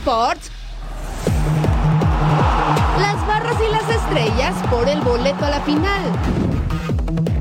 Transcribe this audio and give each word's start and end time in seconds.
Sports, 0.00 0.50
las 2.98 3.26
barras 3.26 3.56
y 3.60 3.70
las 3.70 4.02
estrellas 4.02 4.54
por 4.70 4.88
el 4.88 4.98
boleto 5.02 5.44
a 5.44 5.50
la 5.50 5.60
final. 5.60 6.00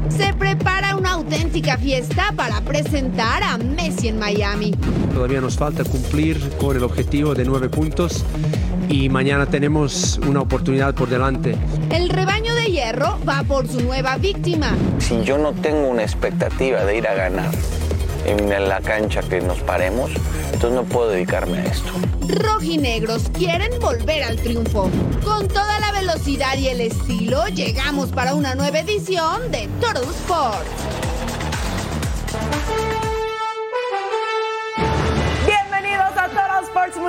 Se 0.09 0.34
prepara 0.34 0.98
una 0.98 1.12
auténtica 1.12 1.77
fiesta 1.77 2.34
para 2.35 2.59
presentar 2.59 3.44
a 3.44 3.58
Messi 3.58 4.09
en 4.09 4.20
Miami. 4.20 4.76
Todavía 5.13 5.40
nos 5.40 5.55
falta 5.55 5.85
cumplir 5.85 6.38
con 6.57 6.76
el 6.76 6.84
objetivo 6.84 7.34
de 7.34 7.46
nueve 7.46 7.70
puntos 7.70 8.26
y 8.90 9.07
mañana 9.07 9.46
tenemos 9.46 10.20
una 10.27 10.41
oportunidad 10.41 10.94
por 10.94 11.07
delante. 11.07 11.55
El 11.91 12.10
rebaño 12.10 12.54
de 12.55 12.66
hierro 12.66 13.20
va 13.27 13.44
por 13.44 13.70
su 13.70 13.79
nueva 13.79 14.18
víctima. 14.18 14.76
Si 14.98 15.23
yo 15.23 15.38
no 15.38 15.54
tengo 15.54 15.88
una 15.88 16.04
expectativa 16.04 16.84
de 16.84 16.98
ir 16.98 17.07
a 17.07 17.13
ganar 17.13 17.51
en 18.30 18.70
la 18.70 18.80
cancha 18.82 19.22
que 19.22 19.41
nos 19.41 19.60
paremos, 19.60 20.12
entonces 20.54 20.72
no 20.72 20.84
puedo 20.84 21.10
dedicarme 21.10 21.60
a 21.60 21.66
esto. 21.66 21.91
Rojinegros 22.27 23.24
quieren 23.34 23.80
volver 23.80 24.24
al 24.24 24.38
triunfo. 24.38 24.90
Con 25.24 25.48
toda 25.48 25.80
la 25.80 25.91
velocidad 25.91 26.57
y 26.57 26.68
el 26.68 26.82
estilo, 26.82 27.48
llegamos 27.48 28.10
para 28.10 28.35
una 28.35 28.54
nueva 28.54 28.80
edición 28.80 29.52
de 29.52 29.68
Total 29.82 30.04
Sport. 30.04 30.68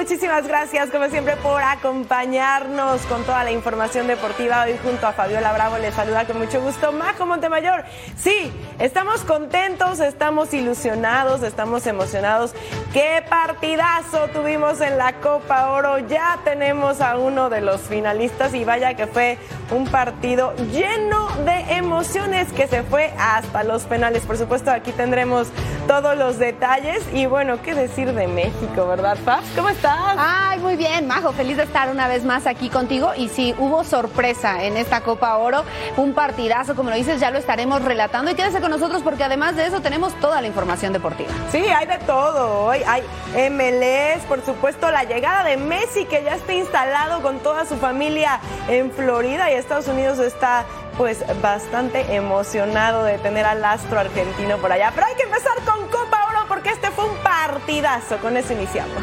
Muchísimas 0.00 0.48
gracias, 0.48 0.88
como 0.88 1.10
siempre, 1.10 1.36
por 1.36 1.62
acompañarnos 1.62 3.02
con 3.02 3.22
toda 3.24 3.44
la 3.44 3.52
información 3.52 4.06
deportiva. 4.06 4.62
Hoy, 4.62 4.74
junto 4.82 5.06
a 5.06 5.12
Fabiola 5.12 5.52
Bravo, 5.52 5.76
les 5.76 5.94
saluda 5.94 6.24
con 6.26 6.38
mucho 6.38 6.58
gusto 6.62 6.90
Majo 6.90 7.26
Montemayor. 7.26 7.84
Sí, 8.16 8.50
estamos 8.78 9.20
contentos, 9.20 10.00
estamos 10.00 10.54
ilusionados, 10.54 11.42
estamos 11.42 11.86
emocionados. 11.86 12.54
¡Qué 12.92 13.24
partidazo 13.30 14.26
tuvimos 14.32 14.80
en 14.80 14.98
la 14.98 15.12
Copa 15.12 15.70
Oro! 15.70 16.00
Ya 16.08 16.40
tenemos 16.42 17.00
a 17.00 17.18
uno 17.18 17.48
de 17.48 17.60
los 17.60 17.82
finalistas 17.82 18.52
y 18.52 18.64
vaya 18.64 18.94
que 18.94 19.06
fue 19.06 19.38
un 19.70 19.86
partido 19.86 20.56
lleno 20.72 21.28
de 21.44 21.76
emociones 21.76 22.52
que 22.52 22.66
se 22.66 22.82
fue 22.82 23.14
hasta 23.16 23.62
los 23.62 23.84
penales. 23.84 24.26
Por 24.26 24.36
supuesto, 24.36 24.72
aquí 24.72 24.90
tendremos 24.90 25.46
todos 25.86 26.16
los 26.16 26.40
detalles 26.40 27.04
y 27.12 27.26
bueno, 27.26 27.62
qué 27.62 27.74
decir 27.76 28.12
de 28.12 28.26
México, 28.26 28.88
¿verdad, 28.88 29.16
Fab? 29.24 29.44
¿Cómo 29.54 29.68
estás? 29.68 30.16
Ay, 30.18 30.58
muy 30.58 30.74
bien, 30.74 31.06
Majo, 31.06 31.32
feliz 31.32 31.58
de 31.58 31.62
estar 31.62 31.90
una 31.90 32.08
vez 32.08 32.24
más 32.24 32.48
aquí 32.48 32.70
contigo. 32.70 33.12
Y 33.16 33.28
sí, 33.28 33.54
hubo 33.58 33.84
sorpresa 33.84 34.64
en 34.64 34.76
esta 34.76 35.02
Copa 35.02 35.36
Oro, 35.36 35.62
un 35.96 36.12
partidazo, 36.12 36.74
como 36.74 36.90
lo 36.90 36.96
dices, 36.96 37.20
ya 37.20 37.30
lo 37.30 37.38
estaremos 37.38 37.82
relatando. 37.82 38.32
Y 38.32 38.34
quédese 38.34 38.60
con 38.60 38.72
nosotros 38.72 39.02
porque 39.04 39.22
además 39.22 39.54
de 39.54 39.66
eso 39.66 39.80
tenemos 39.80 40.12
toda 40.14 40.40
la 40.40 40.48
información 40.48 40.92
deportiva. 40.92 41.30
Sí, 41.52 41.58
hay 41.58 41.86
de 41.86 41.98
todo. 41.98 42.64
Hoy 42.64 42.79
hay 42.86 43.02
MLS, 43.34 44.24
por 44.26 44.44
supuesto, 44.44 44.90
la 44.90 45.04
llegada 45.04 45.44
de 45.44 45.56
Messi 45.56 46.04
que 46.04 46.22
ya 46.22 46.34
está 46.34 46.52
instalado 46.52 47.22
con 47.22 47.38
toda 47.40 47.64
su 47.64 47.76
familia 47.76 48.40
en 48.68 48.90
Florida 48.90 49.50
y 49.50 49.54
Estados 49.54 49.88
Unidos 49.88 50.18
está 50.18 50.64
pues 50.96 51.24
bastante 51.40 52.14
emocionado 52.14 53.04
de 53.04 53.18
tener 53.18 53.46
al 53.46 53.64
astro 53.64 53.98
argentino 53.98 54.58
por 54.58 54.72
allá. 54.72 54.92
Pero 54.94 55.06
hay 55.06 55.14
que 55.14 55.22
empezar 55.22 55.54
con 55.64 55.86
Copa 55.88 56.18
Oro 56.28 56.40
porque 56.48 56.70
este 56.70 56.90
fue 56.90 57.06
un 57.06 57.16
partidazo. 57.18 58.18
Con 58.18 58.36
eso 58.36 58.52
iniciamos. 58.52 59.02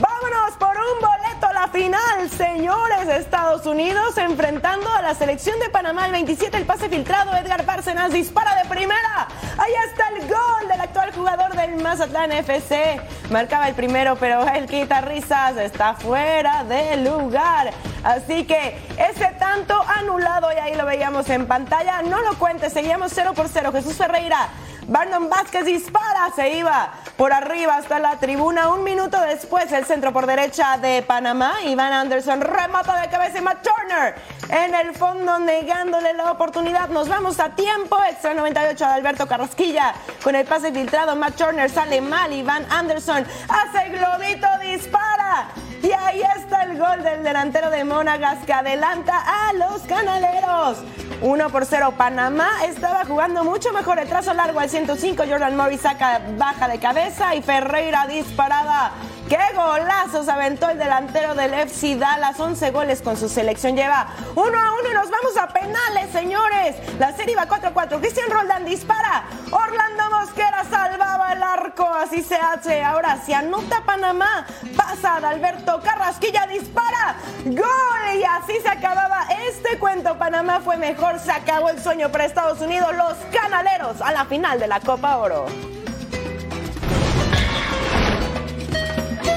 Vámonos 0.00 0.56
por 0.58 0.76
un 0.76 1.00
boleto 1.00 1.25
a 1.44 1.52
la 1.52 1.68
final, 1.68 2.30
señores. 2.30 3.08
Estados 3.08 3.66
Unidos 3.66 4.16
enfrentando 4.16 4.90
a 4.90 5.02
la 5.02 5.14
selección 5.14 5.58
de 5.60 5.68
Panamá 5.68 6.06
el 6.06 6.12
27. 6.12 6.56
El 6.56 6.64
pase 6.64 6.88
filtrado, 6.88 7.34
Edgar 7.36 7.64
Bárcenas 7.66 8.12
dispara 8.12 8.54
de 8.62 8.68
primera. 8.68 9.28
Ahí 9.58 9.72
está 9.88 10.08
el 10.08 10.28
gol 10.28 10.68
del 10.68 10.80
actual 10.80 11.12
jugador 11.12 11.54
del 11.54 11.82
Mazatlán 11.82 12.32
FC. 12.32 13.00
Marcaba 13.30 13.68
el 13.68 13.74
primero, 13.74 14.16
pero 14.16 14.46
el 14.48 14.66
quita 14.66 15.00
risas 15.00 15.56
está 15.56 15.94
fuera 15.94 16.64
de 16.64 16.96
lugar. 16.98 17.72
Así 18.02 18.44
que 18.44 18.78
ese 18.96 19.26
tanto 19.38 19.74
anulado, 19.96 20.52
y 20.52 20.56
ahí 20.56 20.74
lo 20.74 20.86
veíamos 20.86 21.28
en 21.28 21.46
pantalla. 21.46 22.02
No 22.02 22.20
lo 22.22 22.38
cuente, 22.38 22.70
seguíamos 22.70 23.12
0 23.14 23.32
por 23.34 23.48
0. 23.48 23.72
Jesús 23.72 23.96
Ferreira. 23.96 24.48
Brandon 24.88 25.28
Vázquez 25.28 25.64
dispara, 25.64 26.30
se 26.36 26.50
iba 26.50 26.92
por 27.16 27.32
arriba 27.32 27.76
hasta 27.76 27.98
la 27.98 28.18
tribuna. 28.20 28.68
Un 28.68 28.84
minuto 28.84 29.20
después, 29.20 29.70
el 29.72 29.84
centro 29.84 30.12
por 30.12 30.26
derecha 30.26 30.78
de 30.78 31.02
Panamá. 31.02 31.54
Iván 31.64 31.92
Anderson 31.92 32.40
remata 32.40 33.00
de 33.00 33.08
cabeza 33.08 33.38
y 33.38 33.40
Matt 33.40 33.66
Turner 33.66 34.14
en 34.48 34.74
el 34.74 34.94
fondo 34.94 35.40
negándole 35.40 36.12
la 36.12 36.30
oportunidad. 36.30 36.88
Nos 36.88 37.08
vamos 37.08 37.40
a 37.40 37.50
tiempo. 37.50 37.98
Extra 38.08 38.34
98 38.34 38.86
de 38.86 38.92
Alberto 38.92 39.26
Carrasquilla 39.26 39.92
con 40.22 40.36
el 40.36 40.46
pase 40.46 40.72
filtrado. 40.72 41.16
Matt 41.16 41.36
Turner 41.36 41.68
sale 41.68 42.00
mal. 42.00 42.32
Iván 42.32 42.64
Anderson 42.70 43.26
hace 43.48 43.88
globito, 43.88 44.46
dispara. 44.62 45.48
Y 45.86 45.92
ahí 45.92 46.20
está 46.36 46.64
el 46.64 46.76
gol 46.76 47.04
del 47.04 47.22
delantero 47.22 47.70
de 47.70 47.84
Monagas 47.84 48.44
que 48.44 48.52
adelanta 48.52 49.22
a 49.24 49.52
los 49.52 49.82
canaleros. 49.82 50.78
1 51.20 51.50
por 51.50 51.64
0 51.64 51.94
Panamá 51.96 52.48
estaba 52.66 53.04
jugando 53.04 53.44
mucho 53.44 53.72
mejor 53.72 54.00
el 54.00 54.08
trazo 54.08 54.34
largo 54.34 54.58
al 54.58 54.68
105 54.68 55.22
Jordan 55.28 55.56
Morris 55.56 55.82
saca 55.82 56.20
baja 56.36 56.66
de 56.66 56.80
cabeza 56.80 57.36
y 57.36 57.42
Ferreira 57.42 58.04
disparada 58.08 58.90
¡Qué 59.28 59.38
golazos 59.56 60.28
aventó 60.28 60.68
el 60.68 60.78
delantero 60.78 61.34
del 61.34 61.52
FC 61.52 61.96
Dallas! 61.96 62.38
11 62.38 62.70
goles 62.70 63.02
con 63.02 63.16
su 63.16 63.28
selección. 63.28 63.74
Lleva 63.74 64.06
1 64.36 64.40
a 64.40 64.72
1 64.80 64.88
y 64.88 64.94
nos 64.94 65.10
vamos 65.10 65.36
a 65.36 65.48
penales, 65.48 66.12
señores. 66.12 66.76
La 67.00 67.12
serie 67.12 67.34
va 67.34 67.46
4 67.46 67.70
a 67.70 67.72
4. 67.72 67.98
Cristian 67.98 68.30
Roldán 68.30 68.64
dispara. 68.64 69.24
Orlando 69.50 70.04
Mosquera 70.10 70.62
salvaba 70.70 71.32
el 71.32 71.42
arco. 71.42 71.92
Así 71.92 72.22
se 72.22 72.36
hace. 72.36 72.84
Ahora 72.84 73.18
se 73.26 73.34
anota 73.34 73.82
Panamá. 73.84 74.46
Pasa 74.76 75.16
Alberto 75.16 75.80
Carrasquilla. 75.82 76.46
Dispara. 76.46 77.16
¡Gol! 77.46 78.16
Y 78.20 78.22
así 78.22 78.60
se 78.62 78.68
acababa 78.68 79.26
este 79.48 79.76
cuento. 79.80 80.16
Panamá 80.18 80.60
fue 80.60 80.76
mejor. 80.76 81.18
Se 81.18 81.32
acabó 81.32 81.70
el 81.70 81.82
sueño 81.82 82.12
para 82.12 82.26
Estados 82.26 82.60
Unidos. 82.60 82.94
Los 82.94 83.14
canaleros 83.32 84.00
a 84.00 84.12
la 84.12 84.24
final 84.26 84.60
de 84.60 84.68
la 84.68 84.78
Copa 84.78 85.16
Oro. 85.16 85.46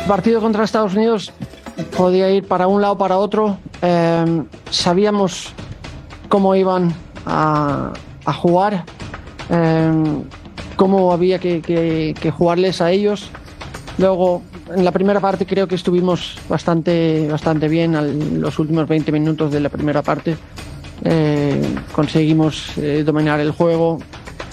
Partido 0.10 0.42
contra 0.42 0.64
Estados 0.64 0.96
Unidos 0.96 1.32
podía 1.96 2.32
ir 2.32 2.44
para 2.48 2.66
un 2.66 2.82
lado 2.82 2.98
para 2.98 3.20
otro. 3.20 3.60
Eh, 3.84 4.44
sabíamos 4.72 5.54
cómo 6.30 6.56
iban 6.56 6.92
a, 7.28 7.94
jugar, 8.42 8.86
eh, 9.52 9.92
cómo 10.76 11.14
había 11.14 11.38
que, 11.38 12.34
jugarles 12.36 12.82
a 12.82 12.92
ellos. 12.92 13.30
Luego, 14.00 14.42
en 14.76 14.84
la 14.84 14.92
primera 14.92 15.20
parte 15.20 15.46
creo 15.46 15.68
que 15.68 15.76
estuvimos 15.76 16.40
bastante, 16.50 17.28
bastante 17.30 17.68
bien. 17.68 17.94
En 17.94 18.42
los 18.42 18.58
últimos 18.58 18.88
20 18.88 19.12
minutos 19.12 19.52
de 19.52 19.60
la 19.60 19.70
primera 19.70 20.02
parte 20.02 20.36
eh, 21.04 21.62
conseguimos 21.92 22.72
dominar 23.06 23.40
el 23.42 23.52
juego. 23.52 24.00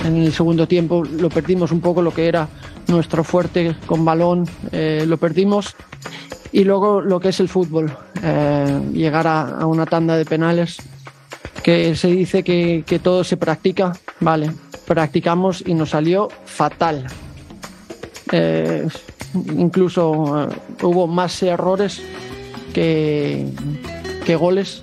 En 0.05 0.17
el 0.17 0.35
segundo 0.35 0.69
tiempo 0.69 1.03
lo 1.03 1.31
perdimos 1.31 1.73
un 1.73 1.81
poco 1.81 2.03
lo 2.03 2.13
que 2.13 2.29
era 2.29 2.47
nuestro 2.89 3.25
fuerte 3.25 3.77
con 3.87 4.05
balón 4.05 4.49
eh, 4.73 5.05
lo 5.07 5.17
perdimos 5.17 5.75
y 6.53 6.65
luego 6.65 7.01
lo 7.01 7.21
que 7.21 7.31
es 7.31 7.41
el 7.41 7.49
fútbol, 7.49 7.95
eh, 8.23 8.81
llegar 8.93 9.27
a, 9.27 9.67
una 9.67 9.85
tanda 9.87 10.17
de 10.17 10.25
penales 10.25 10.79
que 11.63 11.95
se 11.97 12.09
dice 12.09 12.45
que, 12.45 13.01
todo 13.03 13.25
se 13.25 13.37
practica, 13.37 13.93
vale, 14.21 14.53
practicamos 14.87 15.63
y 15.67 15.75
nos 15.75 15.91
salió 15.91 16.29
fatal. 16.45 17.07
Eh, 18.33 18.87
incluso 19.57 20.49
hubo 20.83 21.07
más 21.07 21.43
errores 21.43 22.01
que, 22.73 23.47
que 24.25 24.37
goles 24.37 24.83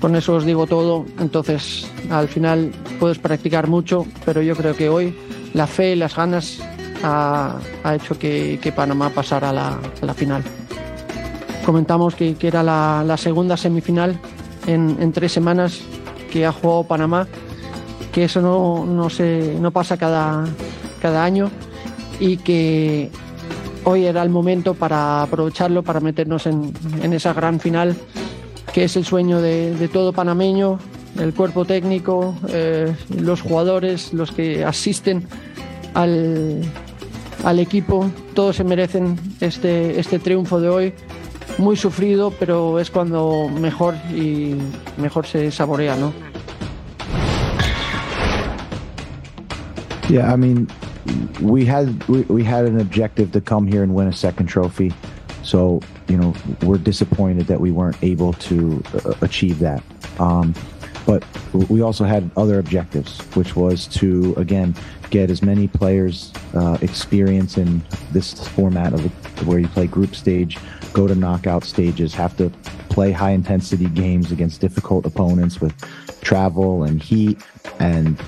con 0.00 0.16
eso 0.16 0.34
os 0.34 0.44
digo 0.44 0.66
todo. 0.66 1.04
Entonces, 1.18 1.90
al 2.10 2.28
final 2.28 2.72
puedes 2.98 3.18
practicar 3.18 3.66
mucho, 3.66 4.06
pero 4.24 4.42
yo 4.42 4.54
creo 4.54 4.76
que 4.76 4.88
hoy 4.88 5.16
la 5.54 5.66
fe 5.66 5.92
y 5.92 5.96
las 5.96 6.14
ganas 6.14 6.60
ha, 7.02 7.58
hecho 7.94 8.18
que, 8.18 8.72
Panamá 8.74 9.10
pasara 9.10 9.50
a 9.50 9.52
la, 9.52 10.14
final. 10.14 10.42
Comentamos 11.64 12.14
que, 12.14 12.36
era 12.40 12.62
la, 12.62 13.16
segunda 13.16 13.56
semifinal 13.56 14.18
en, 14.66 15.12
tres 15.12 15.32
semanas 15.32 15.80
que 16.30 16.46
ha 16.46 16.52
jugado 16.52 16.84
Panamá, 16.84 17.26
que 18.12 18.24
eso 18.24 18.40
no, 18.40 18.84
no, 18.84 19.10
se, 19.10 19.56
no 19.60 19.70
pasa 19.70 19.96
cada, 19.96 20.44
cada 21.00 21.24
año 21.24 21.50
y 22.18 22.38
que 22.38 23.10
hoy 23.84 24.06
era 24.06 24.22
el 24.22 24.30
momento 24.30 24.74
para 24.74 25.22
aprovecharlo, 25.22 25.82
para 25.82 26.00
meternos 26.00 26.46
en, 26.46 26.72
en 27.02 27.12
esa 27.12 27.32
gran 27.32 27.60
final 27.60 27.96
que 28.76 28.84
es 28.84 28.94
el 28.94 29.06
sueño 29.06 29.40
de, 29.40 29.88
todo 29.90 30.12
panameño, 30.12 30.78
el 31.18 31.32
cuerpo 31.32 31.64
técnico, 31.64 32.34
eh, 32.50 32.94
los 33.08 33.40
jugadores, 33.40 34.12
los 34.12 34.32
que 34.32 34.66
asisten 34.66 35.26
al, 35.94 36.60
al, 37.46 37.58
equipo, 37.58 38.10
todos 38.34 38.56
se 38.56 38.64
merecen 38.64 39.16
este, 39.40 39.98
este 39.98 40.18
triunfo 40.18 40.60
de 40.60 40.68
hoy. 40.68 40.94
Muy 41.58 41.76
sufrido, 41.76 42.32
pero 42.38 42.78
es 42.80 42.90
cuando 42.90 43.48
mejor 43.48 43.94
y 44.14 44.56
mejor 44.98 45.26
se 45.26 45.50
saborea, 45.50 45.96
¿no? 45.96 46.12
Yeah, 50.08 50.32
I 50.32 50.36
mean, 50.36 50.68
we 51.40 51.64
had 51.64 51.88
we, 52.08 52.44
had 52.44 52.66
an 52.66 52.80
objective 52.80 53.32
to 53.32 53.40
come 53.40 53.66
here 53.66 53.82
and 53.82 53.94
win 53.94 54.08
a 54.08 54.12
second 54.12 54.48
trophy. 54.48 54.92
So, 55.42 55.80
you 56.08 56.16
know, 56.16 56.34
we're 56.62 56.78
disappointed 56.78 57.46
that 57.46 57.60
we 57.60 57.70
weren't 57.70 57.96
able 58.02 58.32
to 58.34 58.82
uh, 59.04 59.14
achieve 59.22 59.58
that. 59.60 59.82
Um, 60.18 60.54
but 61.06 61.24
we 61.70 61.80
also 61.80 62.04
had 62.04 62.28
other 62.36 62.58
objectives, 62.58 63.20
which 63.36 63.54
was 63.54 63.86
to, 63.86 64.34
again, 64.36 64.74
get 65.10 65.30
as 65.30 65.40
many 65.40 65.68
players 65.68 66.32
uh, 66.54 66.76
experience 66.82 67.56
in 67.56 67.80
this 68.12 68.46
format 68.48 68.92
of 68.92 69.00
where 69.46 69.60
you 69.60 69.68
play 69.68 69.86
group 69.86 70.16
stage, 70.16 70.58
go 70.92 71.06
to 71.06 71.14
knockout 71.14 71.62
stages, 71.62 72.12
have 72.12 72.36
to 72.36 72.50
play 72.88 73.12
high 73.12 73.30
intensity 73.30 73.88
games 73.90 74.32
against 74.32 74.60
difficult 74.60 75.06
opponents 75.06 75.60
with 75.60 75.74
travel 76.22 76.82
and 76.82 77.00
heat 77.00 77.40
and, 77.78 78.20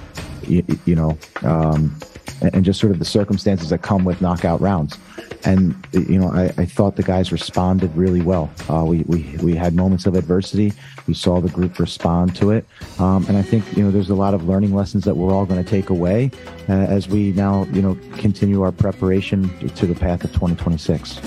you, 0.47 0.65
you 0.85 0.95
know, 0.95 1.19
um, 1.43 1.99
and 2.41 2.65
just 2.65 2.79
sort 2.79 2.93
of 2.93 3.01
the 3.01 3.05
circumstances 3.05 3.71
that 3.71 3.83
come 3.83 4.05
with 4.05 4.21
knockout 4.21 4.61
rounds 4.61 4.99
and 5.45 5.75
you 5.93 6.19
know, 6.19 6.31
I, 6.31 6.53
I, 6.57 6.65
thought 6.65 6.97
the 6.97 7.03
guys 7.03 7.31
responded 7.33 7.95
really 7.97 8.21
well. 8.21 8.51
Uh, 8.69 8.85
we, 8.85 9.03
we 9.03 9.37
we 9.43 9.55
had 9.55 9.75
moments 9.75 10.07
of 10.07 10.15
adversity. 10.15 10.73
We 11.07 11.15
saw 11.15 11.41
the 11.41 11.49
group 11.49 11.79
respond 11.79 12.35
to 12.37 12.51
it, 12.51 12.67
um, 12.99 13.25
and 13.29 13.37
I 13.37 13.43
think 13.43 13.77
you 13.77 13.85
know 13.85 13.91
there's 13.91 14.11
a 14.11 14.15
lot 14.15 14.35
of 14.35 14.49
learning 14.49 14.75
lessons 14.75 15.05
that 15.05 15.17
we're 15.17 15.33
all 15.33 15.47
going 15.47 15.63
to 15.63 15.69
take 15.69 15.91
away 15.91 16.31
uh, 16.69 16.73
as 16.73 17.09
we 17.09 17.33
now 17.33 17.65
you 17.73 17.83
know 17.83 17.97
continue 18.17 18.63
our 18.63 18.73
preparation 18.73 19.49
to 19.71 19.87
the 19.87 19.95
path 19.95 20.25
of 20.25 20.33
2026. 20.33 21.21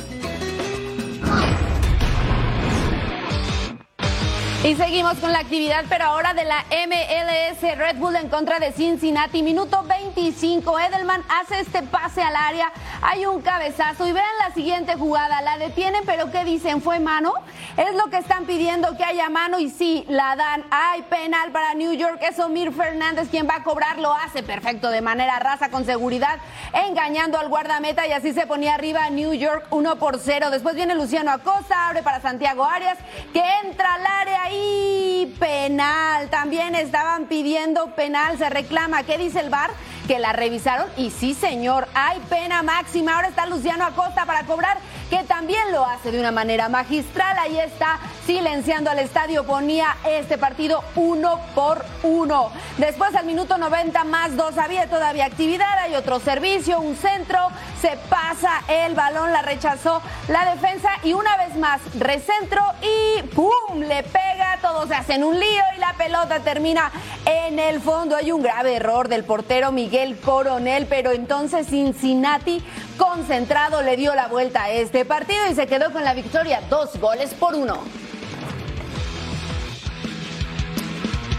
Y 4.63 4.75
seguimos 4.75 5.17
con 5.17 5.31
la 5.31 5.39
actividad, 5.39 5.85
pero 5.89 6.05
ahora 6.05 6.35
de 6.35 6.43
la 6.43 6.63
MLS 6.69 7.61
Red 7.61 7.95
Bull 7.95 8.15
en 8.15 8.29
contra 8.29 8.59
de 8.59 8.71
Cincinnati. 8.71 9.41
Minuto 9.41 9.83
25. 9.87 10.79
Edelman 10.79 11.23
hace 11.29 11.61
este 11.61 11.81
pase 11.81 12.21
al 12.21 12.35
área. 12.35 12.71
Hay 13.01 13.25
un 13.25 13.41
cabezazo. 13.41 14.05
Y 14.05 14.11
vean 14.11 14.23
la 14.37 14.53
siguiente 14.53 14.93
jugada. 14.97 15.41
La 15.41 15.57
detienen, 15.57 16.03
pero 16.05 16.29
¿qué 16.29 16.43
dicen? 16.43 16.79
¿Fue 16.83 16.99
mano? 16.99 17.33
Es 17.75 17.95
lo 17.95 18.11
que 18.11 18.17
están 18.17 18.45
pidiendo 18.45 18.95
que 18.97 19.03
haya 19.03 19.29
mano. 19.29 19.59
Y 19.59 19.71
sí, 19.71 20.05
la 20.07 20.35
dan. 20.35 20.63
Hay 20.69 21.01
penal 21.03 21.51
para 21.51 21.73
New 21.73 21.93
York. 21.93 22.19
Es 22.21 22.37
Omir 22.37 22.71
Fernández 22.71 23.29
quien 23.31 23.47
va 23.49 23.55
a 23.55 23.63
cobrar. 23.63 23.97
Lo 23.97 24.13
hace 24.13 24.43
perfecto 24.43 24.91
de 24.91 25.01
manera 25.01 25.39
rasa, 25.39 25.69
con 25.69 25.85
seguridad, 25.85 26.37
engañando 26.87 27.39
al 27.39 27.49
guardameta. 27.49 28.05
Y 28.05 28.11
así 28.11 28.31
se 28.31 28.45
ponía 28.45 28.75
arriba 28.75 29.09
New 29.09 29.33
York 29.33 29.65
1 29.71 29.95
por 29.95 30.19
0. 30.19 30.51
Después 30.51 30.75
viene 30.75 30.93
Luciano 30.93 31.31
Acosta. 31.31 31.87
Abre 31.87 32.03
para 32.03 32.21
Santiago 32.21 32.63
Arias, 32.63 32.99
que 33.33 33.43
entra 33.63 33.95
al 33.95 34.05
área 34.05 34.50
y 34.51 35.25
penal. 35.39 36.29
También 36.29 36.75
estaban 36.75 37.25
pidiendo 37.25 37.95
penal. 37.95 38.37
Se 38.37 38.49
reclama. 38.49 39.03
¿Qué 39.03 39.17
dice 39.17 39.39
el 39.39 39.49
VAR? 39.49 39.71
Que 40.07 40.19
la 40.19 40.33
revisaron 40.33 40.87
y 40.97 41.11
sí, 41.11 41.33
señor, 41.33 41.87
hay 41.93 42.19
pena 42.21 42.63
máxima. 42.63 43.15
Ahora 43.15 43.27
está 43.27 43.45
Luciano 43.45 43.85
Acosta 43.85 44.25
para 44.25 44.45
cobrar, 44.45 44.77
que 45.09 45.23
también 45.23 45.71
lo 45.71 45.85
hace 45.85 46.11
de 46.11 46.19
una 46.19 46.31
manera 46.31 46.69
magistral. 46.69 47.37
Ahí 47.39 47.59
está 47.59 47.99
silenciando 48.25 48.89
al 48.89 48.99
estadio. 48.99 49.45
Ponía 49.45 49.95
este 50.05 50.37
partido 50.37 50.83
uno 50.95 51.39
por 51.55 51.85
uno. 52.03 52.51
Después 52.77 53.15
al 53.15 53.25
minuto 53.25 53.57
90 53.57 54.03
más 54.05 54.35
dos 54.35 54.57
había 54.57 54.89
todavía 54.89 55.25
actividad. 55.25 55.77
Hay 55.79 55.95
otro 55.95 56.19
servicio, 56.19 56.79
un 56.79 56.95
centro. 56.95 57.39
Se 57.81 57.97
pasa 58.09 58.61
el 58.67 58.95
balón, 58.95 59.31
la 59.31 59.41
rechazó 59.41 60.01
la 60.27 60.45
defensa 60.51 60.89
y 61.03 61.13
una 61.13 61.35
vez 61.37 61.55
más 61.55 61.81
recentro 61.97 62.61
y 62.81 63.23
¡pum! 63.29 63.79
Le 63.79 64.03
pega 64.03 64.59
todos 64.61 64.87
se 64.87 64.95
hacen 64.95 65.23
un 65.23 65.39
lío 65.39 65.63
y 65.75 65.79
la 65.79 65.93
pelota 65.93 66.39
termina 66.39 66.91
en 67.25 67.59
el 67.59 67.81
fondo. 67.81 68.15
Hay 68.15 68.31
un 68.31 68.41
grave 68.41 68.75
error 68.75 69.07
del 69.07 69.23
portero 69.23 69.71
Miguel 69.71 70.17
Coronel, 70.17 70.85
pero 70.87 71.11
entonces 71.11 71.67
Cincinnati 71.67 72.63
concentrado 72.97 73.81
le 73.81 73.97
dio 73.97 74.13
la 74.15 74.27
vuelta 74.27 74.63
a 74.63 74.71
este 74.71 75.05
partido 75.05 75.47
y 75.49 75.55
se 75.55 75.67
quedó 75.67 75.91
con 75.91 76.03
la 76.03 76.13
victoria, 76.13 76.61
dos 76.69 76.99
goles 76.99 77.33
por 77.33 77.55
uno. 77.55 77.79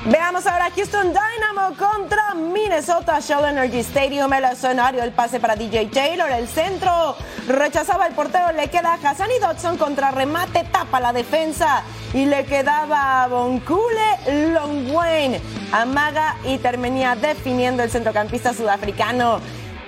Veamos 0.05 0.45
ahora 0.49 0.69
Houston 0.75 1.13
Dynamo 1.13 1.77
contra 1.79 2.35
Minnesota 2.35 3.21
Shell 3.21 3.45
Energy 3.45 3.79
Stadium. 3.79 4.33
El 4.33 4.47
escenario, 4.47 5.01
el 5.01 5.13
pase 5.13 5.39
para 5.39 5.55
DJ 5.55 5.87
Taylor. 5.87 6.29
El 6.29 6.49
centro 6.49 7.17
rechazaba 7.47 8.09
el 8.09 8.15
portero. 8.15 8.51
Le 8.51 8.69
queda 8.69 8.99
y 8.99 9.41
Dodson 9.41 9.79
contra 9.79 10.11
remate. 10.11 10.65
Tapa 10.65 10.99
la 10.99 11.13
defensa. 11.13 11.85
Y 12.15 12.25
le 12.25 12.45
quedaba 12.45 13.29
Boncule 13.29 14.51
Longwain. 14.53 15.41
Amaga 15.71 16.35
y 16.45 16.59
terminía 16.59 17.15
definiendo 17.15 17.85
el 17.85 17.91
centrocampista 17.91 18.53
sudafricano. 18.53 19.39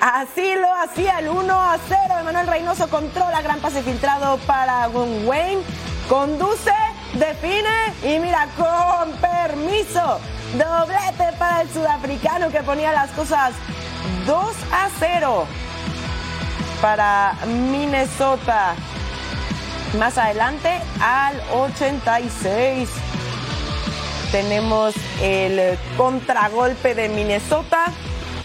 Así 0.00 0.54
lo 0.54 0.72
hacía 0.76 1.18
el 1.18 1.28
1 1.28 1.52
a 1.52 1.76
0. 1.88 1.98
Emanuel 2.20 2.46
Reynoso 2.46 2.88
controla. 2.88 3.42
Gran 3.42 3.58
pase 3.58 3.82
filtrado 3.82 4.38
para 4.46 4.88
Wayne. 5.26 5.62
Conduce 6.08 6.70
define 7.14 7.92
y 8.02 8.18
mira, 8.18 8.48
con 8.56 9.12
permiso, 9.18 10.20
doblete 10.52 11.36
para 11.38 11.62
el 11.62 11.70
sudafricano 11.70 12.50
que 12.50 12.62
ponía 12.62 12.92
las 12.92 13.10
cosas 13.10 13.52
2 14.26 14.56
a 14.72 14.88
0 14.98 15.46
para 16.80 17.34
Minnesota. 17.46 18.74
Más 19.98 20.18
adelante, 20.18 20.80
al 21.00 21.40
86, 21.52 22.88
tenemos 24.32 24.94
el 25.22 25.78
contragolpe 25.96 26.94
de 26.94 27.08
Minnesota. 27.08 27.86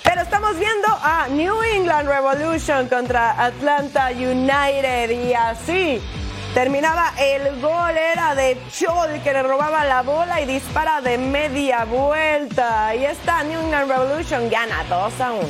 Pero 0.03 0.21
estamos 0.21 0.57
viendo 0.57 0.88
a 1.03 1.27
New 1.29 1.61
England 1.63 2.07
Revolution 2.07 2.88
contra 2.88 3.43
Atlanta 3.43 4.09
United 4.11 5.09
y 5.11 5.33
así 5.33 6.01
Terminaba 6.53 7.13
el 7.19 7.61
gol, 7.61 7.95
era 7.95 8.33
de 8.33 8.57
Chol 8.71 9.21
que 9.23 9.33
le 9.33 9.43
robaba 9.43 9.85
la 9.85 10.01
bola 10.01 10.41
y 10.41 10.45
dispara 10.45 10.99
de 10.99 11.19
media 11.19 11.85
vuelta. 11.85 12.95
Y 12.95 13.05
esta 13.05 13.43
New 13.43 13.59
England 13.61 13.89
Revolution 13.89 14.49
gana 14.49 14.83
2 14.89 15.21
a 15.21 15.31
1. 15.31 15.47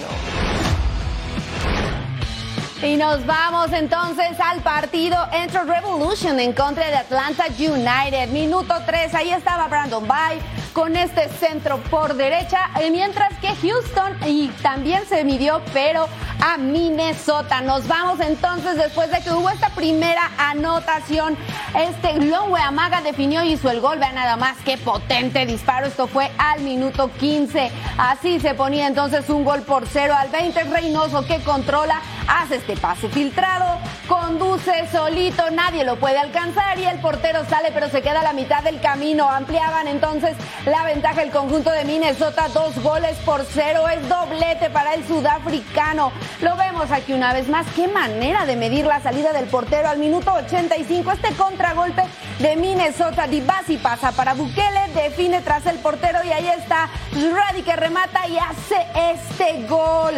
Y 2.81 2.97
nos 2.97 3.25
vamos 3.25 3.71
entonces 3.71 4.39
al 4.39 4.61
partido 4.61 5.17
entre 5.31 5.63
Revolution 5.63 6.37
en 6.39 6.51
contra 6.51 6.87
de 6.87 6.97
Atlanta 6.97 7.45
United. 7.57 8.29
Minuto 8.29 8.73
3, 8.85 9.15
ahí 9.15 9.31
estaba 9.31 9.67
Brandon 9.67 10.05
Bay 10.05 10.39
con 10.73 10.95
este 10.95 11.27
centro 11.29 11.77
por 11.89 12.15
derecha, 12.15 12.69
eh, 12.79 12.89
mientras 12.91 13.33
que 13.39 13.55
Houston 13.55 14.17
y 14.25 14.47
también 14.61 15.05
se 15.07 15.23
midió, 15.25 15.61
pero 15.73 16.07
a 16.39 16.57
Minnesota. 16.57 17.61
Nos 17.61 17.87
vamos 17.87 18.19
entonces 18.19 18.75
después 18.75 19.11
de 19.11 19.21
que 19.21 19.31
hubo 19.31 19.49
esta 19.49 19.69
primera 19.69 20.31
anotación. 20.37 21.37
Este 21.75 22.19
Longway 22.19 22.63
Amaga 22.63 23.01
definió 23.01 23.43
y 23.43 23.53
hizo 23.53 23.69
el 23.69 23.81
gol. 23.81 23.99
Vean 23.99 24.15
nada 24.15 24.37
más 24.37 24.57
qué 24.65 24.77
potente 24.77 25.45
disparo. 25.45 25.87
Esto 25.87 26.07
fue 26.07 26.31
al 26.37 26.61
minuto 26.61 27.09
15. 27.19 27.71
Así 27.97 28.39
se 28.39 28.53
ponía 28.53 28.87
entonces 28.87 29.29
un 29.29 29.43
gol 29.43 29.61
por 29.61 29.87
cero 29.87 30.15
al 30.17 30.29
20. 30.29 30.63
Reynoso 30.63 31.25
que 31.25 31.39
controla, 31.39 32.01
hace 32.27 32.55
este 32.57 32.75
pase 32.75 33.09
filtrado, 33.09 33.79
conduce 34.09 34.87
solito, 34.91 35.51
nadie 35.51 35.83
lo 35.83 35.97
puede 35.97 36.17
alcanzar 36.17 36.79
y 36.79 36.85
el 36.85 36.99
portero 36.99 37.45
sale, 37.47 37.69
pero 37.71 37.89
se 37.89 38.01
queda 38.01 38.21
a 38.21 38.23
la 38.23 38.33
mitad 38.33 38.63
del 38.63 38.81
camino. 38.81 39.29
Ampliaban 39.29 39.87
entonces 39.87 40.35
la 40.65 40.83
ventaja 40.83 41.21
el 41.21 41.29
conjunto 41.29 41.69
de 41.69 41.85
Minnesota, 41.85 42.47
dos 42.51 42.77
goles 42.81 43.15
por 43.19 43.45
cero. 43.45 43.87
Es 43.87 44.09
doblete 44.09 44.71
para 44.71 44.95
el 44.95 45.07
sudafricano. 45.07 46.11
Lo 46.41 46.55
vemos 46.57 46.89
aquí 46.91 47.13
una 47.13 47.33
vez 47.33 47.47
más. 47.47 47.67
Qué 47.75 47.87
manera 47.87 48.47
de 48.47 48.55
medir 48.55 48.85
la 48.85 48.99
salida 48.99 49.31
del 49.31 49.45
portero 49.45 49.87
al 49.87 49.99
minuto 49.99 50.33
85. 50.33 51.11
Este 51.11 51.33
contragolpe 51.35 52.03
de 52.39 52.55
Minnesota. 52.55 53.27
Dibasi 53.27 53.77
pasa 53.77 54.11
para 54.11 54.33
Bukele, 54.33 54.87
define 54.95 55.41
tras 55.41 55.67
el 55.67 55.77
portero 55.77 56.19
y 56.25 56.31
ahí 56.31 56.47
está 56.47 56.89
Radi 57.11 57.61
que 57.61 57.75
remata 57.75 58.27
y 58.27 58.37
hace 58.37 58.87
este 59.13 59.67
gol. 59.67 60.15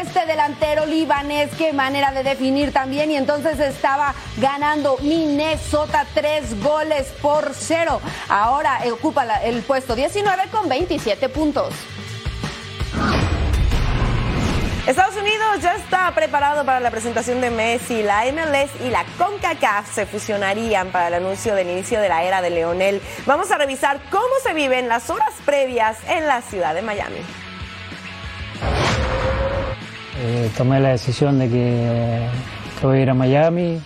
Este 0.00 0.26
delantero 0.26 0.84
libanés, 0.84 1.50
qué 1.56 1.72
manera 1.72 2.12
de 2.12 2.22
definir 2.22 2.72
también. 2.72 3.10
Y 3.10 3.16
entonces 3.16 3.29
estaba 3.38 4.12
ganando 4.38 4.96
Minnesota 5.02 6.04
tres 6.14 6.60
goles 6.60 7.12
por 7.22 7.52
cero. 7.54 8.00
Ahora 8.28 8.80
ocupa 8.92 9.24
el 9.44 9.62
puesto 9.62 9.94
19 9.94 10.48
con 10.50 10.68
27 10.68 11.28
puntos. 11.28 11.72
Estados 14.86 15.14
Unidos 15.14 15.62
ya 15.62 15.76
está 15.76 16.12
preparado 16.12 16.64
para 16.64 16.80
la 16.80 16.90
presentación 16.90 17.40
de 17.40 17.50
Messi. 17.50 18.02
La 18.02 18.24
MLS 18.32 18.70
y 18.84 18.90
la 18.90 19.04
CONCACAF 19.16 19.94
se 19.94 20.06
fusionarían 20.06 20.88
para 20.90 21.08
el 21.08 21.14
anuncio 21.14 21.54
del 21.54 21.68
inicio 21.68 22.00
de 22.00 22.08
la 22.08 22.24
era 22.24 22.42
de 22.42 22.50
Leonel. 22.50 23.00
Vamos 23.26 23.52
a 23.52 23.58
revisar 23.58 24.00
cómo 24.10 24.34
se 24.42 24.54
viven 24.54 24.88
las 24.88 25.08
horas 25.08 25.34
previas 25.44 25.98
en 26.08 26.26
la 26.26 26.42
ciudad 26.42 26.74
de 26.74 26.82
Miami. 26.82 27.20
Eh, 30.22 30.50
tomé 30.56 30.80
la 30.80 30.90
decisión 30.90 31.38
de 31.38 31.48
que, 31.48 32.28
a 32.88 32.98
ir 32.98 33.10
a 33.10 33.14
Miami. 33.14 33.78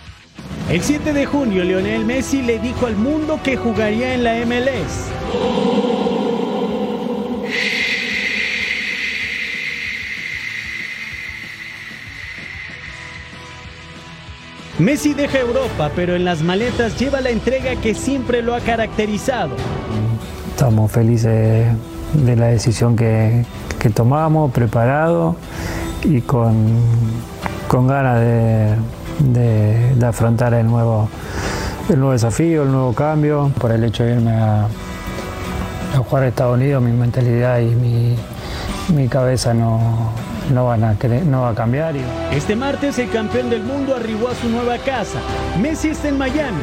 El 0.69 0.81
7 0.81 1.13
de 1.13 1.25
junio, 1.25 1.63
Leonel 1.63 2.05
Messi 2.05 2.41
le 2.41 2.59
dijo 2.59 2.87
al 2.87 2.95
mundo 2.95 3.39
que 3.43 3.57
jugaría 3.57 4.13
en 4.13 4.23
la 4.23 4.35
MLS. 4.45 5.11
Messi 14.79 15.13
deja 15.13 15.39
Europa, 15.39 15.91
pero 15.95 16.15
en 16.15 16.25
las 16.25 16.41
maletas 16.41 16.99
lleva 16.99 17.21
la 17.21 17.29
entrega 17.29 17.75
que 17.77 17.93
siempre 17.93 18.41
lo 18.41 18.55
ha 18.55 18.59
caracterizado. 18.59 19.55
Estamos 20.49 20.91
felices 20.91 21.67
de 22.13 22.35
la 22.35 22.47
decisión 22.47 22.95
que, 22.95 23.45
que 23.79 23.89
tomamos, 23.89 24.51
preparado 24.51 25.37
y 26.03 26.21
con, 26.21 26.55
con 27.67 27.87
ganas 27.87 28.19
de, 28.19 28.75
de, 29.19 30.05
afrontar 30.05 30.53
el 30.53 30.67
nuevo, 30.67 31.09
el 31.89 31.97
nuevo 31.97 32.13
desafío, 32.13 32.63
el 32.63 32.71
nuevo 32.71 32.93
cambio. 32.93 33.51
Por 33.59 33.71
el 33.71 33.83
hecho 33.83 34.03
de 34.03 34.13
irme 34.13 34.31
a, 34.31 34.67
a 35.93 35.97
jugar 35.97 36.23
a 36.23 36.27
Estados 36.27 36.55
Unidos, 36.55 36.83
mi 36.83 36.91
mentalidad 36.91 37.59
y 37.59 37.75
mi, 37.75 38.15
mi 38.93 39.07
cabeza 39.07 39.53
no, 39.53 40.11
no, 40.53 40.65
van 40.65 40.83
a 40.83 40.95
no 41.25 41.41
va 41.41 41.49
a 41.49 41.55
cambiar. 41.55 41.95
Este 42.31 42.55
martes 42.55 42.99
el 42.99 43.09
campeón 43.09 43.49
del 43.49 43.63
mundo 43.63 43.95
arribó 43.95 44.27
a 44.27 44.35
su 44.35 44.49
nueva 44.49 44.77
casa. 44.79 45.19
Messi 45.61 45.89
está 45.89 46.09
en 46.09 46.17
Miami. 46.17 46.61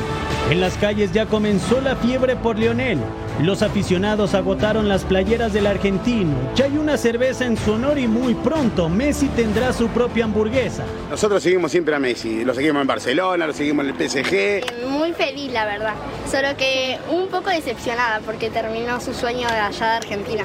En 0.50 0.60
las 0.60 0.76
calles 0.76 1.12
ya 1.12 1.26
comenzó 1.26 1.80
la 1.80 1.96
fiebre 1.96 2.36
por 2.36 2.58
Lionel. 2.58 2.98
Los 3.40 3.62
aficionados 3.62 4.34
agotaron 4.34 4.88
las 4.88 5.04
playeras 5.04 5.52
del 5.52 5.66
argentino. 5.66 6.34
Ya 6.54 6.66
hay 6.66 6.76
una 6.76 6.96
cerveza 6.96 7.46
en 7.46 7.56
su 7.56 7.72
honor 7.72 7.98
y 7.98 8.06
muy 8.06 8.34
pronto 8.34 8.88
Messi 8.88 9.26
tendrá 9.28 9.72
su 9.72 9.88
propia 9.88 10.24
hamburguesa. 10.24 10.84
Nosotros 11.10 11.42
seguimos 11.42 11.72
siempre 11.72 11.94
a 11.94 11.98
Messi. 11.98 12.44
Lo 12.44 12.54
seguimos 12.54 12.82
en 12.82 12.86
Barcelona, 12.86 13.46
lo 13.46 13.52
seguimos 13.52 13.86
en 13.86 13.96
el 13.96 14.08
PSG. 14.08 14.86
Muy 14.86 15.12
feliz, 15.12 15.50
la 15.52 15.64
verdad. 15.64 15.94
Solo 16.30 16.56
que 16.56 16.98
un 17.10 17.28
poco 17.28 17.50
decepcionada 17.50 18.20
porque 18.20 18.50
terminó 18.50 19.00
su 19.00 19.14
sueño 19.14 19.48
de 19.48 19.56
allá 19.58 19.86
de 19.86 19.96
Argentina. 19.96 20.44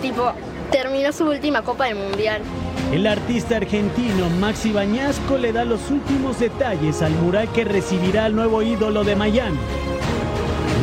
Tipo, 0.00 0.32
terminó 0.70 1.12
su 1.12 1.24
última 1.24 1.62
Copa 1.62 1.86
del 1.86 1.96
Mundial. 1.96 2.42
El 2.92 3.06
artista 3.06 3.56
argentino 3.56 4.28
Maxi 4.38 4.72
Bañasco 4.72 5.38
le 5.38 5.52
da 5.52 5.64
los 5.64 5.90
últimos 5.90 6.38
detalles 6.38 7.02
al 7.02 7.12
mural 7.12 7.50
que 7.52 7.64
recibirá 7.64 8.26
al 8.26 8.36
nuevo 8.36 8.62
ídolo 8.62 9.02
de 9.04 9.16
Miami. 9.16 9.58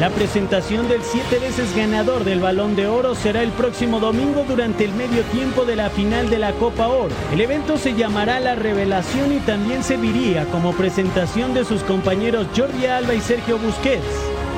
La 0.01 0.09
presentación 0.09 0.89
del 0.89 1.03
siete 1.03 1.37
veces 1.37 1.75
ganador 1.75 2.23
del 2.23 2.39
Balón 2.39 2.75
de 2.75 2.87
Oro 2.87 3.13
será 3.13 3.43
el 3.43 3.51
próximo 3.51 3.99
domingo 3.99 4.43
durante 4.47 4.83
el 4.83 4.93
medio 4.93 5.21
tiempo 5.25 5.63
de 5.63 5.75
la 5.75 5.91
final 5.91 6.27
de 6.27 6.39
la 6.39 6.53
Copa 6.53 6.87
Oro. 6.87 7.13
El 7.31 7.39
evento 7.39 7.77
se 7.77 7.93
llamará 7.93 8.39
La 8.39 8.55
Revelación 8.55 9.31
y 9.31 9.37
también 9.41 9.83
serviría 9.83 10.45
como 10.45 10.73
presentación 10.73 11.53
de 11.53 11.65
sus 11.65 11.83
compañeros 11.83 12.47
Jordi 12.57 12.87
Alba 12.87 13.13
y 13.13 13.21
Sergio 13.21 13.59
Busquets. 13.59 14.01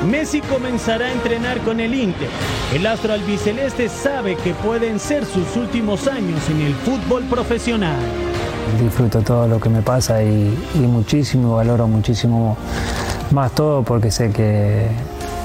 Messi 0.10 0.40
comenzará 0.40 1.08
a 1.08 1.12
entrenar 1.12 1.60
con 1.60 1.82
el 1.82 1.94
Inter. 1.94 2.30
El 2.74 2.88
astro 2.88 3.12
albiceleste 3.12 3.90
sabe 3.90 4.38
que 4.38 4.54
pueden 4.54 4.98
ser 4.98 5.26
sus 5.26 5.58
últimos 5.58 6.08
años 6.08 6.40
en 6.50 6.62
el 6.62 6.74
fútbol 6.74 7.24
profesional. 7.24 8.00
Disfruto 8.82 9.20
todo 9.20 9.46
lo 9.50 9.60
que 9.60 9.68
me 9.68 9.82
pasa 9.82 10.24
y, 10.24 10.58
y 10.74 10.80
muchísimo, 10.80 11.58
valoro 11.58 11.86
muchísimo 11.90 12.56
más 13.32 13.52
todo 13.52 13.84
porque 13.84 14.10
sé 14.10 14.32
que, 14.32 14.88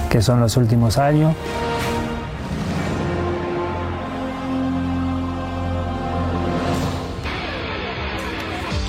que 0.08 0.22
son 0.22 0.40
los 0.40 0.56
últimos 0.56 0.98
años. 0.98 1.34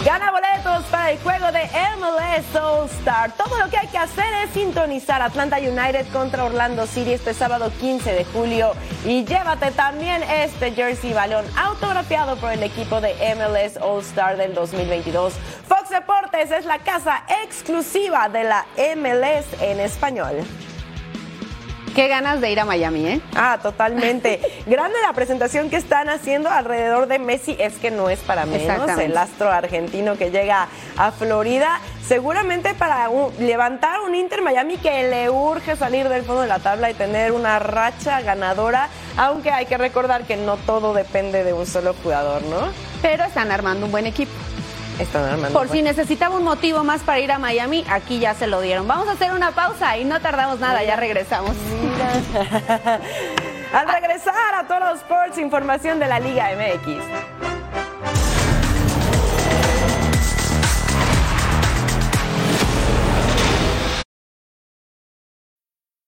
Gana 0.06 0.32
boletos 0.32 0.86
para 0.86 1.12
el 1.12 1.20
juego 1.20 1.52
de 1.52 1.70
MLS 1.98 2.56
All 2.56 2.90
Star. 3.00 3.32
Todo 3.34 3.58
lo 3.60 3.70
que 3.70 3.78
hay 3.78 3.88
que 3.88 3.98
hacer 3.98 4.26
es 4.46 4.52
sintonizar 4.52 5.22
Atlanta 5.22 5.58
United 5.58 6.08
contra 6.14 6.46
Orlando 6.46 6.88
City 6.88 7.14
este 7.14 7.34
sábado 7.34 7.72
15 7.80 8.14
de 8.14 8.26
julio 8.26 8.72
y 9.06 9.26
llévate 9.26 9.72
también 9.72 10.24
este 10.24 10.72
jersey 10.72 11.14
balón 11.14 11.46
autografiado 11.58 12.38
por 12.38 12.52
el 12.52 12.64
equipo 12.64 13.02
de 13.02 13.14
MLS 13.36 13.78
All 13.82 14.02
Star 14.02 14.38
del 14.38 14.54
2022. 14.54 15.34
Fox 15.68 15.90
Deportes 15.90 16.50
es 16.52 16.66
la 16.66 16.80
casa 16.80 17.24
exclusiva 17.44 18.30
de 18.30 18.46
la 18.46 18.66
MLS 18.96 19.62
en 19.62 19.82
español. 19.82 20.46
Qué 21.96 22.08
ganas 22.08 22.42
de 22.42 22.52
ir 22.52 22.60
a 22.60 22.66
Miami, 22.66 23.08
¿eh? 23.08 23.22
Ah, 23.36 23.60
totalmente. 23.62 24.40
Grande 24.66 24.98
la 25.06 25.14
presentación 25.14 25.70
que 25.70 25.78
están 25.78 26.10
haciendo 26.10 26.50
alrededor 26.50 27.08
de 27.08 27.20
Messi, 27.20 27.56
es 27.60 27.78
que 27.78 27.92
no 27.92 28.10
es 28.10 28.20
para 28.20 28.46
menos. 28.46 28.98
El 28.98 29.18
astro 29.18 29.50
argentino 29.50 30.18
que 30.18 30.32
llega 30.32 30.68
a 30.98 31.12
Florida, 31.12 31.80
seguramente 32.06 32.74
para 32.74 33.10
un, 33.10 33.34
levantar 33.40 34.02
un 34.02 34.16
Inter 34.16 34.42
Miami 34.42 34.78
que 34.78 35.10
le 35.10 35.30
urge 35.30 35.76
salir 35.76 36.10
del 36.10 36.24
fondo 36.24 36.42
de 36.42 36.48
la 36.48 36.60
tabla 36.60 36.90
y 36.90 36.94
tener 36.94 37.32
una 37.32 37.60
racha 37.60 38.22
ganadora, 38.22 38.90
aunque 39.18 39.52
hay 39.52 39.66
que 39.66 39.78
recordar 39.78 40.24
que 40.24 40.38
no 40.38 40.58
todo 40.58 40.94
depende 40.94 41.44
de 41.44 41.54
un 41.54 41.66
solo 41.66 41.96
jugador, 42.04 42.42
¿no? 42.44 42.70
Pero 43.02 43.24
están 43.24 43.52
armando 43.52 43.86
un 43.86 43.92
buen 43.92 44.06
equipo. 44.06 44.32
Están 45.00 45.24
armando 45.24 45.58
Por 45.58 45.70
si 45.70 45.82
necesitaba 45.82 46.36
un 46.36 46.44
motivo 46.44 46.84
más 46.84 47.02
para 47.02 47.20
ir 47.20 47.32
a 47.32 47.40
Miami, 47.40 47.86
aquí 47.90 48.20
ya 48.20 48.34
se 48.34 48.48
lo 48.48 48.60
dieron. 48.60 48.86
Vamos 48.88 49.08
a 49.08 49.14
hacer 49.14 49.32
una 49.32 49.52
pausa 49.52 49.98
y 49.98 50.04
no 50.04 50.20
tardamos 50.20 50.60
nada, 50.60 50.84
ya 50.84 50.98
regresamos. 50.98 51.52
Al 53.74 53.88
regresar 53.88 54.56
a 54.56 54.68
todos 54.68 54.82
los 54.82 55.00
sports, 55.00 55.38
información 55.38 56.00
de 56.00 56.08
la 56.08 56.20
Liga 56.20 56.50
MX. 56.56 57.04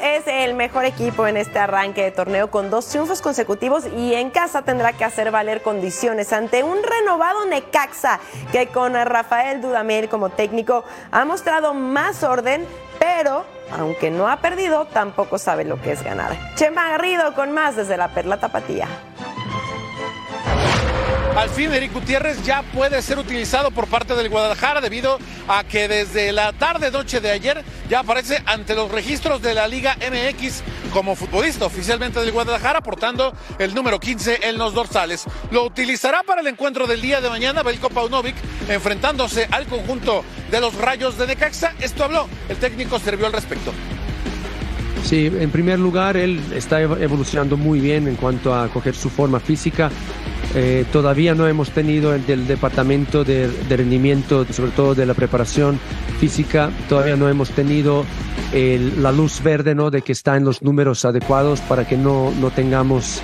Es 0.00 0.26
el 0.26 0.54
mejor 0.54 0.86
equipo 0.86 1.26
en 1.26 1.36
este 1.36 1.58
arranque 1.58 2.02
de 2.02 2.10
torneo 2.10 2.50
con 2.50 2.70
dos 2.70 2.88
triunfos 2.88 3.20
consecutivos 3.20 3.84
y 3.86 4.14
en 4.14 4.30
casa 4.30 4.62
tendrá 4.62 4.94
que 4.94 5.04
hacer 5.04 5.30
valer 5.30 5.60
condiciones 5.60 6.32
ante 6.32 6.62
un 6.62 6.78
renovado 6.82 7.44
Necaxa 7.44 8.18
que 8.50 8.68
con 8.68 8.94
Rafael 8.94 9.60
Dudamel 9.60 10.08
como 10.08 10.30
técnico 10.30 10.84
ha 11.10 11.26
mostrado 11.26 11.74
más 11.74 12.22
orden, 12.22 12.66
pero 12.98 13.44
aunque 13.72 14.10
no 14.10 14.26
ha 14.28 14.38
perdido, 14.38 14.86
tampoco 14.86 15.36
sabe 15.36 15.64
lo 15.64 15.80
que 15.80 15.92
es 15.92 16.02
ganar. 16.02 16.32
Chema 16.54 16.88
Garrido 16.88 17.34
con 17.34 17.52
más 17.52 17.76
desde 17.76 17.98
la 17.98 18.08
Perla 18.08 18.38
Tapatía. 18.38 18.88
Al 21.36 21.50
fin, 21.50 21.72
Eric 21.72 21.92
Gutiérrez 21.92 22.44
ya 22.44 22.62
puede 22.62 23.02
ser 23.02 23.18
utilizado 23.18 23.72
por 23.72 23.88
parte 23.88 24.14
del 24.14 24.28
Guadalajara 24.28 24.80
debido 24.80 25.18
a 25.48 25.64
que 25.64 25.88
desde 25.88 26.30
la 26.30 26.52
tarde-noche 26.52 27.20
de 27.20 27.32
ayer 27.32 27.64
ya 27.90 28.00
aparece 28.00 28.40
ante 28.46 28.76
los 28.76 28.88
registros 28.92 29.42
de 29.42 29.52
la 29.52 29.66
Liga 29.66 29.96
MX 29.96 30.62
como 30.92 31.16
futbolista 31.16 31.66
oficialmente 31.66 32.20
del 32.20 32.30
Guadalajara, 32.30 32.82
portando 32.82 33.34
el 33.58 33.74
número 33.74 33.98
15 33.98 34.48
en 34.48 34.58
los 34.58 34.74
dorsales. 34.74 35.24
Lo 35.50 35.64
utilizará 35.64 36.22
para 36.22 36.40
el 36.40 36.46
encuentro 36.46 36.86
del 36.86 37.02
día 37.02 37.20
de 37.20 37.28
mañana 37.28 37.64
Belko 37.64 37.90
Paunovic, 37.90 38.36
enfrentándose 38.68 39.48
al 39.50 39.66
conjunto 39.66 40.24
de 40.52 40.60
los 40.60 40.76
Rayos 40.76 41.18
de 41.18 41.26
Necaxa. 41.26 41.74
Esto 41.80 42.04
habló 42.04 42.28
el 42.48 42.58
técnico 42.58 43.00
Servió 43.00 43.26
al 43.26 43.32
respecto. 43.32 43.72
Sí, 45.02 45.26
en 45.26 45.50
primer 45.50 45.80
lugar, 45.80 46.16
él 46.16 46.40
está 46.54 46.80
evolucionando 46.80 47.56
muy 47.56 47.80
bien 47.80 48.06
en 48.06 48.14
cuanto 48.14 48.54
a 48.54 48.68
coger 48.68 48.94
su 48.94 49.10
forma 49.10 49.40
física. 49.40 49.90
Eh, 50.54 50.84
todavía 50.92 51.34
no 51.34 51.48
hemos 51.48 51.70
tenido 51.70 52.14
el 52.14 52.24
del 52.26 52.46
departamento 52.46 53.24
de, 53.24 53.50
rendimiento, 53.68 54.46
sobre 54.52 54.70
todo 54.70 54.94
de 54.94 55.04
la 55.06 55.14
preparación 55.14 55.80
física, 56.20 56.70
todavía 56.88 57.16
no 57.16 57.28
hemos 57.28 57.50
tenido 57.50 58.04
la 58.52 59.10
luz 59.10 59.42
verde 59.42 59.74
¿no? 59.74 59.90
de 59.90 60.02
que 60.02 60.12
está 60.12 60.36
en 60.36 60.44
los 60.44 60.62
números 60.62 61.04
adecuados 61.04 61.60
para 61.62 61.88
que 61.88 61.96
no, 61.96 62.32
no 62.40 62.52
tengamos 62.52 63.20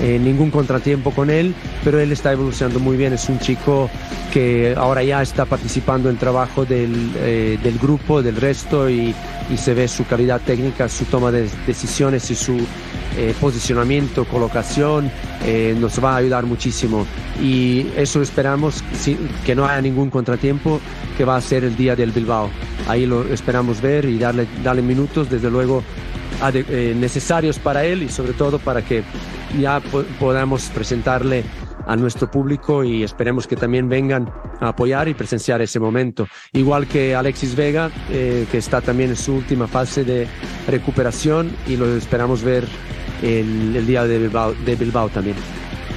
eh, 0.00 0.18
ningún 0.18 0.50
contratiempo 0.50 1.12
con 1.12 1.30
él, 1.30 1.54
pero 1.84 2.00
él 2.00 2.10
está 2.10 2.32
evolucionando 2.32 2.80
muy 2.80 2.96
bien. 2.96 3.12
Es 3.12 3.28
un 3.28 3.38
chico 3.38 3.88
que 4.32 4.74
ahora 4.76 5.04
ya 5.04 5.22
está 5.22 5.44
participando 5.44 6.10
en 6.10 6.16
trabajo 6.16 6.64
del, 6.64 7.12
eh, 7.16 7.58
del 7.62 7.78
grupo, 7.78 8.20
del 8.20 8.36
resto, 8.36 8.90
y, 8.90 9.14
y, 9.48 9.56
se 9.56 9.72
ve 9.72 9.86
su 9.86 10.04
calidad 10.04 10.40
técnica, 10.40 10.88
su 10.88 11.04
toma 11.04 11.30
de 11.30 11.48
decisiones 11.66 12.28
y 12.30 12.34
su 12.34 12.58
eh, 13.16 13.34
posicionamiento, 13.40 14.24
colocación, 14.24 15.10
nos 15.78 16.02
va 16.02 16.14
a 16.14 16.16
ayudar 16.16 16.44
muchísimo. 16.46 17.06
Y 17.42 17.86
eso 17.96 18.22
esperamos, 18.22 18.82
que 19.44 19.54
no 19.54 19.66
haya 19.66 19.80
ningún 19.82 20.10
contratiempo, 20.10 20.80
que 21.16 21.24
va 21.24 21.36
a 21.36 21.40
ser 21.40 21.64
el 21.64 21.76
día 21.76 21.94
del 21.94 22.12
Bilbao. 22.12 22.48
Ahí 22.88 23.04
lo 23.06 23.24
esperamos 23.32 23.80
ver 23.80 24.06
y 24.06 24.18
darle, 24.18 24.46
darle 24.62 24.82
minutos, 24.82 25.28
desde 25.28 25.50
luego, 25.50 25.82
necesarios 26.64 27.58
para 27.58 27.84
él 27.84 28.02
y 28.02 28.08
sobre 28.08 28.32
todo 28.32 28.58
para 28.58 28.82
que 28.82 29.02
ya 29.60 29.80
podamos 30.18 30.70
presentarle 30.74 31.44
a 31.86 31.96
nuestro 31.96 32.30
público 32.30 32.84
y 32.84 33.02
esperemos 33.02 33.46
que 33.46 33.56
también 33.56 33.88
vengan 33.88 34.30
a 34.60 34.68
apoyar 34.68 35.08
y 35.08 35.14
presenciar 35.14 35.60
ese 35.62 35.80
momento. 35.80 36.26
Igual 36.52 36.86
que 36.86 37.14
Alexis 37.14 37.54
Vega, 37.54 37.90
eh, 38.10 38.46
que 38.50 38.58
está 38.58 38.80
también 38.80 39.10
en 39.10 39.16
su 39.16 39.34
última 39.34 39.66
fase 39.66 40.04
de 40.04 40.26
recuperación 40.66 41.50
y 41.66 41.76
lo 41.76 41.86
esperamos 41.96 42.42
ver 42.42 42.66
el, 43.22 43.86
día 43.86 44.04
de 44.04 44.18
Bilbao, 44.18 44.54
de 44.64 44.76
también. 45.12 45.36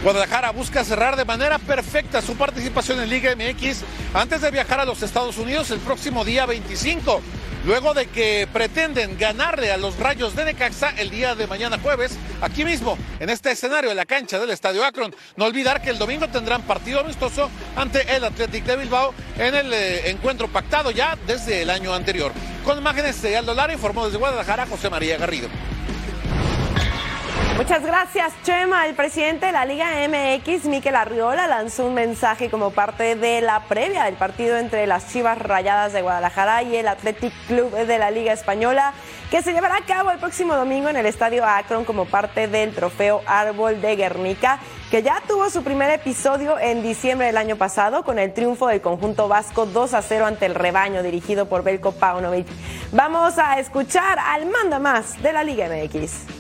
Guadalajara 0.03 0.51
busca 0.51 0.83
cerrar 0.83 1.15
de 1.15 1.25
manera 1.25 1.57
perfecta 1.59 2.21
su 2.21 2.35
participación 2.35 3.01
en 3.01 3.09
Liga 3.09 3.35
MX 3.35 3.83
antes 4.13 4.41
de 4.41 4.51
viajar 4.51 4.79
a 4.79 4.85
los 4.85 5.01
Estados 5.01 5.37
Unidos 5.37 5.71
el 5.71 5.79
próximo 5.79 6.23
día 6.23 6.45
25 6.45 7.21
luego 7.67 7.93
de 7.93 8.07
que 8.07 8.47
pretenden 8.51 9.17
ganarle 9.17 9.71
a 9.71 9.77
los 9.77 9.97
Rayos 9.99 10.35
de 10.35 10.45
Necaxa 10.45 10.91
el 10.97 11.09
día 11.09 11.35
de 11.35 11.47
mañana 11.47 11.77
jueves, 11.77 12.17
aquí 12.41 12.63
mismo, 12.63 12.97
en 13.19 13.29
este 13.29 13.51
escenario, 13.51 13.91
en 13.91 13.97
la 13.97 14.05
cancha 14.05 14.39
del 14.39 14.51
Estadio 14.51 14.85
Akron. 14.85 15.13
No 15.35 15.45
olvidar 15.45 15.81
que 15.81 15.89
el 15.89 15.97
domingo 15.97 16.29
tendrán 16.29 16.61
partido 16.61 17.01
amistoso 17.01 17.49
ante 17.75 18.15
el 18.15 18.23
Athletic 18.23 18.63
de 18.63 18.77
Bilbao 18.77 19.13
en 19.37 19.53
el 19.53 19.73
eh, 19.73 20.09
encuentro 20.09 20.47
pactado 20.47 20.91
ya 20.91 21.17
desde 21.27 21.63
el 21.63 21.69
año 21.69 21.93
anterior. 21.93 22.31
Con 22.63 22.77
imágenes 22.77 23.21
de 23.21 23.35
Aldo 23.35 23.53
Lara, 23.53 23.73
informó 23.73 24.05
desde 24.05 24.17
Guadalajara 24.17 24.65
José 24.65 24.89
María 24.89 25.17
Garrido. 25.17 25.49
Muchas 27.57 27.83
gracias, 27.83 28.33
Chema. 28.43 28.85
El 28.85 28.93
presidente 28.93 29.47
de 29.47 29.51
la 29.51 29.65
Liga 29.65 29.87
MX, 30.07 30.65
Miquel 30.65 30.95
Arriola, 30.95 31.47
lanzó 31.47 31.87
un 31.87 31.95
mensaje 31.95 32.51
como 32.51 32.69
parte 32.69 33.15
de 33.15 33.41
la 33.41 33.61
previa 33.61 34.03
del 34.03 34.13
partido 34.13 34.57
entre 34.57 34.85
las 34.85 35.11
Chivas 35.11 35.39
Rayadas 35.39 35.91
de 35.91 36.03
Guadalajara 36.03 36.61
y 36.61 36.75
el 36.75 36.87
Athletic 36.87 37.33
Club 37.47 37.71
de 37.71 37.97
la 37.97 38.11
Liga 38.11 38.31
Española, 38.31 38.93
que 39.31 39.41
se 39.41 39.53
llevará 39.53 39.77
a 39.77 39.85
cabo 39.85 40.11
el 40.11 40.19
próximo 40.19 40.55
domingo 40.55 40.87
en 40.89 40.97
el 40.97 41.07
Estadio 41.07 41.45
Akron 41.45 41.83
como 41.83 42.05
parte 42.05 42.47
del 42.47 42.75
trofeo 42.75 43.23
Árbol 43.25 43.81
de 43.81 43.95
Guernica, 43.95 44.59
que 44.91 45.01
ya 45.01 45.19
tuvo 45.27 45.49
su 45.49 45.63
primer 45.63 45.89
episodio 45.89 46.59
en 46.59 46.83
diciembre 46.83 47.25
del 47.25 47.37
año 47.37 47.55
pasado 47.55 48.03
con 48.03 48.19
el 48.19 48.33
triunfo 48.33 48.67
del 48.67 48.81
conjunto 48.81 49.27
vasco 49.27 49.65
2 49.65 49.95
a 49.95 50.03
0 50.03 50.27
ante 50.27 50.45
el 50.45 50.53
rebaño 50.53 51.01
dirigido 51.01 51.49
por 51.49 51.63
Belko 51.63 51.91
Paunovic. 51.93 52.45
Vamos 52.91 53.39
a 53.39 53.57
escuchar 53.57 54.19
al 54.19 54.45
manda 54.45 54.77
más 54.77 55.19
de 55.23 55.33
la 55.33 55.43
Liga 55.43 55.67
MX. 55.67 56.36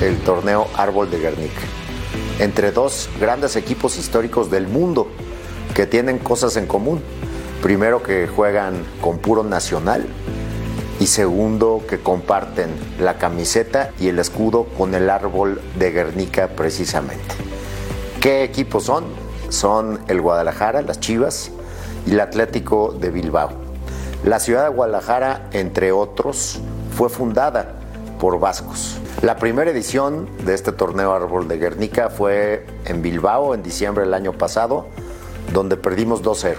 El 0.00 0.18
torneo 0.20 0.68
Árbol 0.76 1.10
de 1.10 1.18
Guernica, 1.18 1.60
entre 2.38 2.70
dos 2.70 3.08
grandes 3.20 3.56
equipos 3.56 3.98
históricos 3.98 4.50
del 4.50 4.68
mundo 4.68 5.08
que 5.74 5.86
tienen 5.86 6.18
cosas 6.18 6.56
en 6.56 6.66
común. 6.66 7.02
Primero 7.62 8.02
que 8.02 8.28
juegan 8.28 8.84
con 9.00 9.18
puro 9.18 9.42
nacional 9.42 10.06
y 11.00 11.06
segundo 11.06 11.82
que 11.88 11.98
comparten 11.98 12.70
la 13.00 13.18
camiseta 13.18 13.90
y 13.98 14.08
el 14.08 14.20
escudo 14.20 14.64
con 14.76 14.94
el 14.94 15.10
árbol 15.10 15.60
de 15.76 15.90
Guernica 15.90 16.48
precisamente. 16.48 17.34
¿Qué 18.20 18.44
equipos 18.44 18.84
son? 18.84 19.04
Son 19.48 20.00
el 20.06 20.20
Guadalajara, 20.20 20.82
las 20.82 21.00
Chivas 21.00 21.50
y 22.06 22.12
el 22.12 22.20
Atlético 22.20 22.92
de 22.92 23.10
Bilbao. 23.10 23.50
La 24.24 24.38
ciudad 24.38 24.64
de 24.64 24.68
Guadalajara, 24.74 25.48
entre 25.52 25.90
otros, 25.90 26.60
fue 26.96 27.08
fundada 27.08 27.74
por 28.20 28.38
vascos. 28.38 28.98
La 29.22 29.34
primera 29.34 29.72
edición 29.72 30.28
de 30.46 30.54
este 30.54 30.70
torneo 30.70 31.12
Árbol 31.12 31.48
de 31.48 31.58
Guernica 31.58 32.08
fue 32.08 32.64
en 32.84 33.02
Bilbao 33.02 33.52
en 33.52 33.64
diciembre 33.64 34.04
del 34.04 34.14
año 34.14 34.32
pasado, 34.32 34.86
donde 35.52 35.76
perdimos 35.76 36.22
2-0. 36.22 36.58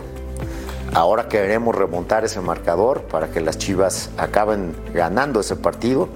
Ahora 0.93 1.29
queremos 1.29 1.73
remontar 1.73 2.25
ese 2.25 2.41
marcador 2.41 3.03
para 3.03 3.29
que 3.29 3.39
las 3.39 3.57
Chivas 3.57 4.09
acaben 4.17 4.75
ganando 4.93 5.39
ese 5.39 5.55
partido. 5.55 6.09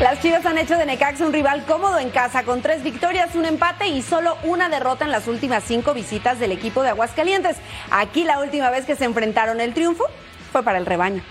Las 0.00 0.22
Chivas 0.22 0.46
han 0.46 0.56
hecho 0.56 0.78
de 0.78 0.86
Necaxa 0.86 1.26
un 1.26 1.34
rival 1.34 1.66
cómodo 1.66 1.98
en 1.98 2.08
casa, 2.08 2.42
con 2.44 2.62
tres 2.62 2.82
victorias, 2.82 3.34
un 3.34 3.44
empate 3.44 3.88
y 3.88 4.00
solo 4.00 4.38
una 4.44 4.70
derrota 4.70 5.04
en 5.04 5.10
las 5.10 5.28
últimas 5.28 5.62
cinco 5.62 5.92
visitas 5.92 6.40
del 6.40 6.52
equipo 6.52 6.82
de 6.82 6.88
Aguascalientes. 6.88 7.58
Aquí 7.90 8.24
la 8.24 8.40
última 8.40 8.70
vez 8.70 8.86
que 8.86 8.96
se 8.96 9.04
enfrentaron 9.04 9.60
el 9.60 9.74
triunfo 9.74 10.04
fue 10.52 10.62
para 10.62 10.78
el 10.78 10.86
rebaño. 10.86 11.22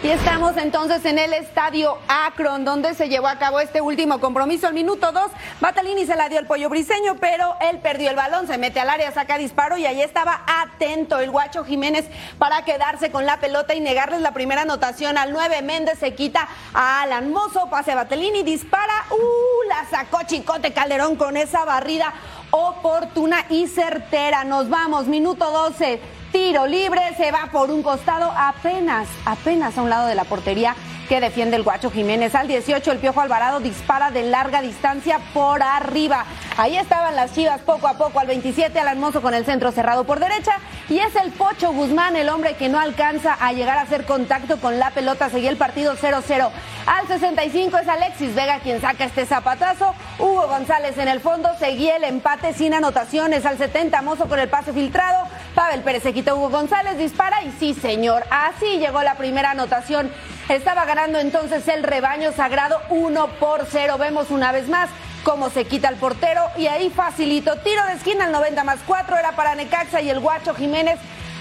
Y 0.00 0.10
estamos 0.10 0.56
entonces 0.56 1.04
en 1.06 1.18
el 1.18 1.32
estadio 1.32 1.98
Akron, 2.06 2.64
donde 2.64 2.94
se 2.94 3.08
llevó 3.08 3.26
a 3.26 3.36
cabo 3.36 3.58
este 3.58 3.80
último 3.80 4.20
compromiso. 4.20 4.68
Al 4.68 4.74
minuto 4.74 5.10
dos, 5.10 5.32
Batalini 5.60 6.06
se 6.06 6.14
la 6.14 6.28
dio 6.28 6.38
el 6.38 6.46
pollo 6.46 6.68
briseño, 6.68 7.16
pero 7.16 7.56
él 7.60 7.80
perdió 7.80 8.08
el 8.08 8.14
balón, 8.14 8.46
se 8.46 8.58
mete 8.58 8.78
al 8.78 8.90
área, 8.90 9.10
saca 9.10 9.38
disparo 9.38 9.76
y 9.76 9.86
ahí 9.86 10.00
estaba 10.00 10.42
atento 10.46 11.18
el 11.18 11.32
guacho 11.32 11.64
Jiménez 11.64 12.06
para 12.38 12.64
quedarse 12.64 13.10
con 13.10 13.26
la 13.26 13.40
pelota 13.40 13.74
y 13.74 13.80
negarles 13.80 14.20
la 14.20 14.30
primera 14.30 14.62
anotación 14.62 15.18
al 15.18 15.32
9. 15.32 15.62
Méndez 15.62 15.98
se 15.98 16.14
quita 16.14 16.48
a 16.74 17.02
Alan 17.02 17.32
Mozo, 17.32 17.68
pase 17.68 17.90
a 17.90 17.96
Batalini, 17.96 18.44
dispara, 18.44 19.04
uh, 19.10 19.68
la 19.68 19.84
sacó 19.90 20.20
Chicote 20.24 20.72
Calderón 20.72 21.16
con 21.16 21.36
esa 21.36 21.64
barrida 21.64 22.14
oportuna 22.52 23.46
y 23.50 23.66
certera. 23.66 24.44
Nos 24.44 24.68
vamos, 24.68 25.08
minuto 25.08 25.50
12. 25.50 26.17
Tiro 26.32 26.66
libre, 26.66 27.00
se 27.16 27.30
va 27.32 27.48
por 27.50 27.70
un 27.70 27.82
costado 27.82 28.30
apenas, 28.36 29.08
apenas 29.24 29.78
a 29.78 29.82
un 29.82 29.88
lado 29.88 30.06
de 30.08 30.14
la 30.14 30.24
portería 30.24 30.76
que 31.08 31.20
defiende 31.20 31.56
el 31.56 31.62
Guacho 31.62 31.90
Jiménez. 31.90 32.34
Al 32.34 32.46
18, 32.46 32.92
el 32.92 32.98
Piojo 32.98 33.20
Alvarado 33.20 33.60
dispara 33.60 34.10
de 34.10 34.24
larga 34.24 34.60
distancia 34.60 35.18
por 35.32 35.62
arriba. 35.62 36.26
Ahí 36.58 36.76
estaban 36.76 37.16
las 37.16 37.32
chivas 37.32 37.60
poco 37.62 37.88
a 37.88 37.94
poco. 37.94 38.20
Al 38.20 38.26
27, 38.26 38.78
al 38.78 38.88
hermoso 38.88 39.22
con 39.22 39.32
el 39.32 39.46
centro 39.46 39.72
cerrado 39.72 40.04
por 40.04 40.20
derecha. 40.20 40.58
Y 40.88 40.98
es 40.98 41.16
el 41.16 41.32
Pocho 41.32 41.72
Guzmán, 41.72 42.16
el 42.16 42.28
hombre 42.28 42.54
que 42.54 42.68
no 42.68 42.78
alcanza 42.78 43.34
a 43.40 43.52
llegar 43.52 43.78
a 43.78 43.82
hacer 43.82 44.04
contacto 44.04 44.58
con 44.58 44.78
la 44.78 44.90
pelota. 44.90 45.30
Seguía 45.30 45.50
el 45.50 45.56
partido 45.56 45.96
0-0. 45.96 46.50
Al 46.86 47.06
65 47.08 47.78
es 47.78 47.88
Alexis 47.88 48.34
Vega 48.34 48.60
quien 48.60 48.80
saca 48.80 49.04
este 49.04 49.24
zapatazo. 49.24 49.94
Hugo 50.18 50.46
González 50.46 50.98
en 50.98 51.08
el 51.08 51.20
fondo. 51.20 51.48
Seguía 51.58 51.96
el 51.96 52.04
empate 52.04 52.52
sin 52.52 52.74
anotaciones. 52.74 53.46
Al 53.46 53.56
70, 53.56 54.02
Mozo 54.02 54.28
con 54.28 54.38
el 54.38 54.48
pase 54.48 54.72
filtrado. 54.72 55.26
Pavel 55.54 55.80
Pérez 55.80 56.02
se 56.02 56.12
quita 56.12 56.34
Hugo 56.34 56.50
González, 56.50 56.98
dispara 56.98 57.42
y 57.42 57.52
sí, 57.58 57.74
señor. 57.74 58.24
Así 58.30 58.78
llegó 58.78 59.02
la 59.02 59.16
primera 59.16 59.50
anotación 59.50 60.10
estaba 60.48 60.84
ganando 60.86 61.18
entonces 61.18 61.68
el 61.68 61.82
rebaño 61.82 62.32
sagrado 62.32 62.80
1 62.88 63.26
por 63.38 63.66
0. 63.70 63.98
Vemos 63.98 64.30
una 64.30 64.50
vez 64.52 64.68
más 64.68 64.88
cómo 65.22 65.50
se 65.50 65.66
quita 65.66 65.88
el 65.88 65.96
portero 65.96 66.42
y 66.56 66.66
ahí 66.66 66.90
facilito. 66.90 67.56
Tiro 67.56 67.84
de 67.86 67.94
esquina 67.94 68.24
al 68.24 68.32
90 68.32 68.64
más 68.64 68.78
4 68.86 69.16
era 69.16 69.32
para 69.32 69.54
Necaxa 69.54 70.00
y 70.00 70.08
el 70.08 70.20
Guacho 70.20 70.54
Jiménez 70.54 70.98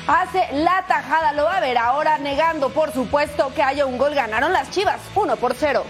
hace 0.07 0.45
la 0.51 0.83
tajada. 0.87 1.31
Lo 1.33 1.45
va 1.45 1.57
a 1.57 1.61
ver 1.61 1.77
ahora 1.77 2.17
negando, 2.17 2.69
por 2.69 2.91
supuesto, 2.93 3.53
que 3.55 3.63
haya 3.63 3.85
un 3.85 3.97
gol. 3.97 4.13
Ganaron 4.13 4.51
las 4.51 4.69
Chivas 4.71 4.99
1 5.15 5.37
por 5.37 5.55
0. 5.55 5.85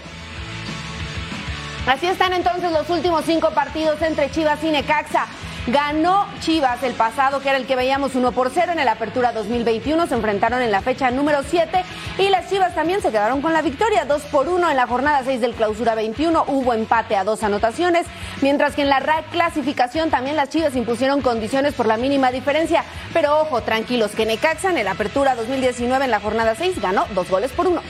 Así 1.86 2.06
están 2.06 2.34
entonces 2.34 2.70
los 2.70 2.88
últimos 2.90 3.24
cinco 3.24 3.50
partidos 3.50 4.00
entre 4.02 4.30
Chivas 4.30 4.62
y 4.62 4.70
Necaxa. 4.70 5.26
Ganó 5.66 6.26
Chivas 6.40 6.82
el 6.82 6.94
pasado, 6.94 7.40
que 7.40 7.48
era 7.50 7.58
el 7.58 7.66
que 7.66 7.76
veíamos 7.76 8.14
1 8.14 8.32
por 8.32 8.50
0 8.50 8.72
en 8.72 8.78
el 8.78 8.88
Apertura 8.88 9.32
2021. 9.32 10.06
Se 10.06 10.14
enfrentaron 10.14 10.62
en 10.62 10.70
la 10.70 10.80
fecha 10.80 11.10
número 11.10 11.42
7 11.42 11.84
y 12.18 12.28
las 12.30 12.48
Chivas 12.48 12.74
también 12.74 13.02
se 13.02 13.10
quedaron 13.10 13.42
con 13.42 13.52
la 13.52 13.60
victoria 13.60 14.04
2 14.06 14.22
por 14.22 14.48
1 14.48 14.70
en 14.70 14.76
la 14.76 14.86
jornada 14.86 15.22
6 15.24 15.40
del 15.40 15.54
Clausura 15.54 15.94
21. 15.94 16.44
Hubo 16.46 16.72
empate 16.72 17.16
a 17.16 17.24
dos 17.24 17.42
anotaciones, 17.42 18.06
mientras 18.40 18.74
que 18.74 18.82
en 18.82 18.88
la 18.88 19.02
clasificación 19.30 20.10
también 20.10 20.36
las 20.36 20.48
Chivas 20.48 20.74
impusieron 20.74 21.20
condiciones 21.20 21.74
por 21.74 21.86
la 21.86 21.96
mínima 21.96 22.30
diferencia. 22.30 22.84
Pero 23.12 23.40
ojo, 23.40 23.60
tranquilos, 23.62 24.12
que 24.12 24.24
Necaxa 24.24 24.70
en 24.70 24.78
el 24.78 24.88
Apertura 24.88 25.34
2019 25.34 26.04
en 26.04 26.10
la 26.10 26.20
jornada 26.20 26.54
6 26.54 26.80
ganó 26.80 27.06
dos 27.14 27.28
goles 27.28 27.52
por 27.52 27.66
uno. 27.66 27.82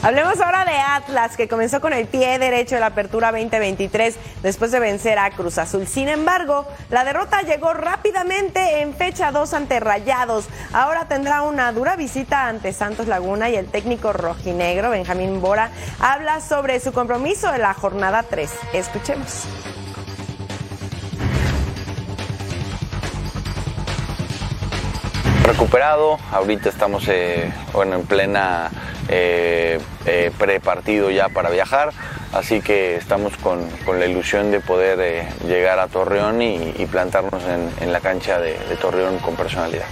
Hablemos 0.00 0.40
ahora 0.40 0.64
de 0.64 0.78
Atlas, 0.78 1.36
que 1.36 1.48
comenzó 1.48 1.80
con 1.80 1.92
el 1.92 2.06
pie 2.06 2.38
derecho 2.38 2.76
de 2.76 2.80
la 2.80 2.86
apertura 2.86 3.32
2023 3.32 4.16
después 4.42 4.70
de 4.70 4.78
vencer 4.78 5.18
a 5.18 5.30
Cruz 5.30 5.58
Azul. 5.58 5.88
Sin 5.88 6.08
embargo, 6.08 6.66
la 6.88 7.04
derrota 7.04 7.42
llegó 7.42 7.74
rápidamente 7.74 8.80
en 8.80 8.94
fecha 8.94 9.32
2 9.32 9.54
ante 9.54 9.80
Rayados. 9.80 10.46
Ahora 10.72 11.08
tendrá 11.08 11.42
una 11.42 11.72
dura 11.72 11.96
visita 11.96 12.46
ante 12.46 12.72
Santos 12.72 13.08
Laguna 13.08 13.50
y 13.50 13.56
el 13.56 13.66
técnico 13.66 14.12
rojinegro 14.12 14.90
Benjamín 14.90 15.40
Bora 15.40 15.70
habla 15.98 16.40
sobre 16.40 16.78
su 16.78 16.92
compromiso 16.92 17.52
en 17.52 17.62
la 17.62 17.74
jornada 17.74 18.22
3. 18.22 18.50
Escuchemos. 18.74 19.46
Recuperado. 25.58 26.20
Ahorita 26.30 26.68
estamos 26.68 27.08
eh, 27.08 27.52
bueno, 27.72 27.96
en 27.96 28.06
plena 28.06 28.70
eh, 29.08 29.80
eh, 30.06 30.30
ya 31.12 31.28
para 31.30 31.50
viajar. 31.50 31.90
Así 32.32 32.60
que 32.60 32.94
estamos 32.94 33.36
con, 33.38 33.66
la 33.98 34.06
ilusión 34.06 34.52
de 34.52 34.60
poder 34.60 35.00
eh, 35.00 35.28
llegar 35.48 35.80
a 35.80 35.88
Torreón 35.88 36.40
y, 36.42 36.86
plantarnos 36.88 37.42
en, 37.80 37.92
la 37.92 37.98
cancha 37.98 38.38
de, 38.38 38.54
Torreón 38.80 39.18
con 39.18 39.34
personalidad. 39.34 39.86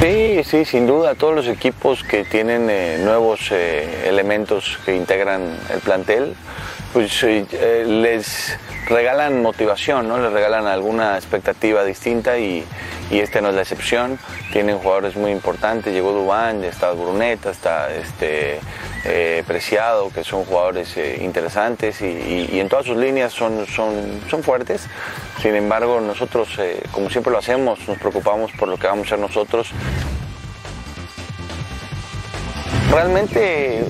Sí, 0.00 0.42
sí, 0.42 0.64
sin 0.64 0.88
duda, 0.88 1.14
todos 1.14 1.36
los 1.36 1.46
equipos 1.46 2.02
que 2.02 2.24
tienen 2.24 2.66
nuevos 3.04 3.52
elementos 3.52 4.76
que 4.84 4.96
integran 4.96 5.56
el 5.72 5.78
plantel, 5.80 6.34
pues 6.92 7.22
les 7.22 8.58
regalan 8.90 9.40
motivación, 9.40 10.08
¿no? 10.08 10.18
Les 10.18 10.32
regalan 10.32 10.66
alguna 10.66 11.16
expectativa 11.16 11.84
distinta 11.84 12.38
y, 12.38 12.64
este 13.10 13.40
no 13.40 13.48
es 13.48 13.54
la 13.54 13.62
excepción. 13.62 14.18
Tienen 14.52 14.78
jugadores 14.78 15.16
muy 15.16 15.32
importantes, 15.32 15.92
llegó 15.92 16.12
Dubán, 16.12 16.62
está 16.62 16.92
Bruneta, 16.92 17.50
está 17.50 17.92
este, 17.92 18.60
eh, 19.04 19.42
Preciado, 19.46 20.10
que 20.10 20.22
son 20.22 20.44
jugadores 20.44 20.96
eh, 20.96 21.18
interesantes 21.20 22.00
y, 22.02 22.60
en 22.60 22.68
todas 22.68 22.86
sus 22.86 22.96
líneas 22.96 23.32
son, 23.32 23.66
son, 23.66 24.20
son 24.28 24.42
fuertes. 24.42 24.86
Sin 25.40 25.54
embargo, 25.54 26.00
nosotros, 26.00 26.48
eh, 26.58 26.82
como 26.92 27.10
siempre 27.10 27.32
lo 27.32 27.38
hacemos, 27.38 27.80
nos 27.88 27.98
preocupamos 27.98 28.52
por 28.52 28.68
lo 28.68 28.76
que 28.76 28.86
vamos 28.86 29.06
a 29.06 29.14
hacer 29.14 29.18
nosotros 29.18 29.72
realmente 32.90 33.84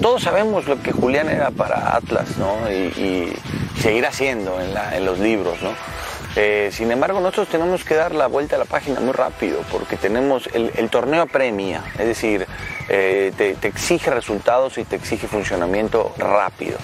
todos 0.00 0.22
sabemos 0.22 0.66
lo 0.66 0.82
que 0.82 0.92
Julián 0.92 1.28
era 1.28 1.50
para 1.50 1.96
Atlas, 1.96 2.36
¿no? 2.36 2.70
Y, 2.70 3.32
seguir 3.80 4.04
haciendo 4.04 4.58
en, 4.60 5.06
los 5.06 5.18
libros, 5.18 5.62
¿no? 5.62 5.70
Eh, 6.36 6.68
sin 6.70 6.92
embargo, 6.92 7.18
nosotros 7.20 7.48
tenemos 7.48 7.82
que 7.82 7.94
dar 7.94 8.14
la 8.14 8.26
vuelta 8.26 8.56
a 8.56 8.58
la 8.58 8.66
página 8.66 9.00
muy 9.00 9.12
rápido 9.12 9.62
porque 9.72 9.96
tenemos 9.96 10.48
el, 10.52 10.90
torneo 10.90 11.26
premia, 11.26 11.82
es 11.98 12.06
decir, 12.06 12.46
eh, 12.90 13.32
te, 13.36 13.56
exige 13.66 14.10
resultados 14.10 14.76
y 14.76 14.84
te 14.84 14.96
exige 14.96 15.26
funcionamiento 15.26 16.12
rápido 16.18 16.76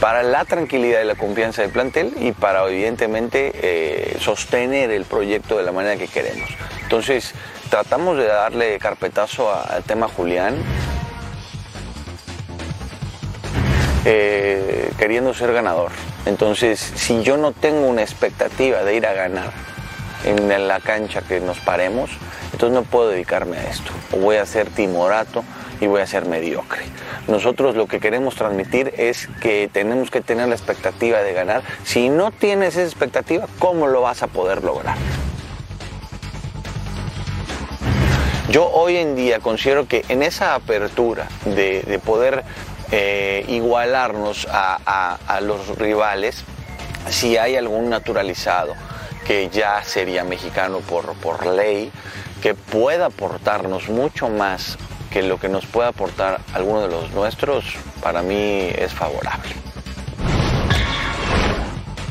para 0.00 0.22
la 0.22 0.44
tranquilidad 0.44 1.02
y 1.02 1.06
la 1.06 1.16
confianza 1.16 1.62
del 1.62 1.72
plantel 1.72 2.14
y 2.20 2.30
para 2.32 2.64
evidentemente 2.68 3.50
eh, 3.54 4.16
sostener 4.20 4.92
el 4.92 5.04
proyecto 5.04 5.58
de 5.58 5.64
la 5.64 5.72
manera 5.72 5.96
que 5.96 6.06
queremos. 6.06 6.48
Entonces, 6.82 7.34
tratamos 7.68 8.16
de 8.16 8.26
darle 8.26 8.78
carpetazo 8.78 9.52
al 9.52 9.82
tema 9.82 10.06
Julián. 10.06 10.54
Eh, 14.06 14.92
queriendo 14.98 15.32
ser 15.32 15.52
ganador. 15.52 15.90
Entonces, 16.26 16.78
si 16.78 17.22
yo 17.22 17.38
no 17.38 17.52
tengo 17.52 17.86
una 17.86 18.02
expectativa 18.02 18.82
de 18.82 18.96
ir 18.96 19.06
a 19.06 19.14
ganar 19.14 19.50
en 20.24 20.68
la 20.68 20.80
cancha 20.80 21.22
que 21.22 21.40
nos 21.40 21.58
paremos, 21.58 22.10
entonces 22.52 22.74
no 22.74 22.82
puedo 22.82 23.08
dedicarme 23.08 23.56
a 23.56 23.62
esto. 23.62 23.90
O 24.12 24.18
voy 24.18 24.36
a 24.36 24.44
ser 24.44 24.68
timorato 24.68 25.42
y 25.80 25.86
voy 25.86 26.02
a 26.02 26.06
ser 26.06 26.26
mediocre. 26.26 26.82
Nosotros 27.28 27.76
lo 27.76 27.86
que 27.86 27.98
queremos 27.98 28.34
transmitir 28.34 28.92
es 28.98 29.28
que 29.40 29.70
tenemos 29.72 30.10
que 30.10 30.20
tener 30.20 30.48
la 30.48 30.54
expectativa 30.54 31.22
de 31.22 31.32
ganar. 31.32 31.62
Si 31.84 32.10
no 32.10 32.30
tienes 32.30 32.76
esa 32.76 32.84
expectativa, 32.84 33.46
¿cómo 33.58 33.86
lo 33.86 34.02
vas 34.02 34.22
a 34.22 34.26
poder 34.26 34.62
lograr? 34.62 34.96
Yo 38.50 38.68
hoy 38.70 38.98
en 38.98 39.16
día 39.16 39.40
considero 39.40 39.88
que 39.88 40.04
en 40.08 40.22
esa 40.22 40.54
apertura 40.54 41.26
de, 41.46 41.82
de 41.82 41.98
poder 41.98 42.44
eh, 42.90 43.44
igualarnos 43.48 44.46
a, 44.50 45.40
los 45.42 45.76
rivales 45.78 46.44
si 47.08 47.36
hay 47.36 47.56
algún 47.56 47.90
naturalizado 47.90 48.74
que 49.26 49.48
ya 49.50 49.82
sería 49.84 50.24
mexicano 50.24 50.80
por, 50.80 51.14
por 51.14 51.46
ley, 51.46 51.90
que 52.42 52.54
pueda 52.54 53.06
aportarnos 53.06 53.88
mucho 53.88 54.28
más 54.28 54.78
que 55.10 55.22
lo 55.22 55.38
que 55.38 55.48
nos 55.48 55.64
pueda 55.66 55.88
aportar 55.88 56.40
alguno 56.52 56.82
de 56.82 56.88
los 56.88 57.10
nuestros, 57.12 57.64
para 58.02 58.22
mí 58.22 58.68
es 58.76 58.92
favorable. 58.92 59.63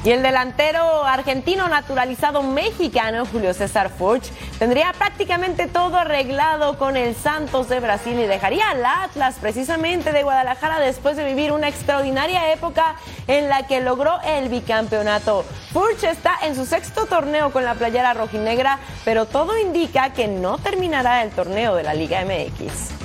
Y 0.05 0.11
el 0.11 0.21
delantero 0.21 1.05
argentino 1.05 1.69
naturalizado 1.69 2.43
mexicano 2.43 3.25
Julio 3.25 3.53
César 3.53 3.89
Furch 3.89 4.29
tendría 4.59 4.91
prácticamente 4.91 5.67
todo 5.67 5.95
arreglado 5.95 6.77
con 6.77 6.97
el 6.97 7.15
Santos 7.15 7.69
de 7.69 7.79
Brasil 7.79 8.19
y 8.19 8.25
dejaría 8.25 8.69
al 8.69 8.83
Atlas 8.85 9.37
precisamente 9.39 10.11
de 10.11 10.23
Guadalajara 10.23 10.79
después 10.79 11.15
de 11.15 11.23
vivir 11.23 11.53
una 11.53 11.69
extraordinaria 11.69 12.51
época 12.51 12.95
en 13.27 13.47
la 13.47 13.65
que 13.65 13.79
logró 13.79 14.19
el 14.25 14.49
bicampeonato. 14.49 15.45
Furch 15.71 16.03
está 16.03 16.33
en 16.43 16.55
su 16.55 16.65
sexto 16.65 17.05
torneo 17.05 17.53
con 17.53 17.63
la 17.63 17.75
playera 17.75 18.13
rojinegra, 18.13 18.79
pero 19.05 19.25
todo 19.25 19.57
indica 19.57 20.11
que 20.11 20.27
no 20.27 20.57
terminará 20.57 21.23
el 21.23 21.29
torneo 21.29 21.75
de 21.75 21.83
la 21.83 21.93
Liga 21.93 22.25
MX. 22.25 23.02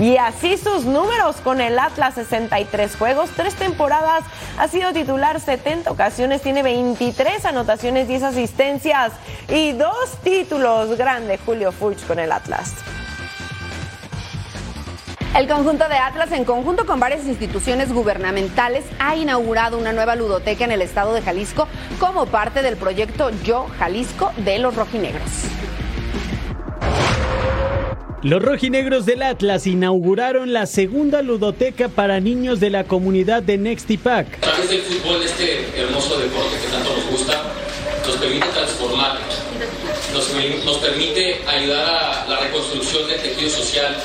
Y 0.00 0.16
así 0.16 0.56
sus 0.56 0.86
números 0.86 1.36
con 1.44 1.60
el 1.60 1.78
Atlas 1.78 2.14
63 2.14 2.96
juegos, 2.96 3.28
tres 3.36 3.54
temporadas, 3.54 4.24
ha 4.56 4.66
sido 4.66 4.94
titular 4.94 5.38
70 5.38 5.90
ocasiones, 5.90 6.40
tiene 6.40 6.62
23 6.62 7.44
anotaciones, 7.44 8.08
10 8.08 8.22
asistencias 8.22 9.12
y 9.50 9.72
dos 9.72 10.16
títulos. 10.24 10.96
Grande 10.96 11.38
Julio 11.44 11.70
Furch 11.70 12.06
con 12.06 12.18
el 12.18 12.32
Atlas. 12.32 12.76
El 15.36 15.46
conjunto 15.46 15.86
de 15.86 15.96
Atlas, 15.96 16.32
en 16.32 16.46
conjunto 16.46 16.86
con 16.86 16.98
varias 16.98 17.26
instituciones 17.26 17.92
gubernamentales, 17.92 18.86
ha 18.98 19.16
inaugurado 19.16 19.76
una 19.76 19.92
nueva 19.92 20.16
ludoteca 20.16 20.64
en 20.64 20.72
el 20.72 20.80
estado 20.80 21.12
de 21.12 21.20
Jalisco 21.20 21.68
como 21.98 22.24
parte 22.24 22.62
del 22.62 22.78
proyecto 22.78 23.30
Yo 23.44 23.66
Jalisco 23.78 24.32
de 24.38 24.58
los 24.60 24.74
rojinegros. 24.74 25.30
Los 28.22 28.42
rojinegros 28.42 29.06
del 29.06 29.22
Atlas 29.22 29.66
inauguraron 29.66 30.52
la 30.52 30.66
segunda 30.66 31.22
ludoteca 31.22 31.88
para 31.88 32.20
niños 32.20 32.60
de 32.60 32.68
la 32.68 32.84
comunidad 32.84 33.42
de 33.42 33.56
Nextipac. 33.56 34.36
A 34.36 34.40
través 34.40 34.68
del 34.68 34.82
fútbol, 34.82 35.22
este 35.22 35.66
hermoso 35.74 36.18
deporte 36.18 36.58
que 36.60 36.70
tanto 36.70 36.94
nos 36.94 37.06
gusta, 37.06 37.42
nos 38.06 38.16
permite 38.16 38.46
transformar, 38.48 39.18
nos, 40.12 40.64
nos 40.66 40.76
permite 40.76 41.40
ayudar 41.48 41.86
a 41.88 42.26
la 42.28 42.40
reconstrucción 42.40 43.08
del 43.08 43.22
tejido 43.22 43.48
social 43.48 43.96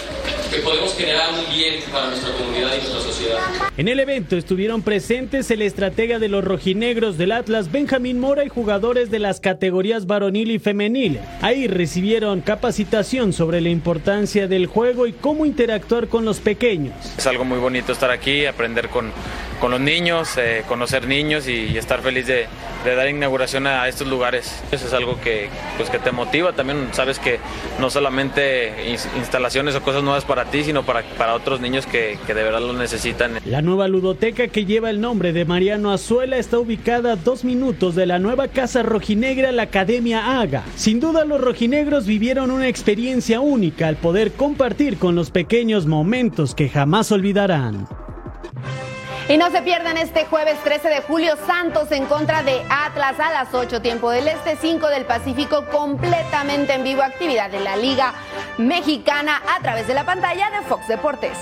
que 0.49 0.57
podemos 0.57 0.95
generar 0.95 1.29
un 1.29 1.55
bien 1.55 1.75
para 1.91 2.07
nuestra 2.07 2.31
comunidad 2.33 2.69
y 2.75 2.77
nuestra 2.77 2.99
sociedad. 3.01 3.39
En 3.77 3.87
el 3.87 3.99
evento 3.99 4.37
estuvieron 4.37 4.81
presentes 4.81 5.49
el 5.51 5.61
estratega 5.61 6.19
de 6.19 6.29
los 6.29 6.43
rojinegros 6.43 7.17
del 7.17 7.31
Atlas, 7.31 7.71
Benjamín 7.71 8.19
Mora, 8.19 8.45
y 8.45 8.49
jugadores 8.49 9.11
de 9.11 9.19
las 9.19 9.39
categorías 9.39 10.05
varonil 10.05 10.51
y 10.51 10.59
femenil. 10.59 11.19
Ahí 11.41 11.67
recibieron 11.67 12.41
capacitación 12.41 13.33
sobre 13.33 13.61
la 13.61 13.69
importancia 13.69 14.47
del 14.47 14.67
juego 14.67 15.07
y 15.07 15.13
cómo 15.13 15.45
interactuar 15.45 16.07
con 16.07 16.25
los 16.25 16.39
pequeños. 16.39 16.93
Es 17.17 17.27
algo 17.27 17.45
muy 17.45 17.57
bonito 17.57 17.91
estar 17.91 18.11
aquí, 18.11 18.45
aprender 18.45 18.89
con, 18.89 19.11
con 19.59 19.71
los 19.71 19.79
niños, 19.79 20.37
eh, 20.37 20.63
conocer 20.67 21.07
niños 21.07 21.47
y, 21.47 21.77
estar 21.77 22.01
feliz 22.01 22.27
de, 22.27 22.47
dar 22.83 23.09
inauguración 23.09 23.67
a 23.67 23.87
estos 23.87 24.07
lugares. 24.07 24.61
Eso 24.71 24.87
es 24.87 24.93
algo 24.93 25.19
que, 25.21 25.49
pues, 25.77 25.89
que 25.89 25.99
te 25.99 26.11
motiva. 26.11 26.53
También 26.53 26.89
sabes 26.91 27.19
que 27.19 27.39
no 27.79 27.89
solamente 27.89 28.91
instalaciones 29.17 29.75
o 29.75 29.81
cosas 29.81 30.03
nuevas 30.03 30.23
para 30.23 30.34
ti, 30.43 30.65
sino 30.65 30.83
para, 30.83 31.03
para 31.17 31.33
otros 31.33 31.61
niños 31.61 31.85
que, 31.85 32.19
que 32.27 32.33
de 32.33 32.43
verdad 32.43 32.59
lo 32.59 32.73
necesitan. 32.73 33.39
La 33.45 33.61
nueva 33.61 33.87
ludoteca 33.87 34.49
que 34.49 34.65
lleva 34.65 34.89
el 34.89 34.99
nombre 34.99 35.31
de 35.31 35.45
Mariano 35.45 35.93
Azuela 35.93 36.35
está 36.35 36.59
ubicada 36.59 37.13
a 37.13 37.15
dos 37.15 37.45
minutos 37.45 37.95
de 37.95 38.05
la 38.05 38.19
nueva 38.19 38.49
casa 38.49 38.83
rojinegra, 38.83 39.53
la 39.53 39.63
Academia 39.63 40.41
Haga. 40.41 40.63
Sin 40.75 40.99
duda 40.99 41.23
los 41.23 41.39
rojinegros 41.39 42.05
vivieron 42.05 42.51
una 42.51 42.67
experiencia 42.67 43.39
única 43.39 43.87
al 43.87 43.95
poder 43.95 44.33
compartir 44.33 44.97
con 44.97 45.15
los 45.15 45.31
pequeños 45.31 45.85
momentos 45.85 46.53
que 46.53 46.67
jamás 46.67 47.11
olvidarán. 47.13 47.87
Y 49.27 49.37
no 49.37 49.49
se 49.49 49.63
pierdan 49.63 49.97
este 49.97 50.25
jueves 50.25 50.59
13 50.63 50.87
de 50.87 51.01
julio 51.01 51.35
Santos 51.47 51.91
en 51.91 52.05
contra 52.05 52.43
de 52.43 52.63
Atlas 52.69 53.19
a 53.19 53.31
las 53.31 53.53
8 53.55 53.81
tiempo 53.81 54.11
del 54.11 54.27
Este, 54.27 54.55
5 54.55 54.87
del 54.87 55.05
Pacífico, 55.05 55.65
completamente 55.71 56.73
en 56.73 56.83
vivo 56.83 57.01
actividad 57.01 57.49
de 57.49 57.59
la 57.59 57.75
Liga 57.75 58.13
Mexicana 58.59 59.41
a 59.57 59.59
través 59.61 59.87
de 59.87 59.95
la 59.95 60.05
pantalla 60.05 60.51
de 60.51 60.61
Fox 60.67 60.87
Deportes. 60.87 61.37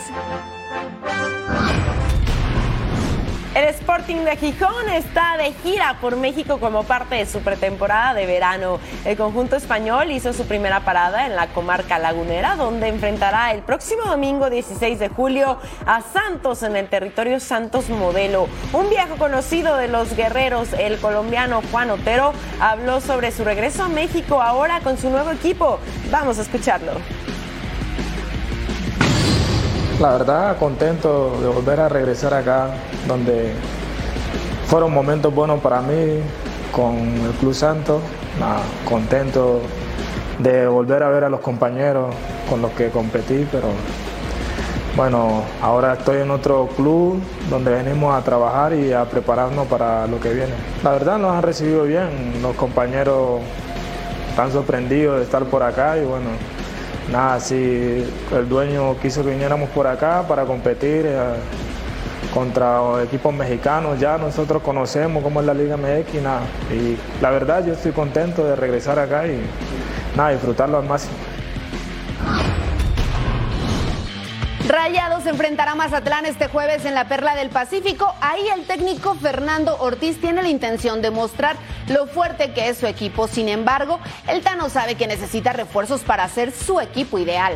El 3.56 3.66
Sporting 3.66 4.26
de 4.26 4.36
Gijón 4.36 4.90
está 4.90 5.38
de 5.38 5.54
gira 5.54 5.98
por 6.02 6.16
México 6.16 6.60
como 6.60 6.86
parte 6.86 7.16
de 7.16 7.28
su 7.28 7.42
pretemporada 7.42 8.16
de 8.16 8.26
verano. 8.26 8.80
El 9.06 9.16
conjunto 9.16 9.56
español 9.56 10.10
hizo 10.10 10.34
su 10.34 10.48
primera 10.48 10.80
parada 10.80 11.28
en 11.28 11.36
la 11.36 11.46
comarca 11.46 12.00
lagunera, 12.00 12.56
donde 12.56 12.88
enfrentará 12.88 13.52
el 13.52 13.62
próximo 13.62 14.06
domingo 14.06 14.50
16 14.50 14.98
de 14.98 15.08
julio 15.10 15.60
a 15.86 16.02
Santos 16.02 16.64
en 16.64 16.76
el 16.76 16.90
territorio 16.90 17.40
Santos 17.40 17.90
Modelo. 17.90 18.48
Un 18.74 18.90
viejo 18.90 19.18
conocido 19.18 19.78
de 19.78 19.88
los 19.88 20.16
guerreros, 20.16 20.74
el 20.74 20.98
colombiano 20.98 21.62
Juan 21.72 21.92
Otero, 21.92 22.34
habló 22.60 23.02
sobre 23.02 23.32
su 23.32 23.44
regreso 23.44 23.84
a 23.84 23.88
México 23.88 24.42
ahora 24.42 24.80
con 24.80 24.98
su 24.98 25.12
nuevo 25.12 25.30
equipo. 25.30 25.78
Vamos 26.10 26.40
a 26.40 26.42
escucharlo. 26.42 26.94
La 30.04 30.12
verdad, 30.12 30.58
contento 30.58 31.32
de 31.40 31.48
volver 31.48 31.80
a 31.80 31.88
regresar 31.88 32.34
acá, 32.34 32.72
donde 33.08 33.54
fueron 34.68 34.94
momentos 34.94 35.34
buenos 35.34 35.62
para 35.62 35.80
mí 35.80 36.20
con 36.74 36.98
el 36.98 37.32
Club 37.40 37.54
Santos. 37.54 38.02
contento 38.84 39.62
de 40.40 40.68
volver 40.68 41.04
a 41.04 41.10
ver 41.10 41.24
a 41.24 41.30
los 41.30 41.40
compañeros 41.40 42.14
con 42.50 42.62
los 42.62 42.72
que 42.72 42.90
competí, 42.90 43.48
pero 43.50 43.70
bueno, 44.98 45.42
ahora 45.62 45.94
estoy 45.94 46.18
en 46.18 46.32
otro 46.32 46.68
club 46.76 47.22
donde 47.50 47.72
venimos 47.72 48.14
a 48.14 48.22
trabajar 48.26 48.74
y 48.74 48.92
a 48.92 49.06
prepararnos 49.06 49.68
para 49.68 50.06
lo 50.08 50.20
que 50.20 50.34
viene. 50.34 50.54
La 50.84 50.92
verdad 50.92 51.18
nos 51.18 51.32
han 51.32 51.44
recibido 51.44 51.86
bien, 51.86 52.42
los 52.42 52.58
compañeros 52.58 53.40
están 54.32 54.52
sorprendidos 54.52 55.20
de 55.20 55.24
estar 55.24 55.46
por 55.46 55.64
acá 55.64 55.96
y 55.98 56.04
bueno, 56.04 56.28
nada, 57.12 57.40
si 57.40 57.56
el 57.56 58.50
dueño 58.50 58.98
quiso 59.02 59.24
que 59.24 59.32
viniéramos 59.32 59.70
por 59.70 59.88
acá 59.88 60.24
para 60.28 60.46
competir 60.46 61.06
eh, 61.06 61.18
contra 62.34 63.04
equipos 63.04 63.34
mexicanos, 63.34 64.00
ya 64.00 64.18
nosotros 64.18 64.62
conocemos 64.62 65.24
cómo 65.24 65.40
es 65.42 65.46
la 65.46 65.54
Liga 65.54 65.78
MX, 65.78 66.22
nada. 66.22 66.42
Y 66.72 66.98
la 67.22 67.30
verdad 67.32 67.66
yo 67.66 67.74
estoy 67.74 67.92
contento 67.92 68.46
de 68.46 68.56
regresar 68.56 69.00
acá 69.00 69.28
y 69.28 69.40
nada, 70.16 70.32
disfrutarlo 70.32 70.78
al 70.78 70.86
máximo. 70.86 71.14
Rayados 74.68 75.26
enfrentará 75.26 75.74
a 75.74 75.76
Mazatlán 75.76 76.26
este 76.26 76.48
jueves 76.48 76.86
en 76.86 76.96
la 76.96 77.10
Perla 77.10 77.36
del 77.36 77.50
Pacífico. 77.50 78.14
Ahí 78.22 78.48
el 78.48 78.66
técnico 78.66 79.14
Fernando 79.14 79.76
Ortiz 79.80 80.22
tiene 80.22 80.42
la 80.42 80.48
intención 80.48 81.02
de 81.02 81.12
mostrar 81.12 81.58
lo 81.90 82.08
fuerte 82.08 82.54
que 82.54 82.70
es 82.70 82.78
su 82.78 82.88
equipo. 82.88 83.28
Sin 83.28 83.50
embargo, 83.50 84.00
el 84.26 84.42
Tano 84.42 84.70
sabe 84.70 84.96
que 84.96 85.06
necesita 85.06 85.52
refuerzos 85.52 86.02
para 86.02 86.30
ser 86.30 86.54
su 86.54 86.80
equipo 86.80 87.20
ideal. 87.20 87.56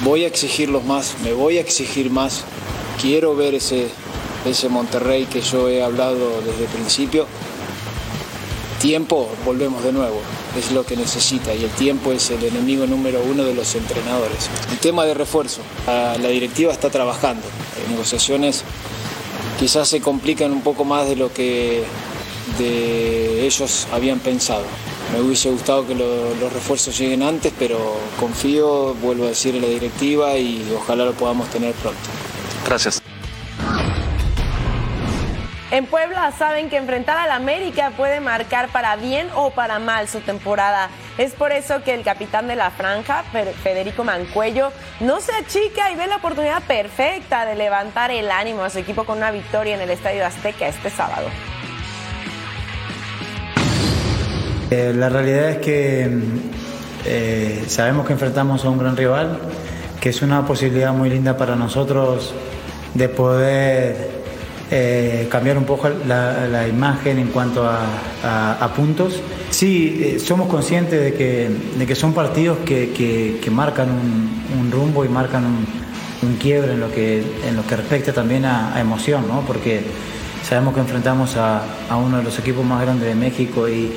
Voy 0.00 0.24
a 0.24 0.26
exigirlos 0.26 0.84
más, 0.84 1.16
me 1.22 1.34
voy 1.34 1.58
a 1.58 1.60
exigir 1.60 2.10
más. 2.10 2.44
Quiero 2.98 3.36
ver 3.36 3.54
ese, 3.54 3.88
ese 4.46 4.70
Monterrey 4.70 5.26
que 5.26 5.42
yo 5.42 5.68
he 5.68 5.82
hablado 5.82 6.40
desde 6.40 6.64
el 6.64 6.70
principio. 6.70 7.26
Tiempo, 8.80 9.30
volvemos 9.44 9.84
de 9.84 9.92
nuevo 9.92 10.22
es 10.58 10.72
lo 10.72 10.84
que 10.84 10.96
necesita 10.96 11.54
y 11.54 11.64
el 11.64 11.70
tiempo 11.70 12.12
es 12.12 12.30
el 12.30 12.44
enemigo 12.44 12.86
número 12.86 13.22
uno 13.22 13.44
de 13.44 13.54
los 13.54 13.74
entrenadores. 13.74 14.48
El 14.70 14.78
tema 14.78 15.04
de 15.04 15.14
refuerzo, 15.14 15.60
la, 15.86 16.16
directiva 16.28 16.72
está 16.72 16.90
trabajando, 16.90 17.46
Las 17.80 17.90
negociaciones 17.90 18.64
quizás 19.58 19.88
se 19.88 20.00
complican 20.00 20.52
un 20.52 20.62
poco 20.62 20.84
más 20.84 21.08
de 21.08 21.16
lo 21.16 21.32
que 21.32 21.84
de 22.58 23.46
ellos 23.46 23.86
habían 23.92 24.20
pensado. 24.20 24.64
Me 25.12 25.20
hubiese 25.20 25.50
gustado 25.50 25.86
que 25.86 25.94
los 25.94 26.52
refuerzos 26.52 26.98
lleguen 26.98 27.22
antes, 27.22 27.52
pero 27.58 27.78
confío, 28.18 28.94
vuelvo 28.94 29.24
a 29.24 29.28
decir, 29.28 29.54
en 29.54 29.62
la 29.62 29.68
directiva 29.68 30.36
y 30.36 30.64
ojalá 30.74 31.04
lo 31.04 31.12
podamos 31.12 31.48
tener 31.50 31.72
pronto. 31.74 32.00
Gracias. 32.66 33.03
En 35.74 35.86
Puebla 35.86 36.30
saben 36.30 36.70
que 36.70 36.76
enfrentar 36.76 37.18
al 37.18 37.32
América 37.32 37.90
puede 37.96 38.20
marcar 38.20 38.68
para 38.68 38.94
bien 38.94 39.26
o 39.34 39.50
para 39.50 39.80
mal 39.80 40.06
su 40.06 40.20
temporada. 40.20 40.88
Es 41.18 41.32
por 41.32 41.50
eso 41.50 41.82
que 41.82 41.94
el 41.94 42.04
capitán 42.04 42.46
de 42.46 42.54
la 42.54 42.70
franja, 42.70 43.24
Federico 43.60 44.04
Mancuello, 44.04 44.70
no 45.00 45.20
se 45.20 45.32
achica 45.32 45.90
y 45.90 45.96
ve 45.96 46.06
la 46.06 46.18
oportunidad 46.18 46.62
perfecta 46.62 47.44
de 47.44 47.56
levantar 47.56 48.12
el 48.12 48.30
ánimo 48.30 48.62
a 48.62 48.70
su 48.70 48.78
equipo 48.78 49.02
con 49.02 49.18
una 49.18 49.32
victoria 49.32 49.74
en 49.74 49.80
el 49.80 49.90
Estadio 49.90 50.24
Azteca 50.24 50.68
este 50.68 50.90
sábado. 50.90 51.26
Eh, 54.70 54.92
la 54.94 55.08
realidad 55.08 55.50
es 55.50 55.56
que 55.56 56.08
eh, 57.04 57.64
sabemos 57.66 58.06
que 58.06 58.12
enfrentamos 58.12 58.64
a 58.64 58.68
un 58.68 58.78
gran 58.78 58.96
rival, 58.96 59.40
que 60.00 60.10
es 60.10 60.22
una 60.22 60.46
posibilidad 60.46 60.92
muy 60.92 61.10
linda 61.10 61.36
para 61.36 61.56
nosotros 61.56 62.32
de 62.94 63.08
poder 63.08 64.23
eh, 64.70 65.28
cambiar 65.30 65.58
un 65.58 65.64
poco 65.64 65.90
la, 66.06 66.66
imagen 66.66 67.18
en 67.18 67.28
cuanto 67.28 67.68
a, 67.68 68.72
puntos. 68.74 69.20
Sí, 69.50 70.00
eh, 70.02 70.18
somos 70.18 70.48
conscientes 70.48 71.00
de 71.00 71.14
que, 71.14 71.50
de 71.78 71.86
que 71.86 71.94
son 71.94 72.12
partidos 72.12 72.58
que, 72.64 73.48
marcan 73.50 73.90
un, 73.90 74.70
rumbo 74.72 75.04
y 75.04 75.08
marcan 75.08 75.44
un, 75.44 76.36
quiebre 76.36 76.72
en 76.72 76.80
lo 76.80 76.90
que, 76.90 77.22
en 77.46 77.54
lo 77.54 77.66
que 77.66 77.76
respecta 77.76 78.12
también 78.12 78.46
a, 78.46 78.80
emoción, 78.80 79.28
¿no? 79.28 79.42
porque 79.42 79.82
sabemos 80.42 80.74
que 80.74 80.80
enfrentamos 80.80 81.36
a, 81.36 81.62
uno 81.96 82.18
de 82.18 82.22
los 82.24 82.38
equipos 82.38 82.64
más 82.64 82.80
grandes 82.80 83.06
de 83.08 83.14
México 83.14 83.68
y, 83.68 83.92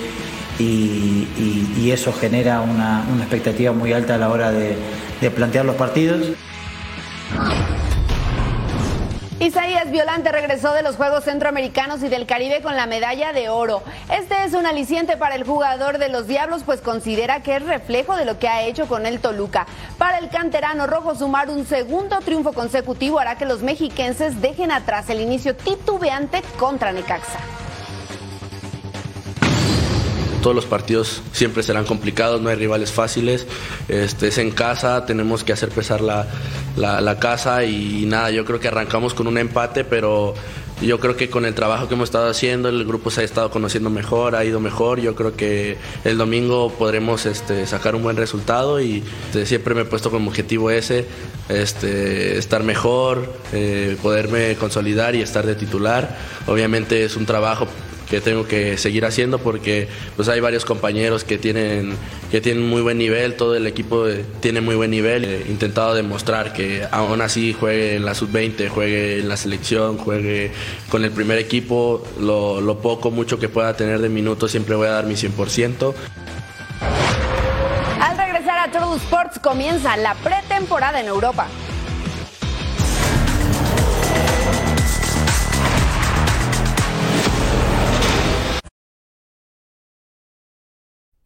y, 0.60 1.92
eso 1.92 2.12
genera 2.12 2.60
una, 2.62 3.04
expectativa 3.20 3.72
muy 3.72 3.94
alta 3.94 4.16
a 4.16 4.18
la 4.18 4.30
hora 4.30 4.52
de, 4.52 4.76
de 5.22 5.32
plantear 5.32 5.66
los 5.66 5.76
partidos. 5.76 6.34
Isaías 9.40 9.92
Violante 9.92 10.32
regresó 10.32 10.74
de 10.74 10.82
los 10.82 10.96
Juegos 10.96 11.26
Centroamericanos 11.26 12.02
y 12.02 12.10
del 12.10 12.26
Caribe 12.26 12.64
con 12.64 12.76
la 12.76 12.88
medalla 12.88 13.34
de 13.34 13.50
oro. 13.50 13.84
Este 14.12 14.44
es 14.44 14.54
un 14.54 14.66
aliciente 14.66 15.16
para 15.16 15.36
el 15.36 15.44
jugador 15.44 16.00
de 16.00 16.10
los 16.10 16.26
Diablos, 16.26 16.64
pues 16.66 16.82
considera 16.82 17.44
que 17.44 17.58
es 17.58 17.64
reflejo 17.64 18.16
de 18.16 18.26
lo 18.26 18.40
que 18.40 18.48
ha 18.48 18.64
hecho 18.64 18.88
con 18.88 19.06
el 19.06 19.20
Toluca. 19.20 19.68
Para 20.00 20.18
el 20.18 20.30
canterano 20.30 20.88
rojo, 20.88 21.14
sumar 21.14 21.52
un 21.52 21.68
segundo 21.68 22.20
triunfo 22.22 22.52
consecutivo 22.52 23.20
hará 23.20 23.38
que 23.38 23.46
los 23.46 23.62
mexiquenses 23.62 24.42
dejen 24.42 24.72
atrás 24.72 25.08
el 25.12 25.22
inicio 25.22 25.56
titubeante 25.56 26.42
contra 26.58 26.92
Necaxa 26.92 27.38
todos 30.42 30.56
los 30.56 30.66
partidos 30.66 31.22
siempre 31.32 31.64
serán 31.64 31.86
complicados, 31.86 32.42
no 32.42 32.50
hay 32.50 32.56
rivales 32.56 32.92
fáciles, 32.92 33.48
este, 33.88 34.28
es 34.28 34.38
en 34.38 34.52
casa, 34.52 35.06
tenemos 35.06 35.44
que 35.44 35.54
hacer 35.54 35.70
pesar 35.70 36.02
la, 36.02 36.28
la, 36.76 37.20
casa 37.20 37.64
y 37.64 38.06
nada, 38.06 38.32
yo 38.32 38.46
creo 38.46 38.60
que 38.60 38.68
arrancamos 38.68 39.14
con 39.14 39.28
un 39.28 39.38
empate, 39.38 39.84
pero 39.84 40.36
yo 40.82 41.00
creo 41.00 41.18
que 41.18 41.30
con 41.30 41.46
el 41.46 41.56
trabajo 41.56 41.88
que 41.88 41.96
hemos 41.96 42.10
estado 42.10 42.30
haciendo, 42.30 42.70
el 42.70 42.86
grupo 42.86 43.10
se 43.10 43.22
ha 43.22 43.24
estado 43.24 43.50
conociendo 43.50 43.90
mejor, 43.90 44.36
ha 44.36 44.46
ido 44.46 44.60
mejor. 44.60 45.00
Yo 45.00 45.16
creo 45.16 45.36
que 45.36 45.78
el 46.04 46.18
domingo 46.18 46.72
podremos 46.72 47.26
este, 47.26 47.66
sacar 47.66 47.96
un 47.96 48.04
buen 48.04 48.16
resultado 48.16 48.80
y 48.80 49.04
este, 49.26 49.48
siempre 49.48 49.74
me 49.74 49.82
he 49.82 49.86
puesto 49.86 50.12
como 50.12 50.30
objetivo 50.30 50.70
ese, 50.70 51.06
este, 51.50 52.38
estar 52.38 52.62
mejor, 52.62 53.34
eh, 53.54 53.98
poderme 54.04 54.56
consolidar 54.56 55.16
y 55.16 55.22
estar 55.22 55.48
de 55.48 55.56
titular. 55.56 56.16
Obviamente 56.46 57.04
es 57.04 57.16
un 57.16 57.26
trabajo 57.26 57.68
que 58.10 58.22
tengo 58.22 58.48
que 58.48 58.78
seguir 58.78 59.06
haciendo 59.06 59.40
porque 59.40 59.88
pues 60.16 60.30
hay 60.30 60.40
varios 60.40 60.66
compañeros 60.66 61.24
que 61.24 61.38
tienen, 61.38 61.94
que 62.32 62.42
tienen 62.42 62.68
muy 62.68 62.82
buen 62.82 62.98
nivel, 62.98 63.36
todo 63.36 63.56
el 63.56 63.68
equipo 63.68 64.06
tiene 64.40 64.62
muy 64.62 64.76
buen 64.76 64.92
nivel. 64.92 65.26
He 65.26 65.50
intentado 65.50 65.94
demostrar 65.94 66.54
que 66.54 66.88
aún 66.92 67.22
así 67.22 67.54
juegue 67.54 67.96
en 67.96 68.06
la 68.06 68.16
sub-20, 68.16 68.70
juegue 68.70 69.20
en 69.20 69.30
la 69.30 69.38
selección, 69.38 69.98
juegue 69.98 70.52
con 70.90 71.04
el 71.04 71.12
primer 71.12 71.38
equipo, 71.38 72.04
lo, 72.20 72.80
poco, 72.82 73.12
mucho 73.12 73.40
que 73.40 73.50
pueda 73.50 73.76
tener 73.76 74.00
de 74.00 74.10
minutos 74.10 74.52
siempre 74.52 74.76
voy 74.76 74.88
a 74.88 74.92
dar 74.92 75.06
mi 75.06 75.16
100%. 75.16 75.94
Al 78.00 78.18
regresar 78.18 78.60
a 78.60 78.72
Total 78.72 78.96
Sports 78.98 79.40
comienza 79.40 79.98
la 79.98 80.14
pretemporada 80.16 81.00
en 81.02 81.08
Europa. 81.08 81.48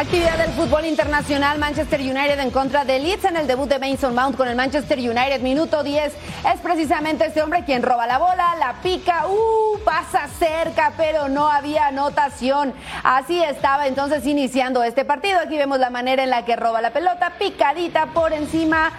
Actividad 0.00 0.38
del 0.38 0.52
fútbol 0.52 0.86
internacional, 0.86 1.58
Manchester 1.58 2.00
United 2.00 2.40
en 2.40 2.50
contra 2.50 2.86
de 2.86 2.98
Leeds 2.98 3.26
en 3.26 3.36
el 3.36 3.46
debut 3.46 3.68
de 3.68 3.78
Mason 3.78 4.14
Mount 4.14 4.34
con 4.34 4.48
el 4.48 4.56
Manchester 4.56 4.98
United, 4.98 5.42
minuto 5.42 5.82
10. 5.82 6.14
Es 6.54 6.60
precisamente 6.62 7.26
este 7.26 7.42
hombre 7.42 7.66
quien 7.66 7.82
roba 7.82 8.06
la 8.06 8.16
bola, 8.16 8.56
la 8.58 8.80
pica, 8.82 9.26
uh, 9.26 9.78
pasa 9.84 10.26
cerca, 10.38 10.94
pero 10.96 11.28
no 11.28 11.50
había 11.50 11.88
anotación. 11.88 12.72
Así 13.04 13.42
estaba 13.42 13.88
entonces 13.88 14.26
iniciando 14.26 14.82
este 14.82 15.04
partido. 15.04 15.38
Aquí 15.38 15.58
vemos 15.58 15.78
la 15.78 15.90
manera 15.90 16.22
en 16.22 16.30
la 16.30 16.46
que 16.46 16.56
roba 16.56 16.80
la 16.80 16.94
pelota, 16.94 17.34
picadita 17.38 18.06
por 18.06 18.32
encima. 18.32 18.92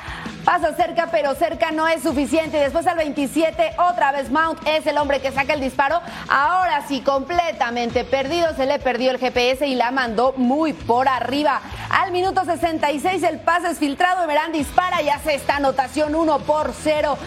Pasa 0.46 0.74
cerca, 0.76 1.10
pero 1.12 1.36
cerca 1.36 1.72
no 1.72 1.88
es 1.88 2.02
suficiente. 2.02 2.58
Después 2.58 2.88
al 2.88 2.98
27, 2.98 3.74
otra 3.78 4.12
vez 4.12 4.32
Mount 4.32 4.60
es 4.68 4.88
el 4.88 4.98
hombre 4.98 5.22
que 5.22 5.32
saca 5.32 5.54
el 5.54 5.62
disparo. 5.62 6.02
Ahora 6.30 6.84
sí, 6.88 7.02
completamente 7.02 8.04
perdido. 8.06 8.56
Se 8.56 8.66
le 8.66 8.80
perdió 8.80 9.12
el 9.12 9.20
GPS 9.20 9.68
y 9.68 9.76
la 9.76 9.92
mandó 9.92 10.34
muy 10.38 10.74
por 10.74 11.08
arriba. 11.08 11.62
Al 11.90 12.12
minuto 12.12 12.44
66, 12.44 13.22
el 13.22 13.40
pase 13.40 13.70
es 13.70 13.78
filtrado. 13.78 14.24
Emerán 14.24 14.52
dispara 14.52 15.02
y 15.04 15.10
hace 15.10 15.36
esta 15.36 15.58
anotación 15.58 16.16
1 16.16 16.40
por 16.40 16.74
0. 16.74 17.18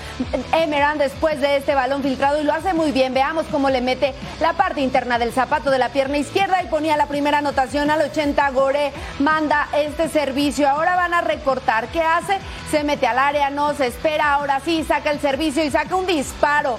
Emerán 0.53 0.98
después 0.98 1.40
de 1.40 1.59
este 1.59 1.74
balón 1.77 2.03
filtrado 2.03 2.40
y 2.40 2.44
lo 2.44 2.53
hace 2.53 2.74
muy 2.74 2.90
bien. 2.90 3.14
Veamos 3.14 3.46
cómo 3.46 3.70
le 3.70 3.81
mete 3.81 4.12
la 4.40 4.55
parte 4.55 4.81
interna 4.81 5.18
del 5.18 5.33
zapato 5.33 5.70
de 5.70 5.79
la 5.79 5.90
pierna 5.90 6.18
izquierda 6.18 6.62
y 6.62 6.66
ponía 6.66 6.96
la 6.96 7.07
primera 7.07 7.38
anotación 7.38 7.90
al 7.90 8.03
80. 8.03 8.50
Gore 8.50 8.92
manda 9.20 9.68
este 9.72 10.09
servicio. 10.09 10.68
Ahora 10.68 10.96
van 10.96 11.14
a 11.14 11.20
recortar. 11.20 11.87
¿Qué 11.88 12.03
hace? 12.03 12.38
Se 12.70 12.83
mete 12.83 13.04
al 13.05 13.19
área 13.19 13.51
no 13.51 13.75
se 13.75 13.87
espera, 13.88 14.35
ahora 14.35 14.61
sí 14.61 14.83
saca 14.83 15.11
el 15.11 15.21
servicio 15.21 15.62
y 15.62 15.71
saca 15.71 15.95
un 15.95 16.07
disparo. 16.07 16.79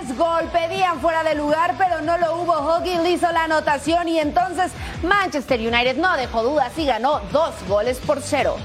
Es 0.00 0.16
gol, 0.16 0.44
pedían 0.52 1.00
fuera 1.00 1.22
de 1.22 1.34
lugar, 1.34 1.74
pero 1.76 2.00
no 2.00 2.16
lo 2.18 2.36
hubo. 2.36 2.52
Hogan 2.52 3.06
hizo 3.06 3.30
la 3.32 3.44
anotación 3.44 4.08
y 4.08 4.18
entonces 4.18 4.72
Manchester 5.02 5.60
United 5.60 5.96
no 5.96 6.16
dejó 6.16 6.42
dudas 6.42 6.72
y 6.78 6.86
ganó 6.86 7.20
dos 7.32 7.54
goles 7.68 7.98
por 7.98 8.22
cero. 8.22 8.56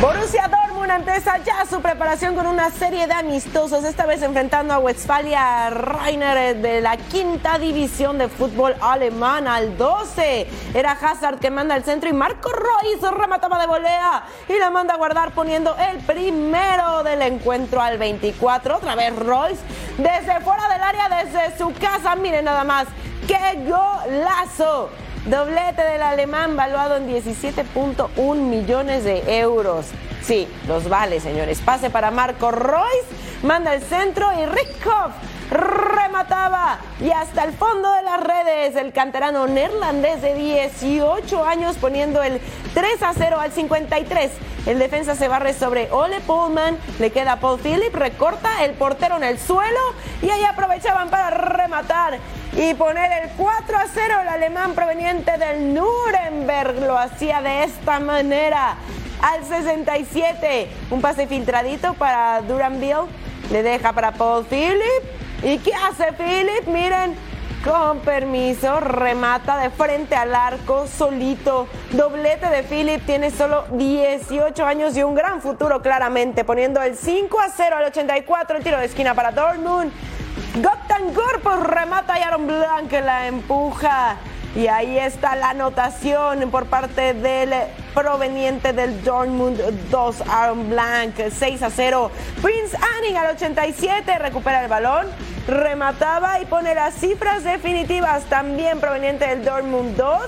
Borussia 0.00 0.48
2. 0.48 0.65
Unantesa 0.86 1.38
ya 1.38 1.66
su 1.68 1.82
preparación 1.82 2.36
con 2.36 2.46
una 2.46 2.70
serie 2.70 3.08
de 3.08 3.12
amistosos, 3.12 3.82
esta 3.82 4.06
vez 4.06 4.22
enfrentando 4.22 4.72
a 4.72 4.78
Westfalia 4.78 5.68
Rainer 5.68 6.56
de 6.58 6.80
la 6.80 6.96
quinta 6.96 7.58
división 7.58 8.18
de 8.18 8.28
fútbol 8.28 8.76
alemán 8.80 9.48
al 9.48 9.76
12. 9.76 10.46
Era 10.74 10.92
Hazard 10.92 11.40
que 11.40 11.50
manda 11.50 11.74
el 11.74 11.82
centro 11.82 12.08
y 12.08 12.12
Marco 12.12 12.52
Royce 12.52 13.10
remataba 13.10 13.58
de 13.58 13.66
volea 13.66 14.26
y 14.48 14.56
la 14.60 14.70
manda 14.70 14.94
a 14.94 14.96
guardar 14.96 15.32
poniendo 15.32 15.74
el 15.90 15.98
primero 15.98 17.02
del 17.02 17.20
encuentro 17.22 17.82
al 17.82 17.98
24. 17.98 18.76
Otra 18.76 18.94
vez 18.94 19.16
Royce 19.16 19.60
desde 19.98 20.40
fuera 20.42 20.68
del 20.68 20.82
área, 20.82 21.08
desde 21.08 21.58
su 21.58 21.72
casa. 21.74 22.14
Miren 22.14 22.44
nada 22.44 22.62
más, 22.62 22.86
qué 23.26 23.58
golazo 23.68 24.90
Doblete 25.26 25.82
del 25.82 26.02
alemán 26.02 26.54
valuado 26.54 26.96
en 26.96 27.08
17.1 27.08 28.36
millones 28.36 29.02
de 29.02 29.40
euros. 29.40 29.86
Sí, 30.22 30.46
los 30.68 30.88
vale, 30.88 31.18
señores. 31.18 31.60
Pase 31.60 31.90
para 31.90 32.12
Marco 32.12 32.52
Royce, 32.52 33.08
manda 33.42 33.74
el 33.74 33.82
centro 33.82 34.28
y 34.40 34.46
Rickhoff 34.46 35.12
remataba 35.50 36.78
y 37.00 37.10
hasta 37.10 37.44
el 37.44 37.52
fondo 37.52 37.92
de 37.92 38.02
las 38.02 38.20
redes 38.20 38.76
el 38.76 38.92
canterano 38.92 39.46
neerlandés 39.46 40.22
de 40.22 40.34
18 40.34 41.44
años 41.44 41.76
poniendo 41.76 42.22
el 42.22 42.40
3 42.74 43.02
a 43.02 43.12
0 43.12 43.40
al 43.40 43.52
53. 43.52 44.30
El 44.66 44.78
defensa 44.78 45.14
se 45.14 45.28
barre 45.28 45.54
sobre 45.54 45.90
Ole 45.92 46.20
Pullman, 46.20 46.78
le 46.98 47.10
queda 47.10 47.36
Paul 47.36 47.60
Philip, 47.60 47.94
recorta 47.94 48.64
el 48.64 48.72
portero 48.72 49.16
en 49.16 49.24
el 49.24 49.38
suelo 49.38 49.80
y 50.22 50.30
ahí 50.30 50.42
aprovechaban 50.44 51.08
para 51.08 51.30
rematar 51.30 52.18
y 52.56 52.72
poner 52.74 53.24
el 53.24 53.30
4 53.36 53.76
a 53.76 53.84
0. 53.92 54.14
El 54.22 54.28
alemán 54.28 54.74
proveniente 54.74 55.36
del 55.36 55.74
Nuremberg 55.74 56.80
lo 56.80 56.98
hacía 56.98 57.42
de 57.42 57.64
esta 57.64 58.00
manera. 58.00 58.76
Al 59.20 59.44
67, 59.44 60.68
un 60.90 61.00
pase 61.00 61.26
filtradito 61.26 61.94
para 61.94 62.40
Duranville, 62.42 63.06
le 63.50 63.62
deja 63.62 63.92
para 63.92 64.12
Paul 64.12 64.44
Philip. 64.46 64.82
¿Y 65.42 65.58
qué 65.58 65.72
hace 65.74 66.12
Philip? 66.12 66.66
Miren, 66.66 67.14
con 67.62 68.00
permiso, 68.00 68.80
remata 68.80 69.58
de 69.58 69.70
frente 69.70 70.14
al 70.14 70.34
arco 70.34 70.86
solito. 70.86 71.68
Doblete 71.92 72.46
de 72.48 72.62
Philip, 72.62 73.04
tiene 73.04 73.30
solo 73.30 73.66
18 73.72 74.64
años 74.64 74.96
y 74.96 75.02
un 75.02 75.14
gran 75.14 75.42
futuro 75.42 75.82
claramente, 75.82 76.44
poniendo 76.44 76.82
el 76.82 76.96
5 76.96 77.40
a 77.40 77.48
0 77.48 77.76
al 77.76 77.84
84, 77.84 78.56
el 78.56 78.64
tiro 78.64 78.78
de 78.78 78.86
esquina 78.86 79.14
para 79.14 79.32
Dortmund. 79.32 79.92
Goktan 80.62 81.12
Gorpos 81.12 81.64
remata 81.64 82.18
y 82.18 82.22
Aaron 82.22 82.46
Blanc 82.46 82.90
la 82.90 83.26
empuja. 83.26 84.16
Y 84.54 84.68
ahí 84.68 84.98
está 84.98 85.36
la 85.36 85.50
anotación 85.50 86.50
por 86.50 86.64
parte 86.64 87.12
del 87.12 87.52
proveniente 87.92 88.72
del 88.72 89.04
Dortmund 89.04 89.60
2, 89.90 90.22
Aaron 90.30 90.70
Blanc, 90.70 91.14
6 91.30 91.62
a 91.62 91.68
0. 91.68 92.10
Prince 92.40 92.74
Anning 92.96 93.18
al 93.18 93.34
87 93.34 94.18
recupera 94.18 94.62
el 94.62 94.68
balón, 94.68 95.08
remataba 95.46 96.40
y 96.40 96.46
pone 96.46 96.74
las 96.74 96.94
cifras 96.94 97.44
definitivas 97.44 98.24
también 98.24 98.80
proveniente 98.80 99.26
del 99.26 99.44
Dortmund 99.44 99.94
2. 99.94 100.20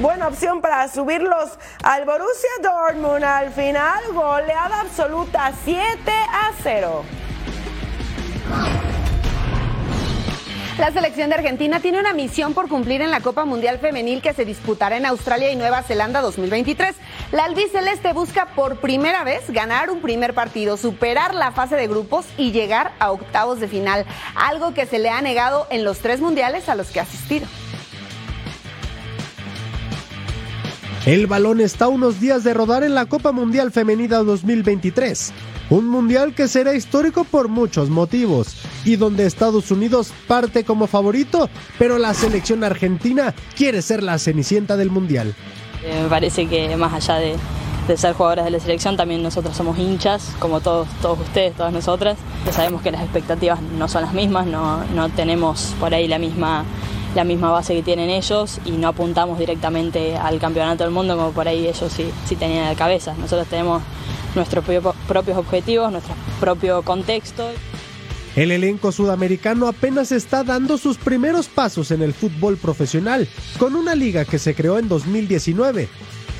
Buena 0.00 0.28
opción 0.28 0.62
para 0.62 0.88
subirlos 0.88 1.58
al 1.82 2.06
Borussia 2.06 2.50
Dortmund 2.62 3.24
al 3.24 3.50
final, 3.50 4.02
goleada 4.14 4.80
absoluta 4.80 5.52
7 5.66 5.84
a 6.10 6.52
0. 6.62 7.04
La 10.78 10.92
selección 10.92 11.30
de 11.30 11.36
Argentina 11.36 11.80
tiene 11.80 11.98
una 11.98 12.12
misión 12.12 12.52
por 12.52 12.68
cumplir 12.68 13.00
en 13.00 13.10
la 13.10 13.20
Copa 13.20 13.46
Mundial 13.46 13.78
Femenil 13.78 14.20
que 14.20 14.34
se 14.34 14.44
disputará 14.44 14.98
en 14.98 15.06
Australia 15.06 15.50
y 15.50 15.56
Nueva 15.56 15.82
Zelanda 15.82 16.20
2023. 16.20 16.94
La 17.32 17.44
albiceleste 17.44 18.12
busca 18.12 18.48
por 18.54 18.76
primera 18.76 19.24
vez 19.24 19.50
ganar 19.50 19.88
un 19.88 20.02
primer 20.02 20.34
partido, 20.34 20.76
superar 20.76 21.34
la 21.34 21.50
fase 21.50 21.76
de 21.76 21.88
grupos 21.88 22.26
y 22.36 22.52
llegar 22.52 22.92
a 22.98 23.10
octavos 23.10 23.58
de 23.58 23.68
final, 23.68 24.04
algo 24.34 24.74
que 24.74 24.84
se 24.84 24.98
le 24.98 25.08
ha 25.08 25.22
negado 25.22 25.66
en 25.70 25.82
los 25.82 26.00
tres 26.00 26.20
mundiales 26.20 26.68
a 26.68 26.74
los 26.74 26.88
que 26.88 27.00
ha 27.00 27.04
asistido. 27.04 27.46
El 31.06 31.26
balón 31.26 31.62
está 31.62 31.88
unos 31.88 32.20
días 32.20 32.44
de 32.44 32.52
rodar 32.52 32.84
en 32.84 32.94
la 32.94 33.06
Copa 33.06 33.32
Mundial 33.32 33.72
Femenina 33.72 34.18
2023. 34.18 35.32
Un 35.68 35.88
mundial 35.88 36.32
que 36.32 36.46
será 36.46 36.74
histórico 36.74 37.24
por 37.24 37.48
muchos 37.48 37.90
motivos 37.90 38.56
y 38.84 38.94
donde 38.94 39.26
Estados 39.26 39.72
Unidos 39.72 40.12
parte 40.28 40.64
como 40.64 40.86
favorito, 40.86 41.50
pero 41.76 41.98
la 41.98 42.14
selección 42.14 42.62
argentina 42.62 43.34
quiere 43.56 43.82
ser 43.82 44.02
la 44.04 44.18
cenicienta 44.18 44.76
del 44.76 44.90
mundial. 44.90 45.34
Eh, 45.82 46.02
me 46.04 46.08
parece 46.08 46.46
que 46.46 46.76
más 46.76 46.92
allá 46.94 47.16
de, 47.16 47.34
de 47.88 47.96
ser 47.96 48.12
jugadoras 48.14 48.44
de 48.44 48.52
la 48.52 48.60
selección, 48.60 48.96
también 48.96 49.24
nosotros 49.24 49.56
somos 49.56 49.76
hinchas, 49.76 50.32
como 50.38 50.60
todos, 50.60 50.86
todos 51.02 51.18
ustedes, 51.18 51.54
todas 51.54 51.72
nosotras. 51.72 52.16
Sabemos 52.52 52.80
que 52.82 52.92
las 52.92 53.02
expectativas 53.02 53.60
no 53.60 53.88
son 53.88 54.02
las 54.02 54.12
mismas, 54.12 54.46
no, 54.46 54.84
no 54.94 55.08
tenemos 55.08 55.74
por 55.80 55.92
ahí 55.92 56.06
la 56.06 56.18
misma, 56.18 56.64
la 57.16 57.24
misma 57.24 57.50
base 57.50 57.74
que 57.74 57.82
tienen 57.82 58.08
ellos 58.10 58.60
y 58.64 58.70
no 58.72 58.86
apuntamos 58.86 59.36
directamente 59.38 60.16
al 60.16 60.38
campeonato 60.38 60.84
del 60.84 60.92
mundo 60.92 61.16
como 61.16 61.32
por 61.32 61.48
ahí 61.48 61.66
ellos 61.66 61.92
sí, 61.92 62.08
sí 62.26 62.36
tenían 62.36 62.64
en 62.64 62.68
la 62.70 62.76
cabeza. 62.76 63.14
Nosotros 63.18 63.48
tenemos 63.48 63.82
nuestros 64.36 64.64
propios 65.08 65.36
objetivos, 65.36 65.90
nuestro 65.90 66.14
propio 66.38 66.82
contexto. 66.82 67.50
El 68.36 68.52
elenco 68.52 68.92
sudamericano 68.92 69.66
apenas 69.66 70.12
está 70.12 70.44
dando 70.44 70.76
sus 70.76 70.98
primeros 70.98 71.48
pasos 71.48 71.90
en 71.90 72.02
el 72.02 72.12
fútbol 72.12 72.58
profesional, 72.58 73.26
con 73.58 73.74
una 73.74 73.94
liga 73.94 74.26
que 74.26 74.38
se 74.38 74.54
creó 74.54 74.78
en 74.78 74.88
2019. 74.88 75.88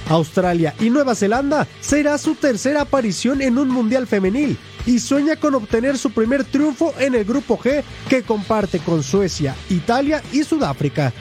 Australia 0.08 0.74
y 0.78 0.90
Nueva 0.90 1.14
Zelanda 1.14 1.66
será 1.80 2.18
su 2.18 2.34
tercera 2.34 2.82
aparición 2.82 3.42
en 3.42 3.58
un 3.58 3.68
Mundial 3.70 4.06
femenil 4.06 4.56
y 4.84 5.00
sueña 5.00 5.36
con 5.36 5.54
obtener 5.54 5.98
su 5.98 6.10
primer 6.12 6.44
triunfo 6.44 6.94
en 6.98 7.14
el 7.14 7.24
Grupo 7.24 7.58
G 7.58 7.82
que 8.08 8.22
comparte 8.22 8.78
con 8.78 9.02
Suecia, 9.02 9.56
Italia 9.68 10.22
y 10.32 10.44
Sudáfrica. 10.44 11.12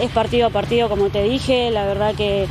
Es 0.00 0.10
partido 0.10 0.48
a 0.48 0.50
partido, 0.50 0.88
como 0.88 1.08
te 1.10 1.22
dije, 1.22 1.70
la 1.70 1.86
verdad 1.86 2.14
que 2.14 2.46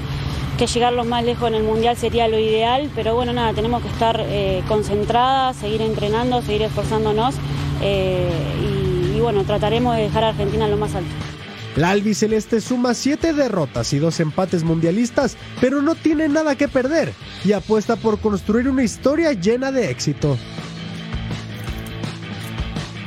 que 0.55 0.67
llegar 0.67 0.93
lo 0.93 1.03
más 1.03 1.23
lejos 1.23 1.47
en 1.49 1.55
el 1.55 1.63
Mundial 1.63 1.97
sería 1.97 2.27
lo 2.27 2.39
ideal, 2.39 2.89
pero 2.95 3.15
bueno, 3.15 3.34
nada, 3.34 3.53
tenemos 3.53 3.82
que 3.82 3.89
estar 3.89 4.21
eh, 4.21 4.63
concentradas, 4.67 5.57
seguir 5.57 5.82
entrenando, 5.82 6.41
seguir 6.41 6.63
esforzándonos 6.63 7.36
eh, 7.82 8.30
y, 9.15 9.19
bueno, 9.19 9.43
trataremos 9.43 9.95
de 9.95 10.03
dejar 10.03 10.23
a 10.23 10.30
Argentina 10.30 10.67
lo 10.67 10.77
más 10.77 10.95
alto. 10.95 11.09
La 11.75 11.89
albiceleste 11.89 12.61
suma 12.61 12.93
siete 12.93 13.34
derrotas 13.34 13.91
y 13.91 13.99
dos 13.99 14.21
empates 14.21 14.63
mundialistas, 14.63 15.36
pero 15.59 15.82
no 15.82 15.95
tiene 15.95 16.30
nada 16.30 16.55
que 16.55 16.69
perder 16.69 17.11
y 17.43 17.51
apuesta 17.51 17.97
por 17.97 18.19
construir 18.19 18.69
una 18.69 18.84
historia 18.84 19.34
llena 19.34 19.73
de 19.73 19.89
éxito. 19.89 20.38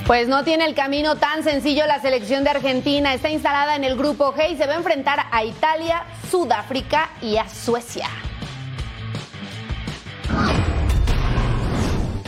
Pues 0.09 0.27
no 0.27 0.43
tiene 0.43 0.65
el 0.65 0.75
camino 0.75 1.17
tan 1.17 1.45
sencillo 1.45 1.85
la 1.85 2.01
selección 2.01 2.43
de 2.43 2.49
Argentina. 2.49 3.13
Está 3.13 3.29
instalada 3.29 3.77
en 3.77 3.85
el 3.85 3.95
grupo 3.95 4.33
G 4.33 4.53
y 4.53 4.57
se 4.57 4.67
va 4.67 4.73
a 4.73 4.77
enfrentar 4.77 5.27
a 5.31 5.45
Italia, 5.45 6.03
Sudáfrica 6.31 7.11
y 7.21 7.37
a 7.37 7.47
Suecia. 7.47 8.09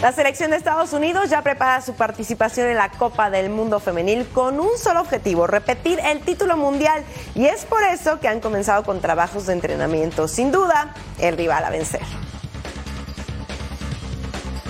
La 0.03 0.13
selección 0.13 0.51
de 0.51 0.59
Estados 0.59 0.93
Unidos 0.93 1.31
ya 1.31 1.41
prepara 1.41 1.81
su 1.81 1.95
participación 1.95 2.69
en 2.69 2.77
la 2.77 2.91
Copa 2.91 3.31
del 3.31 3.49
Mundo 3.49 3.81
Femenil 3.81 4.27
con 4.27 4.61
un 4.61 4.77
solo 4.77 5.01
objetivo, 5.01 5.47
repetir 5.47 6.01
el 6.05 6.21
título 6.21 6.59
mundial. 6.59 7.03
Y 7.35 7.47
es 7.47 7.65
por 7.65 7.83
eso 7.83 8.21
que 8.21 8.29
han 8.29 8.41
comenzado 8.41 8.83
con 8.83 9.01
trabajos 9.01 9.47
de 9.47 9.55
entrenamiento. 9.55 10.29
Sin 10.29 10.53
duda, 10.53 10.95
el 11.19 11.35
rival 11.35 11.65
a 11.65 11.71
vencer. 11.71 12.03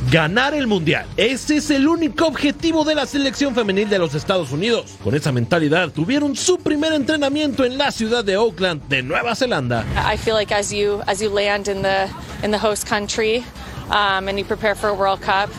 Ganar 0.08 0.54
el 0.54 0.66
Mundial. 0.66 1.06
Ese 1.16 1.58
es 1.58 1.70
el 1.70 1.86
único 1.86 2.26
objetivo 2.26 2.84
de 2.84 2.94
la 2.94 3.06
selección 3.06 3.54
femenil 3.54 3.88
de 3.88 3.98
los 3.98 4.14
Estados 4.14 4.50
Unidos. 4.50 4.96
Con 5.04 5.14
esa 5.14 5.30
mentalidad 5.30 5.90
tuvieron 5.90 6.34
su 6.34 6.58
primer 6.58 6.92
entrenamiento 6.92 7.64
en 7.64 7.76
la 7.76 7.92
ciudad 7.92 8.24
de 8.24 8.36
Oakland, 8.36 8.88
de 8.88 9.02
Nueva 9.02 9.36
Zelanda. 9.36 9.84
I 10.12 10.16
feel 10.16 10.34
like 10.34 10.52
as 10.52 10.72
you 10.72 11.02
as 11.06 11.20
you 11.20 11.28
land 11.28 11.68
in 11.68 11.82
the 11.82 12.08
in 12.42 12.50
the 12.50 12.58
host 12.58 12.88
country 12.88 13.44
um, 13.90 14.28
and 14.28 14.38
you 14.38 14.44
prepare 14.44 14.74
for 14.74 14.88
a 14.88 14.94
World 14.94 15.20
Cup, 15.20 15.50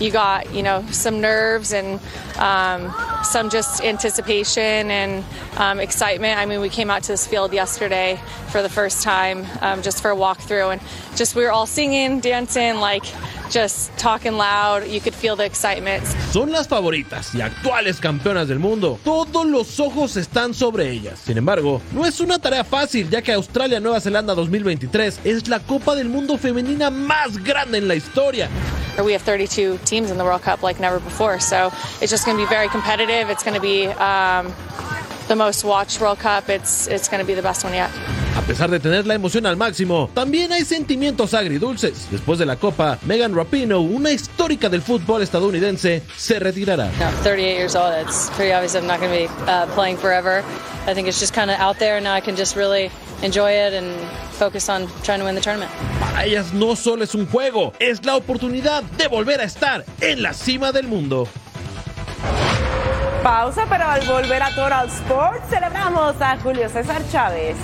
you 0.00 0.10
got 0.10 0.52
you 0.54 0.62
know 0.62 0.84
some 0.90 1.20
nerves 1.20 1.72
and 1.72 2.00
um, 2.38 2.92
some 3.24 3.50
just 3.50 3.82
anticipation 3.82 4.90
and 4.90 5.24
um, 5.56 5.80
excitement. 5.80 6.38
I 6.38 6.46
mean, 6.46 6.60
we 6.60 6.68
came 6.68 6.90
out 6.90 7.02
to 7.04 7.12
this 7.12 7.26
field 7.26 7.52
yesterday 7.52 8.18
for 8.48 8.62
the 8.62 8.68
first 8.68 9.02
time, 9.02 9.46
um, 9.60 9.82
just 9.82 10.02
for 10.02 10.10
a 10.10 10.16
walkthrough, 10.16 10.72
and 10.72 10.82
just 11.16 11.34
we 11.34 11.44
were 11.44 11.52
all 11.52 11.66
singing, 11.66 12.20
dancing, 12.20 12.76
like 12.76 13.04
just 13.50 13.96
talking 13.96 14.32
loud. 14.32 14.86
You 14.86 15.00
could 15.00 15.14
feel 15.14 15.36
the 15.36 15.44
excitement. 15.44 16.04
Son 16.32 16.50
las 16.50 16.66
favoritas 16.68 17.34
y 17.34 17.40
actuales 17.40 18.00
campeonas 18.00 18.48
del 18.48 18.58
mundo. 18.58 18.98
Todos 19.04 19.46
los 19.46 19.78
ojos 19.80 20.16
están 20.16 20.54
sobre 20.54 20.90
ellas. 20.90 21.20
Sin 21.20 21.38
embargo, 21.38 21.80
no 21.92 22.04
es 22.04 22.20
una 22.20 22.38
tarea 22.38 22.64
fácil, 22.64 23.08
ya 23.10 23.22
que 23.22 23.32
Australia-Nueva 23.32 24.00
Zelanda 24.00 24.34
2023 24.34 25.20
es 25.24 25.48
la 25.48 25.60
Copa 25.60 25.94
del 25.94 26.08
Mundo 26.08 26.36
femenina 26.36 26.90
más 26.90 27.38
grande 27.42 27.78
en 27.78 27.88
la 27.88 27.94
historia. 27.94 28.48
We 29.02 29.12
have 29.12 29.22
32 29.22 29.78
teams 29.84 30.10
in 30.10 30.18
the 30.18 30.24
World 30.24 30.42
Cup 30.42 30.62
like 30.62 30.78
never 30.78 31.00
before, 31.00 31.40
so 31.40 31.72
it's 32.00 32.10
just 32.10 32.24
going 32.24 32.36
to 32.36 32.42
be 32.42 32.48
very 32.48 32.68
competitive. 32.68 33.28
It's 33.28 33.42
going 33.42 33.54
to 33.54 33.60
be 33.60 33.86
um, 33.88 34.52
the 35.28 35.36
most 35.36 35.64
watched 35.64 36.00
World 36.00 36.18
Cup. 36.18 36.48
It's 36.48 36.86
it's 36.86 37.08
going 37.08 37.20
to 37.20 37.26
be 37.26 37.34
the 37.34 37.42
best 37.42 37.64
one 37.64 37.74
yet. 37.74 37.90
A 38.36 38.40
pesar 38.42 38.68
de 38.70 38.80
tener 38.80 39.06
la 39.06 39.14
emoción 39.14 39.46
al 39.46 39.56
máximo, 39.56 40.10
también 40.12 40.52
hay 40.52 40.64
sentimientos 40.64 41.34
agridulces. 41.34 42.08
Después 42.10 42.38
de 42.38 42.46
la 42.46 42.56
Copa, 42.56 42.98
Megan 43.02 43.34
Rapinoe, 43.34 43.78
una 43.78 44.10
histórica 44.10 44.68
del 44.68 44.82
fútbol 44.82 45.22
estadounidense, 45.22 46.02
se 46.16 46.38
retirará. 46.40 46.90
No, 46.98 47.10
38 47.22 47.56
years 47.56 47.76
old. 47.76 47.94
It's 48.02 48.30
pretty 48.36 48.52
obvious 48.52 48.74
I'm 48.74 48.86
not 48.86 49.00
going 49.00 49.12
to 49.12 49.28
be 49.28 49.50
uh, 49.50 49.66
playing 49.74 49.96
forever. 49.96 50.42
I 50.86 50.94
think 50.94 51.06
it's 51.06 51.20
just 51.20 51.32
kind 51.32 51.50
of 51.50 51.58
out 51.60 51.78
there 51.78 52.00
now. 52.00 52.12
I 52.12 52.20
can 52.20 52.36
just 52.36 52.56
really 52.56 52.90
enjoy 53.22 53.52
it 53.52 53.72
and 53.72 53.94
focus 54.32 54.68
on 54.68 54.88
trying 55.02 55.20
to 55.20 55.24
win 55.24 55.36
the 55.36 55.40
tournament. 55.40 55.70
Para 56.00 56.26
ellas 56.26 56.52
no 56.52 56.74
solo 56.74 57.04
es 57.04 57.14
un 57.14 57.26
juego, 57.26 57.72
es 57.78 58.04
la 58.04 58.16
oportunidad 58.16 58.82
de 58.98 59.08
volver 59.08 59.40
a 59.40 59.44
estar 59.44 59.84
en 60.00 60.22
la 60.22 60.32
cima 60.34 60.72
del 60.72 60.88
mundo. 60.88 61.28
Pausa, 63.22 63.64
pero 63.70 63.84
al 63.84 64.06
volver 64.06 64.42
a 64.42 64.50
Total 64.54 64.86
Sports 64.88 65.48
celebramos 65.48 66.20
a 66.20 66.36
Julio 66.38 66.68
César 66.68 67.00
Chávez. 67.10 67.56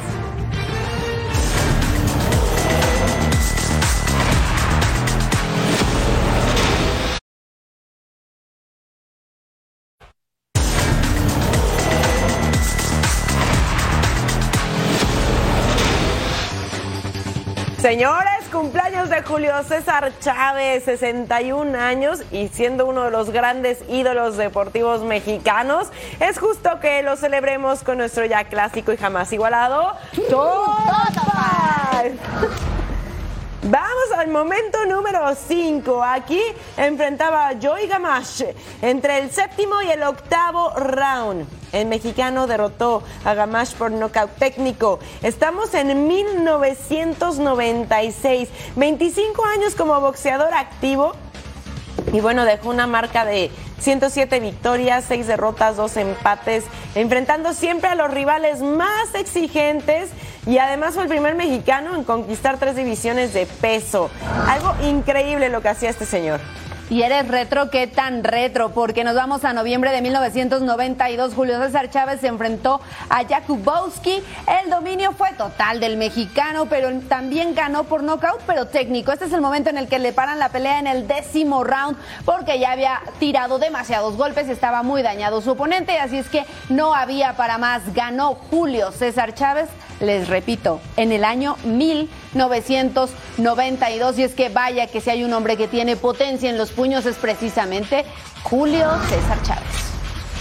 Señores, 17.80 18.46
cumpleaños 18.52 19.08
de 19.08 19.22
Julio 19.22 19.54
César 19.62 20.12
Chávez, 20.20 20.84
61 20.84 21.78
años 21.78 22.20
y 22.30 22.48
siendo 22.48 22.84
uno 22.84 23.04
de 23.04 23.10
los 23.10 23.30
grandes 23.30 23.78
ídolos 23.88 24.36
deportivos 24.36 25.02
mexicanos, 25.02 25.88
es 26.20 26.38
justo 26.38 26.78
que 26.80 27.02
lo 27.02 27.16
celebremos 27.16 27.82
con 27.82 27.96
nuestro 27.96 28.26
ya 28.26 28.44
clásico 28.44 28.92
y 28.92 28.98
jamás 28.98 29.32
igualado. 29.32 29.94
Top 30.28 30.60
Vamos 33.62 34.10
al 34.16 34.28
momento 34.28 34.86
número 34.86 35.34
5. 35.34 36.02
Aquí 36.02 36.40
enfrentaba 36.78 37.48
a 37.48 37.56
Joey 37.60 37.88
Gamache 37.88 38.54
entre 38.80 39.18
el 39.18 39.30
séptimo 39.30 39.82
y 39.82 39.90
el 39.90 40.02
octavo 40.02 40.70
round. 40.76 41.46
El 41.70 41.86
mexicano 41.86 42.46
derrotó 42.46 43.02
a 43.22 43.34
Gamache 43.34 43.76
por 43.76 43.90
nocaut 43.90 44.30
técnico. 44.38 44.98
Estamos 45.22 45.74
en 45.74 46.08
1996. 46.08 48.48
25 48.76 49.44
años 49.44 49.74
como 49.74 50.00
boxeador 50.00 50.54
activo. 50.54 51.12
Y 52.14 52.20
bueno, 52.20 52.46
dejó 52.46 52.70
una 52.70 52.86
marca 52.86 53.26
de 53.26 53.50
107 53.80 54.40
victorias, 54.40 55.04
6 55.08 55.26
derrotas, 55.26 55.76
2 55.76 55.96
empates, 55.98 56.64
enfrentando 56.94 57.52
siempre 57.52 57.88
a 57.88 57.94
los 57.94 58.10
rivales 58.10 58.60
más 58.60 59.14
exigentes 59.14 60.10
y 60.46 60.58
además 60.58 60.94
fue 60.94 61.04
el 61.04 61.08
primer 61.08 61.34
mexicano 61.34 61.94
en 61.94 62.04
conquistar 62.04 62.58
tres 62.58 62.76
divisiones 62.76 63.34
de 63.34 63.46
peso. 63.46 64.10
Algo 64.46 64.74
increíble 64.86 65.48
lo 65.48 65.60
que 65.60 65.68
hacía 65.68 65.90
este 65.90 66.06
señor. 66.06 66.40
Y 66.90 67.02
eres 67.02 67.28
retro, 67.28 67.70
¿qué 67.70 67.86
tan 67.86 68.24
retro? 68.24 68.70
Porque 68.70 69.04
nos 69.04 69.14
vamos 69.14 69.44
a 69.44 69.52
noviembre 69.52 69.92
de 69.92 70.02
1992. 70.02 71.34
Julio 71.34 71.62
César 71.62 71.88
Chávez 71.88 72.20
se 72.20 72.26
enfrentó 72.26 72.80
a 73.08 73.24
Jakubowski. 73.24 74.20
El 74.64 74.70
dominio 74.70 75.12
fue 75.12 75.30
total 75.34 75.78
del 75.78 75.96
mexicano, 75.96 76.66
pero 76.66 76.90
también 77.08 77.54
ganó 77.54 77.84
por 77.84 78.02
nocaut, 78.02 78.40
pero 78.44 78.66
técnico. 78.66 79.12
Este 79.12 79.26
es 79.26 79.32
el 79.32 79.40
momento 79.40 79.70
en 79.70 79.78
el 79.78 79.86
que 79.86 80.00
le 80.00 80.12
paran 80.12 80.40
la 80.40 80.48
pelea 80.48 80.80
en 80.80 80.88
el 80.88 81.06
décimo 81.06 81.62
round, 81.62 81.96
porque 82.24 82.58
ya 82.58 82.72
había 82.72 83.00
tirado 83.20 83.60
demasiados 83.60 84.16
golpes, 84.16 84.48
estaba 84.48 84.82
muy 84.82 85.02
dañado 85.02 85.40
su 85.42 85.52
oponente, 85.52 85.96
así 86.00 86.18
es 86.18 86.28
que 86.28 86.44
no 86.70 86.92
había 86.92 87.36
para 87.36 87.56
más. 87.56 87.94
Ganó 87.94 88.34
Julio 88.34 88.90
César 88.90 89.32
Chávez 89.32 89.68
les 90.00 90.28
repito, 90.28 90.80
en 90.96 91.12
el 91.12 91.22
año 91.24 91.56
1992. 91.64 94.18
Y 94.18 94.24
es 94.24 94.34
que 94.34 94.48
vaya 94.48 94.88
que 94.88 95.00
si 95.00 95.10
hay 95.10 95.22
un 95.24 95.32
hombre 95.32 95.56
que 95.56 95.68
tiene 95.68 95.96
potencia 95.96 96.50
en 96.50 96.58
los 96.58 96.70
puños 96.70 97.06
es 97.06 97.16
precisamente 97.16 98.04
Julio 98.42 98.90
César 99.08 99.40
Chávez. 99.42 99.62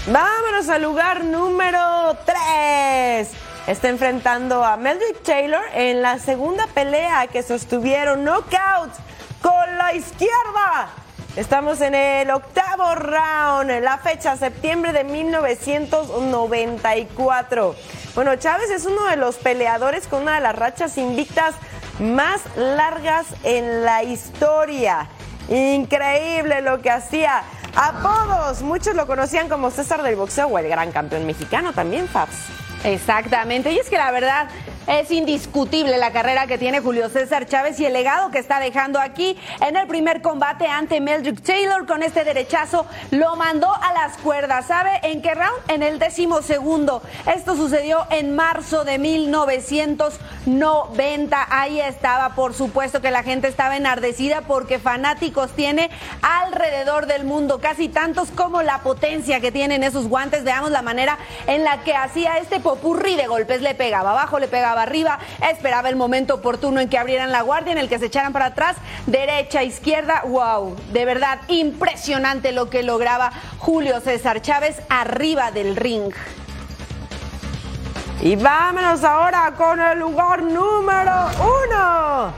Vámonos 0.07 0.67
al 0.69 0.81
lugar 0.81 1.25
número 1.25 2.17
3. 2.25 3.29
Está 3.67 3.89
enfrentando 3.89 4.63
a 4.63 4.77
Meldrick 4.77 5.21
Taylor 5.21 5.61
en 5.73 6.01
la 6.01 6.17
segunda 6.17 6.65
pelea 6.67 7.27
que 7.27 7.43
sostuvieron 7.43 8.23
knockout 8.23 8.91
con 9.41 9.77
la 9.77 9.93
izquierda. 9.93 10.89
Estamos 11.39 11.79
en 11.79 11.95
el 11.95 12.29
octavo 12.31 12.95
round, 12.95 13.71
la 13.81 13.97
fecha 13.97 14.35
septiembre 14.35 14.91
de 14.91 15.05
1994. 15.05 17.75
Bueno, 18.13 18.35
Chávez 18.35 18.69
es 18.69 18.85
uno 18.85 19.05
de 19.05 19.15
los 19.15 19.37
peleadores 19.37 20.05
con 20.07 20.23
una 20.23 20.35
de 20.35 20.41
las 20.41 20.53
rachas 20.53 20.97
invictas 20.97 21.55
más 21.97 22.41
largas 22.57 23.25
en 23.45 23.85
la 23.85 24.03
historia. 24.03 25.07
Increíble 25.47 26.59
lo 26.59 26.81
que 26.81 26.91
hacía. 26.91 27.43
Apodos, 27.73 28.61
muchos 28.61 28.93
lo 28.95 29.07
conocían 29.07 29.47
como 29.47 29.71
César 29.71 30.03
del 30.03 30.17
boxeo 30.17 30.47
o 30.47 30.59
el 30.59 30.67
gran 30.67 30.91
campeón 30.91 31.25
mexicano 31.25 31.71
también, 31.71 32.09
Fabs. 32.09 32.68
Exactamente, 32.83 33.71
y 33.71 33.77
es 33.77 33.89
que 33.89 33.97
la 33.97 34.11
verdad 34.11 34.49
es 34.89 35.11
indiscutible 35.11 35.97
la 35.97 36.11
carrera 36.11 36.47
que 36.47 36.57
tiene 36.57 36.79
Julio 36.79 37.09
César 37.09 37.45
Chávez 37.45 37.79
y 37.79 37.85
el 37.85 37.93
legado 37.93 38.31
que 38.31 38.39
está 38.39 38.59
dejando 38.59 38.99
aquí 38.99 39.37
en 39.61 39.77
el 39.77 39.85
primer 39.87 40.23
combate 40.23 40.65
ante 40.65 40.99
Meldrick 40.99 41.43
Taylor 41.43 41.85
con 41.85 42.01
este 42.01 42.23
derechazo 42.23 42.87
lo 43.11 43.35
mandó 43.35 43.71
a 43.71 43.93
las 43.93 44.17
cuerdas. 44.17 44.65
¿Sabe 44.65 44.89
en 45.03 45.21
qué 45.21 45.35
round? 45.35 45.53
En 45.67 45.83
el 45.83 45.99
décimo 45.99 46.41
segundo. 46.41 47.03
Esto 47.31 47.55
sucedió 47.55 48.07
en 48.09 48.35
marzo 48.35 48.83
de 48.83 48.97
1990. 48.97 51.47
Ahí 51.51 51.79
estaba, 51.79 52.29
por 52.29 52.55
supuesto 52.55 52.99
que 52.99 53.11
la 53.11 53.21
gente 53.21 53.47
estaba 53.47 53.77
enardecida 53.77 54.41
porque 54.41 54.79
fanáticos 54.79 55.51
tiene 55.51 55.91
alrededor 56.23 57.05
del 57.05 57.25
mundo, 57.25 57.59
casi 57.59 57.89
tantos 57.89 58.31
como 58.31 58.63
la 58.63 58.79
potencia 58.79 59.39
que 59.39 59.51
tienen 59.51 59.83
esos 59.83 60.07
guantes. 60.07 60.43
Veamos 60.43 60.71
la 60.71 60.81
manera 60.81 61.19
en 61.45 61.63
la 61.63 61.83
que 61.83 61.93
hacía 61.93 62.39
este 62.39 62.59
popurrí 62.69 63.15
de 63.15 63.25
golpes. 63.25 63.63
Le 63.63 63.73
pegaba 63.73 64.11
abajo, 64.11 64.37
le 64.37 64.47
pegaba 64.47 64.83
arriba, 64.83 65.17
esperaba 65.49 65.89
el 65.89 65.95
momento 65.95 66.35
oportuno 66.35 66.79
en 66.79 66.87
que 66.87 66.99
abrieran 66.99 67.31
la 67.31 67.41
guardia, 67.41 67.71
en 67.71 67.79
el 67.79 67.89
que 67.89 67.97
se 67.97 68.05
echaran 68.05 68.31
para 68.31 68.45
atrás, 68.47 68.75
derecha, 69.07 69.63
izquierda, 69.63 70.21
wow, 70.27 70.75
de 70.93 71.05
verdad 71.05 71.39
impresionante 71.47 72.51
lo 72.51 72.69
que 72.69 72.83
lograba 72.83 73.31
Julio 73.57 73.99
César 74.01 74.43
Chávez 74.43 74.83
arriba 74.87 75.49
del 75.51 75.75
ring. 75.75 76.13
Y 78.21 78.35
vámonos 78.35 79.03
ahora 79.03 79.51
con 79.57 79.79
el 79.79 79.97
lugar 79.97 80.43
número 80.43 81.29
uno. 81.39 82.31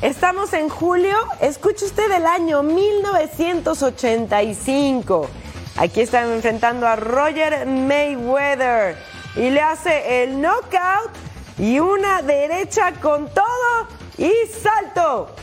Estamos 0.00 0.52
en 0.52 0.68
julio, 0.68 1.16
escuche 1.40 1.86
usted 1.86 2.08
del 2.08 2.26
año 2.26 2.62
1985. 2.62 5.28
Aquí 5.76 6.02
está 6.02 6.22
enfrentando 6.22 6.86
a 6.86 6.94
Roger 6.94 7.66
Mayweather 7.66 9.10
y 9.36 9.50
le 9.50 9.60
hace 9.60 10.22
el 10.22 10.40
knockout 10.40 11.10
y 11.58 11.78
una 11.78 12.22
derecha 12.22 12.92
con 13.00 13.28
todo 13.32 13.88
y 14.18 14.32
salto. 14.62 15.34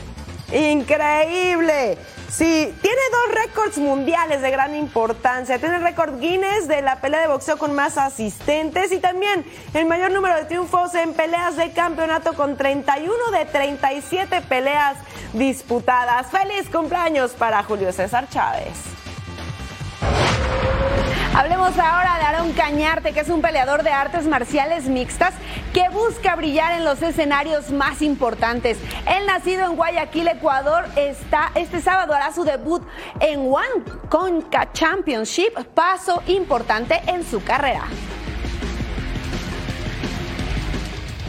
Increíble. 0.52 1.98
Sí, 2.30 2.72
tiene 2.80 3.00
dos 3.10 3.34
récords 3.44 3.78
mundiales 3.78 4.40
de 4.40 4.50
gran 4.52 4.74
importancia. 4.76 5.58
Tiene 5.58 5.76
el 5.76 5.82
récord 5.82 6.20
Guinness 6.20 6.68
de 6.68 6.80
la 6.80 7.00
pelea 7.00 7.20
de 7.20 7.26
boxeo 7.26 7.58
con 7.58 7.74
más 7.74 7.98
asistentes 7.98 8.92
y 8.92 8.98
también 8.98 9.44
el 9.74 9.86
mayor 9.86 10.12
número 10.12 10.36
de 10.36 10.44
triunfos 10.44 10.94
en 10.94 11.12
peleas 11.12 11.56
de 11.56 11.72
campeonato 11.72 12.34
con 12.34 12.56
31 12.56 13.12
de 13.32 13.44
37 13.46 14.42
peleas 14.42 14.96
disputadas. 15.32 16.28
Feliz 16.28 16.68
cumpleaños 16.70 17.32
para 17.32 17.62
Julio 17.64 17.92
César 17.92 18.28
Chávez. 18.28 18.99
Hablemos 21.34 21.78
ahora 21.78 22.18
de 22.18 22.24
Aaron 22.24 22.52
Cañarte, 22.52 23.12
que 23.12 23.20
es 23.20 23.28
un 23.28 23.40
peleador 23.40 23.84
de 23.84 23.90
artes 23.90 24.26
marciales 24.26 24.86
mixtas 24.86 25.32
que 25.72 25.88
busca 25.88 26.34
brillar 26.34 26.72
en 26.72 26.84
los 26.84 27.00
escenarios 27.02 27.70
más 27.70 28.02
importantes. 28.02 28.78
Él 29.06 29.26
nacido 29.26 29.64
en 29.66 29.76
Guayaquil, 29.76 30.26
Ecuador, 30.26 30.86
está 30.96 31.52
este 31.54 31.80
sábado 31.80 32.14
hará 32.14 32.34
su 32.34 32.42
debut 32.42 32.82
en 33.20 33.40
One 33.40 33.84
Conca 34.08 34.72
Championship, 34.72 35.52
paso 35.72 36.20
importante 36.26 37.00
en 37.06 37.24
su 37.24 37.42
carrera. 37.44 37.84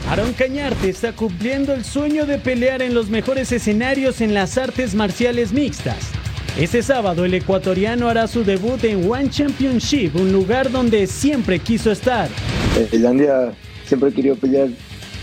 Aaron 0.10 0.34
Cañarte 0.34 0.90
está 0.90 1.14
cumpliendo 1.14 1.74
el 1.74 1.86
sueño 1.86 2.26
de 2.26 2.40
pelear 2.40 2.82
en 2.82 2.96
los 2.96 3.10
mejores 3.10 3.52
escenarios 3.52 4.20
en 4.20 4.34
las 4.34 4.58
artes 4.58 4.96
marciales 4.96 5.54
mixtas. 5.54 6.21
Este 6.58 6.84
sábado 6.84 7.24
el 7.24 7.34
ecuatoriano 7.34 8.10
hará 8.10 8.28
su 8.28 8.44
debut 8.44 8.84
en 8.84 9.10
One 9.10 9.30
Championship, 9.30 10.18
un 10.18 10.34
lugar 10.34 10.70
donde 10.70 11.08
siempre 11.08 11.60
quiso 11.60 11.92
estar. 11.92 12.30
En 12.78 12.88
Tailandia 12.88 13.54
siempre 13.86 14.10
he 14.10 14.14
querido 14.14 14.36
pelear 14.36 14.68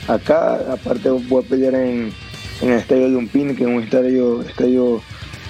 acá, 0.08 0.54
aparte 0.72 1.10
voy 1.10 1.44
a 1.44 1.46
pelear 1.46 1.74
en, 1.74 2.12
el 2.62 2.70
estadio 2.70 3.08
Lumpini, 3.08 3.54
que 3.54 3.64
es 3.64 3.68
un 3.68 3.82
estadio, 3.82 4.40
estadio 4.40 5.02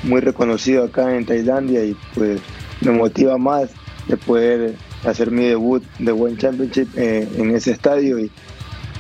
muy 0.03 0.21
reconocido 0.21 0.85
acá 0.85 1.15
en 1.15 1.25
Tailandia 1.25 1.85
y 1.85 1.97
pues 2.13 2.41
me 2.81 2.91
motiva 2.91 3.39
más 3.39 3.71
de 4.09 4.17
poder 4.17 4.75
hacer 5.05 5.31
mi 5.31 5.45
debut 5.45 5.85
de 6.01 6.11
One 6.11 6.37
Championship 6.37 6.89
eh, 6.97 7.27
en 7.37 7.55
ese 7.55 7.71
estadio 7.71 8.19
y 8.19 8.31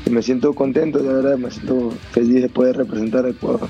me 0.09 0.22
siento 0.22 0.55
contento, 0.55 1.01
la 1.01 1.12
verdad, 1.12 1.39
me 1.39 1.51
siento 1.51 1.93
feliz 2.12 2.41
de 2.43 2.49
poder 2.49 2.76
representar 2.76 3.26
a 3.26 3.31
Ecuador. 3.31 3.68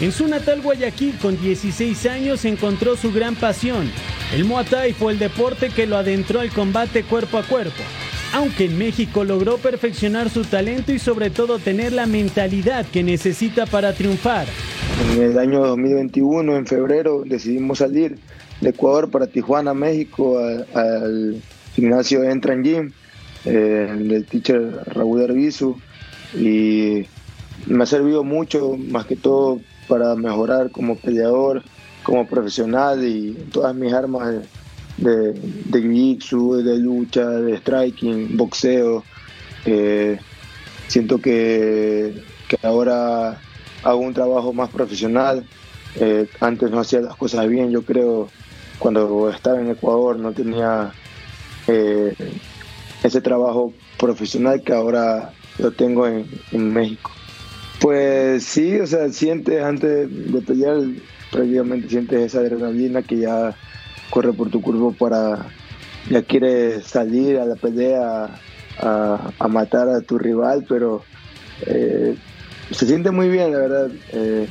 En 0.00 0.12
su 0.12 0.28
natal 0.28 0.62
Guayaquil, 0.62 1.18
con 1.18 1.40
16 1.40 2.06
años, 2.06 2.44
encontró 2.44 2.96
su 2.96 3.12
gran 3.12 3.34
pasión. 3.34 3.90
El 4.32 4.44
Muay 4.44 4.64
Thai 4.64 4.92
fue 4.92 5.12
el 5.12 5.18
deporte 5.18 5.70
que 5.70 5.88
lo 5.88 5.96
adentró 5.96 6.38
al 6.38 6.50
combate 6.50 7.02
cuerpo 7.02 7.36
a 7.36 7.42
cuerpo. 7.42 7.82
Aunque 8.32 8.66
en 8.66 8.78
México 8.78 9.24
logró 9.24 9.56
perfeccionar 9.56 10.30
su 10.30 10.44
talento 10.44 10.92
y 10.92 11.00
sobre 11.00 11.30
todo 11.30 11.58
tener 11.58 11.92
la 11.92 12.06
mentalidad 12.06 12.86
que 12.86 13.02
necesita 13.02 13.66
para 13.66 13.92
triunfar. 13.92 14.46
En 15.16 15.20
el 15.20 15.38
año 15.38 15.66
2021, 15.66 16.56
en 16.56 16.66
febrero, 16.66 17.24
decidimos 17.26 17.78
salir 17.78 18.18
de 18.60 18.70
Ecuador 18.70 19.10
para 19.10 19.26
Tijuana, 19.26 19.74
México, 19.74 20.38
al 20.74 21.42
gimnasio 21.74 22.22
Entran 22.22 22.62
Gym 22.62 22.92
eh, 23.44 23.96
del 23.98 24.26
teacher 24.26 24.80
Raúl 24.86 25.24
Arbizu 25.24 25.76
y 26.34 27.04
me 27.66 27.82
ha 27.82 27.86
servido 27.86 28.22
mucho, 28.22 28.76
más 28.76 29.06
que 29.06 29.16
todo 29.16 29.60
para 29.88 30.14
mejorar 30.14 30.70
como 30.70 30.96
peleador, 30.96 31.62
como 32.02 32.26
profesional 32.26 33.04
y 33.04 33.32
todas 33.52 33.74
mis 33.74 33.92
armas 33.92 34.34
de, 34.96 35.32
de, 35.32 36.62
de 36.62 36.78
lucha, 36.78 37.28
de 37.28 37.56
striking, 37.56 38.36
boxeo. 38.36 39.04
Eh, 39.64 40.18
siento 40.86 41.18
que, 41.18 42.22
ahora 42.62 43.40
hago 43.82 43.98
un 44.00 44.14
trabajo 44.14 44.52
más 44.52 44.70
profesional. 44.70 45.44
Eh, 45.96 46.28
antes 46.40 46.70
no 46.70 46.80
hacía 46.80 47.00
las 47.00 47.16
cosas 47.16 47.48
bien, 47.48 47.70
yo 47.70 47.82
creo, 47.82 48.28
cuando 48.78 49.30
estaba 49.30 49.60
en 49.60 49.70
Ecuador 49.70 50.18
no 50.18 50.32
tenía 50.32 50.92
eh, 51.66 52.14
ese 53.02 53.20
trabajo 53.20 53.72
profesional 53.98 54.62
que 54.62 54.72
ahora 54.72 55.32
lo 55.58 55.72
tengo 55.72 56.06
en 56.06 56.72
México. 56.72 57.10
Pues 57.80 58.44
sí, 58.44 58.78
o 58.80 58.86
sea, 58.86 59.08
sientes 59.10 59.62
antes 59.62 60.32
de 60.32 60.40
pelear, 60.40 60.78
prácticamente 61.30 61.88
sientes 61.88 62.20
esa 62.20 62.40
adrenalina 62.40 63.02
que 63.02 63.18
ya 63.18 63.54
corre 64.10 64.32
por 64.32 64.50
tu 64.50 64.60
cuerpo 64.60 64.92
para, 64.92 65.46
ya 66.10 66.22
quieres 66.22 66.84
salir 66.86 67.38
a 67.38 67.46
la 67.46 67.54
pelea 67.54 68.30
a, 68.80 69.48
matar 69.48 69.88
a 69.88 70.00
tu 70.00 70.18
rival, 70.18 70.64
pero 70.68 71.04
eh, 71.66 72.16
se 72.70 72.86
siente 72.86 73.10
muy 73.10 73.28
bien, 73.28 73.52
la 73.52 73.58
verdad. 73.58 73.90
Eh. 74.12 74.48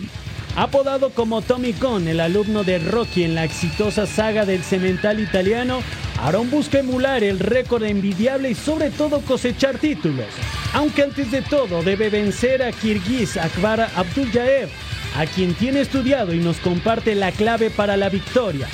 Apodado 0.58 1.12
como 1.12 1.44
Tommy 1.44 1.72
Gunn, 1.72 2.08
el 2.08 2.20
alumno 2.20 2.64
de 2.64 2.80
Rocky 2.80 3.24
en 3.24 3.36
la 3.36 3.44
exitosa 3.44 4.08
saga 4.08 4.44
del 4.44 4.64
cemental 4.64 5.20
italiano, 5.20 5.82
Aaron 6.20 6.50
busca 6.50 6.80
emular 6.80 7.24
el 7.24 7.38
récord 7.38 7.84
envidiable 7.84 8.50
y 8.50 8.56
sobre 8.56 8.90
todo 8.90 9.22
cosechar 9.22 9.78
títulos. 9.78 10.26
Aunque 10.74 11.04
antes 11.04 11.30
de 11.30 11.44
todo 11.44 11.84
debe 11.84 12.10
vencer 12.10 12.64
a 12.64 12.72
Kirguiz 12.72 13.38
Akbar 13.38 13.88
Abdul-Jaev, 13.96 14.70
a 15.16 15.28
quien 15.28 15.54
tiene 15.54 15.82
estudiado 15.82 16.34
y 16.34 16.40
nos 16.40 16.58
comparte 16.58 17.14
la 17.14 17.32
clave 17.32 17.70
para 17.70 17.96
la 17.96 18.10
victoria. 18.10 18.68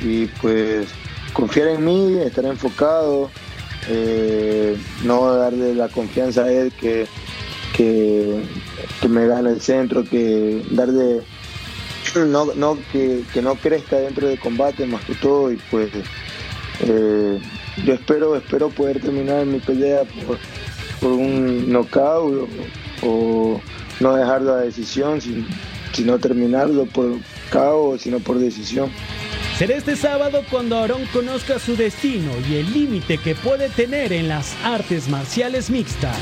Y 0.00 0.28
pues 0.40 0.86
confiar 1.34 1.68
en 1.68 1.84
mí, 1.84 2.20
estar 2.24 2.46
enfocado, 2.46 3.30
eh, 3.86 4.78
no 5.04 5.34
darle 5.34 5.74
la 5.74 5.88
confianza 5.88 6.44
a 6.44 6.50
él 6.50 6.72
que, 6.72 7.06
que, 7.74 8.42
me 9.08 9.26
gane 9.26 9.50
el 9.50 9.60
centro, 9.60 10.04
que 10.04 10.62
darle 10.70 11.22
no, 12.26 12.46
no 12.54 12.78
que, 12.90 13.22
que, 13.32 13.42
no 13.42 13.54
crezca 13.54 13.96
dentro 13.96 14.28
del 14.28 14.38
combate 14.38 14.86
más 14.86 15.04
que 15.04 15.14
todo 15.14 15.52
y 15.52 15.56
pues 15.70 15.90
eh, 16.80 17.38
yo 17.84 17.94
espero, 17.94 18.36
espero 18.36 18.70
poder 18.70 19.00
terminar 19.00 19.44
mi 19.46 19.58
pelea 19.58 20.02
por, 20.26 20.38
por 21.00 21.12
un 21.12 21.70
knockout 21.70 22.48
o, 23.02 23.60
no 24.00 24.14
dejar 24.14 24.42
la 24.42 24.58
decisión, 24.58 25.20
sino 25.92 26.18
terminarlo 26.20 26.86
por 26.86 27.18
KO, 27.50 27.98
sino 27.98 28.20
por 28.20 28.38
decisión. 28.38 28.90
Será 29.58 29.74
este 29.74 29.96
sábado 29.96 30.44
cuando 30.48 30.78
Aarón 30.78 31.04
conozca 31.12 31.58
su 31.58 31.74
destino 31.74 32.30
y 32.48 32.56
el 32.56 32.72
límite 32.72 33.18
que 33.18 33.34
puede 33.34 33.68
tener 33.70 34.12
en 34.12 34.28
las 34.28 34.54
artes 34.62 35.08
marciales 35.08 35.68
mixtas. 35.68 36.16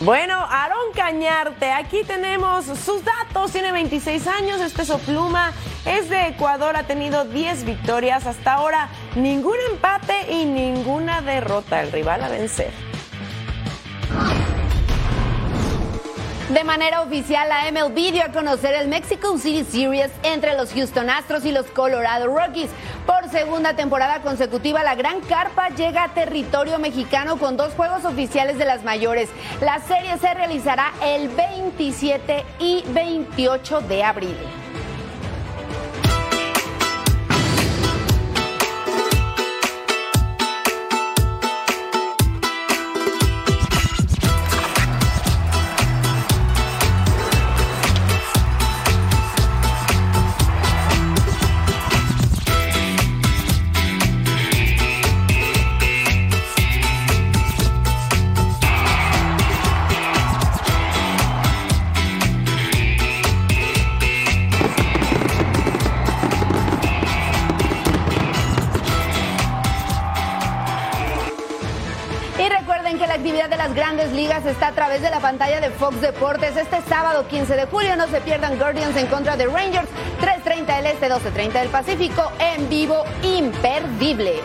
Bueno, 0.00 0.34
Aarón 0.48 0.92
Cañarte, 0.94 1.70
aquí 1.72 2.04
tenemos 2.04 2.64
sus 2.64 3.04
datos. 3.04 3.52
Tiene 3.52 3.70
26 3.70 4.26
años, 4.28 4.58
es 4.62 4.72
peso 4.72 4.98
pluma, 4.98 5.52
es 5.84 6.08
de 6.08 6.28
Ecuador, 6.28 6.74
ha 6.74 6.84
tenido 6.84 7.26
10 7.26 7.66
victorias 7.66 8.26
hasta 8.26 8.54
ahora, 8.54 8.88
ningún 9.14 9.56
empate 9.70 10.32
y 10.32 10.46
ninguna 10.46 11.20
derrota. 11.20 11.82
El 11.82 11.92
rival 11.92 12.24
a 12.24 12.30
vencer. 12.30 12.72
De 16.52 16.64
manera 16.64 17.02
oficial, 17.02 17.48
la 17.48 17.70
MLB 17.70 18.10
dio 18.10 18.24
a 18.24 18.32
conocer 18.32 18.74
el 18.74 18.88
Mexico 18.88 19.38
City 19.38 19.62
Series 19.62 20.10
entre 20.24 20.56
los 20.56 20.72
Houston 20.72 21.08
Astros 21.08 21.44
y 21.44 21.52
los 21.52 21.66
Colorado 21.66 22.26
Rockies. 22.26 22.70
Por 23.06 23.30
segunda 23.30 23.76
temporada 23.76 24.20
consecutiva, 24.20 24.82
la 24.82 24.96
Gran 24.96 25.20
Carpa 25.20 25.68
llega 25.68 26.02
a 26.02 26.08
territorio 26.12 26.80
mexicano 26.80 27.36
con 27.36 27.56
dos 27.56 27.72
juegos 27.74 28.04
oficiales 28.04 28.58
de 28.58 28.64
las 28.64 28.82
mayores. 28.82 29.28
La 29.60 29.78
serie 29.78 30.18
se 30.18 30.34
realizará 30.34 30.92
el 31.04 31.28
27 31.28 32.44
y 32.58 32.82
28 32.88 33.82
de 33.82 34.02
abril. 34.02 34.59
Fox 75.80 75.98
Deportes. 76.02 76.54
Este 76.58 76.82
sábado 76.82 77.26
15 77.26 77.56
de 77.56 77.64
julio 77.64 77.96
no 77.96 78.06
se 78.06 78.20
pierdan 78.20 78.58
Guardians 78.58 78.94
en 78.98 79.06
contra 79.06 79.34
de 79.34 79.46
Rangers, 79.46 79.88
3.30 80.20 80.76
del 80.76 80.86
Este, 80.86 81.08
12.30 81.08 81.52
del 81.52 81.68
Pacífico, 81.70 82.30
en 82.38 82.68
vivo, 82.68 83.02
imperdible. 83.22 84.42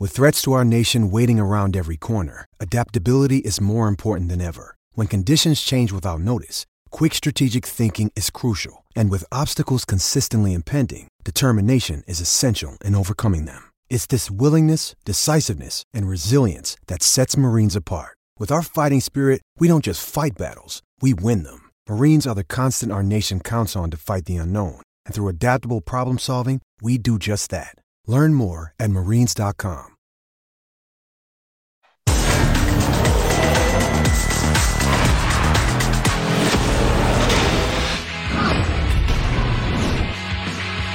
With 0.00 0.10
threats 0.12 0.42
to 0.42 0.52
our 0.52 0.64
nation 0.64 1.12
waiting 1.12 1.38
around 1.38 1.76
every 1.76 1.96
corner, 1.96 2.46
adaptability 2.58 3.38
is 3.38 3.60
more 3.60 3.86
important 3.86 4.30
than 4.30 4.40
ever. 4.40 4.74
When 4.94 5.06
conditions 5.06 5.60
change 5.60 5.92
without 5.92 6.20
notice, 6.20 6.66
quick 6.90 7.14
strategic 7.14 7.64
thinking 7.64 8.10
is 8.16 8.30
crucial. 8.30 8.79
And 8.96 9.10
with 9.10 9.32
obstacles 9.32 9.84
consistently 9.84 10.54
impending, 10.54 11.08
determination 11.22 12.02
is 12.06 12.20
essential 12.20 12.78
in 12.82 12.94
overcoming 12.94 13.44
them. 13.44 13.62
It's 13.90 14.06
this 14.06 14.30
willingness, 14.30 14.94
decisiveness, 15.04 15.82
and 15.92 16.08
resilience 16.08 16.76
that 16.86 17.02
sets 17.02 17.36
Marines 17.36 17.76
apart. 17.76 18.16
With 18.38 18.50
our 18.50 18.62
fighting 18.62 19.00
spirit, 19.00 19.42
we 19.58 19.68
don't 19.68 19.84
just 19.84 20.08
fight 20.08 20.38
battles, 20.38 20.82
we 21.02 21.12
win 21.12 21.42
them. 21.42 21.68
Marines 21.88 22.26
are 22.26 22.34
the 22.34 22.44
constant 22.44 22.90
our 22.90 23.02
nation 23.02 23.40
counts 23.40 23.76
on 23.76 23.90
to 23.90 23.98
fight 23.98 24.24
the 24.24 24.36
unknown. 24.36 24.80
And 25.04 25.14
through 25.14 25.28
adaptable 25.28 25.82
problem 25.82 26.18
solving, 26.18 26.62
we 26.80 26.96
do 26.96 27.18
just 27.18 27.50
that. 27.50 27.74
Learn 28.06 28.32
more 28.32 28.72
at 28.80 28.90
marines.com. 28.90 29.96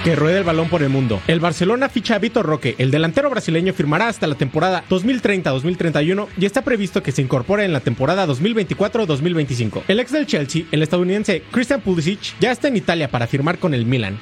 que 0.06 0.16
ruede 0.16 0.38
el 0.38 0.44
balón 0.44 0.70
por 0.70 0.84
el 0.84 0.90
mundo. 0.90 1.20
El 1.28 1.40
Barcelona 1.40 1.90
ficha 1.90 2.14
a 2.14 2.20
Vitor 2.20 2.46
Roque. 2.46 2.76
El 2.78 2.92
delantero 2.92 3.28
brasileño 3.32 3.74
firmará 3.74 4.08
hasta 4.08 4.28
la 4.28 4.36
temporada 4.36 4.84
2030-2031 4.88 6.28
y 6.38 6.46
está 6.46 6.62
previsto 6.62 7.02
que 7.02 7.12
se 7.12 7.24
incorpore 7.24 7.66
en 7.66 7.74
la 7.74 7.80
temporada 7.80 8.28
2024-2025. 8.28 9.82
El 9.88 10.00
ex 10.00 10.12
del 10.12 10.28
Chelsea, 10.28 10.66
el 10.72 10.84
estadounidense 10.84 11.42
Christian 11.50 11.82
Pulisic, 11.82 12.40
ya 12.40 12.52
está 12.52 12.68
en 12.68 12.78
Italia 12.78 13.10
para 13.10 13.26
firmar 13.26 13.58
con 13.58 13.74
el 13.74 13.88
Milan. 13.88 14.20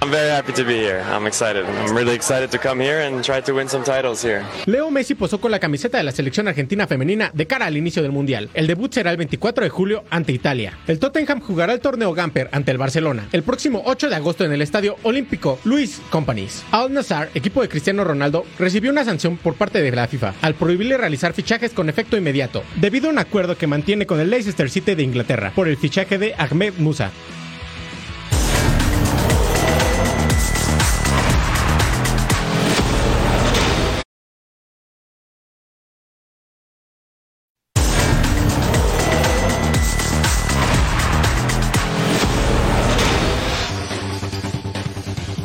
Leo 4.65 4.89
Messi 4.89 5.15
posó 5.15 5.41
con 5.41 5.51
la 5.51 5.59
camiseta 5.59 5.97
de 5.97 6.05
la 6.05 6.13
selección 6.13 6.47
argentina 6.47 6.87
femenina 6.87 7.29
de 7.33 7.45
cara 7.45 7.65
al 7.65 7.75
inicio 7.75 8.01
del 8.01 8.13
Mundial. 8.13 8.49
El 8.53 8.67
debut 8.67 8.93
será 8.93 9.11
el 9.11 9.17
24 9.17 9.65
de 9.65 9.69
julio 9.69 10.05
ante 10.09 10.31
Italia. 10.31 10.77
El 10.87 10.99
Tottenham 10.99 11.41
jugará 11.41 11.73
el 11.73 11.81
torneo 11.81 12.13
Gamper 12.13 12.47
ante 12.53 12.71
el 12.71 12.77
Barcelona 12.77 13.27
el 13.33 13.43
próximo 13.43 13.83
8 13.85 14.07
de 14.07 14.15
agosto 14.15 14.45
en 14.45 14.53
el 14.53 14.61
Estadio 14.61 14.95
Olímpico 15.03 15.59
Luis 15.73 15.99
Companies. 16.11 16.63
Al 16.69 16.93
Nassr, 16.93 17.29
equipo 17.33 17.63
de 17.63 17.67
Cristiano 17.67 18.03
Ronaldo, 18.03 18.45
recibió 18.59 18.91
una 18.91 19.03
sanción 19.03 19.37
por 19.37 19.55
parte 19.55 19.81
de 19.81 19.91
la 19.91 20.07
FIFA 20.07 20.35
al 20.43 20.53
prohibirle 20.53 20.97
realizar 20.97 21.33
fichajes 21.33 21.73
con 21.73 21.89
efecto 21.89 22.15
inmediato, 22.15 22.63
debido 22.75 23.07
a 23.07 23.11
un 23.11 23.17
acuerdo 23.17 23.57
que 23.57 23.65
mantiene 23.65 24.05
con 24.05 24.19
el 24.19 24.29
Leicester 24.29 24.69
City 24.69 24.93
de 24.93 25.01
Inglaterra 25.01 25.51
por 25.55 25.67
el 25.67 25.77
fichaje 25.77 26.19
de 26.19 26.35
Ahmed 26.37 26.75
Musa. 26.77 27.09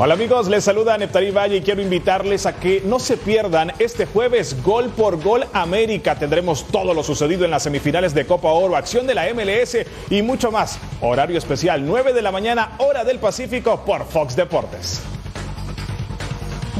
Hola 0.00 0.14
amigos, 0.14 0.46
les 0.46 0.62
saluda 0.62 0.96
Neptarí 0.96 1.32
Valle 1.32 1.56
y 1.56 1.60
quiero 1.60 1.82
invitarles 1.82 2.46
a 2.46 2.54
que 2.54 2.80
no 2.84 3.00
se 3.00 3.16
pierdan 3.16 3.72
este 3.80 4.06
jueves 4.06 4.62
Gol 4.62 4.90
por 4.90 5.20
Gol 5.20 5.44
América. 5.52 6.14
Tendremos 6.14 6.68
todo 6.68 6.94
lo 6.94 7.02
sucedido 7.02 7.44
en 7.44 7.50
las 7.50 7.64
semifinales 7.64 8.14
de 8.14 8.24
Copa 8.24 8.52
Oro, 8.52 8.76
acción 8.76 9.08
de 9.08 9.16
la 9.16 9.24
MLS 9.34 9.78
y 10.08 10.22
mucho 10.22 10.52
más. 10.52 10.78
Horario 11.00 11.36
especial 11.36 11.84
9 11.84 12.12
de 12.12 12.22
la 12.22 12.30
mañana, 12.30 12.76
hora 12.78 13.02
del 13.02 13.18
Pacífico 13.18 13.84
por 13.84 14.06
Fox 14.06 14.36
Deportes. 14.36 15.02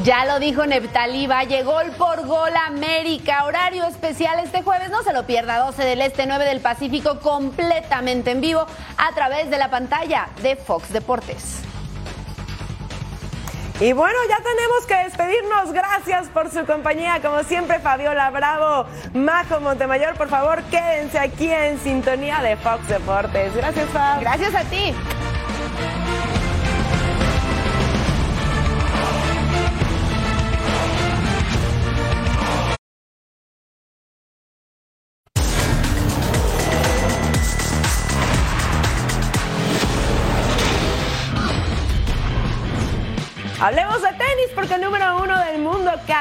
Ya 0.05 0.23
lo 0.23 0.39
dijo 0.39 0.65
Neptalí 0.65 1.27
Valle, 1.27 1.63
gol 1.63 1.87
por 1.97 2.25
gol 2.25 2.51
América, 2.67 3.43
horario 3.43 3.83
especial 3.83 4.39
este 4.39 4.61
jueves, 4.61 4.91
no 4.91 5.03
se 5.03 5.11
lo 5.11 5.25
pierda, 5.25 5.57
12 5.57 5.83
del 5.83 6.01
Este, 6.03 6.25
9 6.25 6.45
del 6.45 6.61
Pacífico, 6.61 7.19
completamente 7.19 8.31
en 8.31 8.39
vivo 8.39 8.65
a 8.97 9.13
través 9.13 9.49
de 9.49 9.57
la 9.57 9.69
pantalla 9.69 10.29
de 10.41 10.55
Fox 10.55 10.93
Deportes. 10.93 11.68
Y 13.79 13.93
bueno, 13.93 14.17
ya 14.27 14.37
tenemos 14.37 14.85
que 14.85 14.95
despedirnos. 14.95 15.71
Gracias 15.71 16.27
por 16.27 16.51
su 16.51 16.65
compañía. 16.65 17.21
Como 17.21 17.43
siempre, 17.43 17.79
Fabiola 17.79 18.29
Bravo, 18.29 18.85
Majo 19.13 19.61
Montemayor, 19.61 20.15
por 20.15 20.27
favor, 20.27 20.61
quédense 20.63 21.17
aquí 21.17 21.49
en 21.49 21.79
sintonía 21.79 22.41
de 22.41 22.57
Fox 22.57 22.87
Deportes. 22.89 23.55
Gracias, 23.55 23.89
Fab. 23.89 24.19
Gracias 24.19 24.53
a 24.53 24.63
ti. 24.65 24.93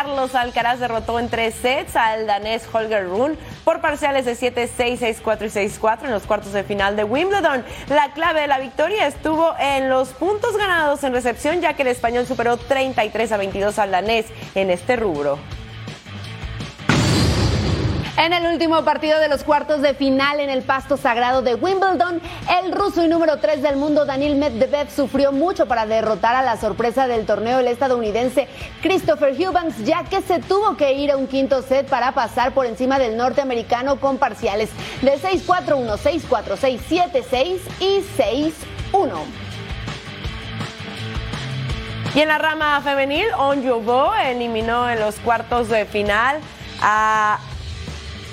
Carlos 0.09 0.35
Alcaraz, 0.35 0.81
derrotó 0.81 1.19
en 1.19 1.29
tres 1.29 1.55
sets 1.55 1.95
al 1.95 2.27
danés 2.27 2.67
Holger 2.73 3.07
Rune 3.07 3.37
por 3.63 3.83
parciales 3.83 4.25
de 4.25 4.33
7-6, 4.33 5.21
6-4 5.23 5.43
y 5.43 5.69
6-4 5.69 6.05
en 6.05 6.13
los 6.13 6.23
cuartos 6.23 6.55
de 6.55 6.65
final 6.65 6.97
de 6.97 7.05
Wimbledon. 7.05 7.63
La 7.91 8.13
clave 8.15 8.41
de 8.41 8.47
la 8.47 8.59
victoria 8.59 9.07
estuvo 9.07 9.55
en 9.61 9.91
los 9.91 10.09
puntos 10.15 10.57
ganados 10.57 11.05
en 11.05 11.13
recepción, 11.13 11.61
ya 11.61 11.75
que 11.75 11.83
el 11.83 11.89
español 11.89 12.27
superó 12.27 12.57
33 12.57 13.33
a 13.33 13.37
22 13.37 13.79
al 13.79 13.91
danés 13.91 14.25
en 14.55 14.71
este 14.71 14.97
rubro. 14.97 15.39
En 18.19 18.33
el 18.33 18.47
último 18.47 18.83
partido 18.83 19.21
de 19.21 19.29
los 19.29 19.45
cuartos 19.45 19.81
de 19.81 19.95
final 19.95 20.41
en 20.41 20.51
el 20.51 20.63
pasto 20.63 20.97
sagrado 20.97 21.41
de 21.41 21.55
Wimbledon, 21.55 22.21
el 22.61 22.73
ruso 22.73 23.05
y 23.05 23.07
número 23.07 23.37
3 23.37 23.63
del 23.63 23.77
mundo 23.77 24.07
Daniel 24.07 24.35
Medvedev 24.35 24.91
sufrió 24.91 25.31
mucho 25.31 25.67
para 25.67 25.87
derrotar 25.87 26.35
a 26.35 26.43
la 26.43 26.57
sorpresa 26.57 27.07
del 27.07 27.27
torneo 27.27 27.61
el 27.61 27.69
estadounidense 27.69 28.49
Christopher 28.83 29.41
Eubanks, 29.41 29.85
ya 29.85 30.03
que 30.03 30.21
se 30.21 30.41
tuvo 30.41 30.77
que 30.77 30.95
ir 30.95 31.13
a 31.13 31.17
un 31.17 31.29
quinto 31.29 31.63
set 31.63 31.87
para 31.87 32.11
pasar 32.11 32.55
por 32.55 32.67
encima 32.67 32.99
del 32.99 33.17
norteamericano 33.17 34.01
con 34.01 34.19
parciales 34.19 34.71
de 35.01 35.17
6-4-1, 35.17 35.97
6-4, 35.97 36.57
6-7, 36.57 37.25
6 37.31 37.63
y 37.79 38.01
6-1. 38.19 38.53
Y 42.17 42.21
en 42.21 42.27
la 42.27 42.39
rama 42.39 42.81
femenil, 42.81 43.27
On 43.37 43.63
Bo 43.85 44.13
eliminó 44.17 44.91
en 44.91 44.99
los 44.99 45.15
cuartos 45.21 45.69
de 45.69 45.85
final 45.85 46.41
a 46.83 47.39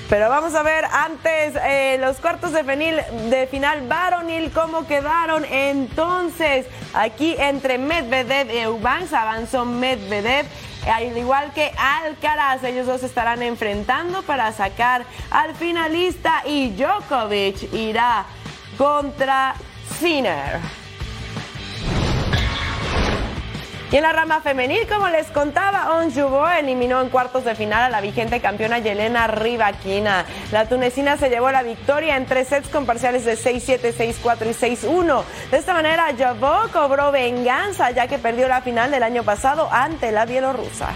pero 0.09 0.29
vamos 0.29 0.53
a 0.53 0.61
ver 0.61 0.85
antes 0.85 1.55
eh, 1.63 1.97
los 1.99 2.17
cuartos 2.17 2.51
de, 2.51 2.63
final, 2.63 3.29
de 3.29 3.47
final 3.47 3.87
varonil, 3.87 4.51
cómo 4.51 4.85
quedaron. 4.85 5.45
Entonces, 5.45 6.67
aquí 6.93 7.35
entre 7.39 7.77
Medvedev 7.77 8.51
y 8.51 8.57
Eubanks 8.57 9.13
avanzó 9.13 9.65
Medvedev. 9.65 10.45
Al 10.85 11.17
igual 11.17 11.51
que 11.53 11.71
Alcaraz, 11.77 12.63
ellos 12.63 12.85
dos 12.85 13.01
estarán 13.01 13.41
enfrentando 13.41 14.21
para 14.21 14.51
sacar 14.51 15.03
al 15.31 15.55
finalista 15.55 16.43
y 16.45 16.69
Djokovic 16.69 17.73
irá 17.73 18.25
contra 18.77 19.55
Sinner. 19.99 20.84
Y 23.95 23.97
en 23.97 24.03
la 24.03 24.11
rama 24.11 24.41
femenil, 24.41 24.85
como 24.89 25.07
les 25.07 25.27
contaba, 25.27 25.95
On 25.95 26.11
Jubo 26.11 26.45
eliminó 26.49 27.01
en 27.01 27.07
cuartos 27.07 27.45
de 27.45 27.55
final 27.55 27.81
a 27.81 27.89
la 27.89 28.01
vigente 28.01 28.41
campeona 28.41 28.79
Yelena 28.79 29.25
Rivaquina. 29.27 30.25
La 30.51 30.67
tunecina 30.67 31.15
se 31.15 31.29
llevó 31.29 31.49
la 31.49 31.63
victoria 31.63 32.17
en 32.17 32.25
tres 32.25 32.49
sets 32.49 32.67
con 32.67 32.85
parciales 32.85 33.23
de 33.23 33.37
6-7, 33.37 33.93
6-4 33.93 34.47
y 34.49 34.85
6-1. 34.85 35.23
De 35.49 35.57
esta 35.59 35.71
manera, 35.73 36.07
Jabó 36.17 36.67
cobró 36.73 37.13
venganza 37.13 37.89
ya 37.91 38.07
que 38.07 38.17
perdió 38.17 38.49
la 38.49 38.61
final 38.61 38.91
del 38.91 39.01
año 39.01 39.23
pasado 39.23 39.69
ante 39.71 40.11
la 40.11 40.25
bielorrusa. 40.25 40.89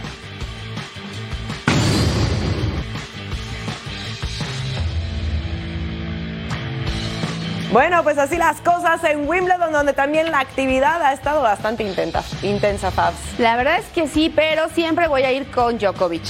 Bueno, 7.71 8.01
pues 8.03 8.17
así 8.17 8.35
las 8.37 8.61
cosas 8.61 9.03
en 9.03 9.29
Wimbledon, 9.29 9.71
donde 9.71 9.93
también 9.93 10.31
la 10.31 10.39
actividad 10.39 11.03
ha 11.03 11.13
estado 11.13 11.43
bastante 11.43 11.83
intensa, 11.83 12.23
intensa 12.41 12.89
Fabs. 12.89 13.15
La 13.37 13.55
verdad 13.57 13.77
es 13.77 13.85
que 13.87 14.07
sí, 14.07 14.33
pero 14.35 14.69
siempre 14.69 15.07
voy 15.07 15.21
a 15.21 15.31
ir 15.31 15.51
con 15.51 15.77
Djokovic. 15.77 16.23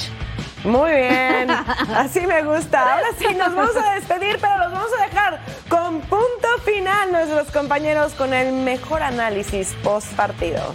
Muy 0.66 0.92
bien, 0.92 1.50
así 1.96 2.28
me 2.28 2.44
gusta. 2.44 2.96
Ahora 2.96 3.08
sí, 3.18 3.34
nos 3.36 3.56
vamos 3.56 3.76
a 3.78 3.94
despedir, 3.96 4.38
pero 4.42 4.58
los 4.58 4.74
vamos 4.74 4.92
a 5.00 5.06
dejar 5.06 5.40
con 5.70 6.02
punto 6.02 6.48
final 6.66 7.14
nuestros 7.14 7.50
compañeros 7.52 8.12
con 8.16 8.34
el 8.34 8.52
mejor 8.52 9.02
análisis 9.02 9.74
post 9.82 10.12
partido. 10.16 10.74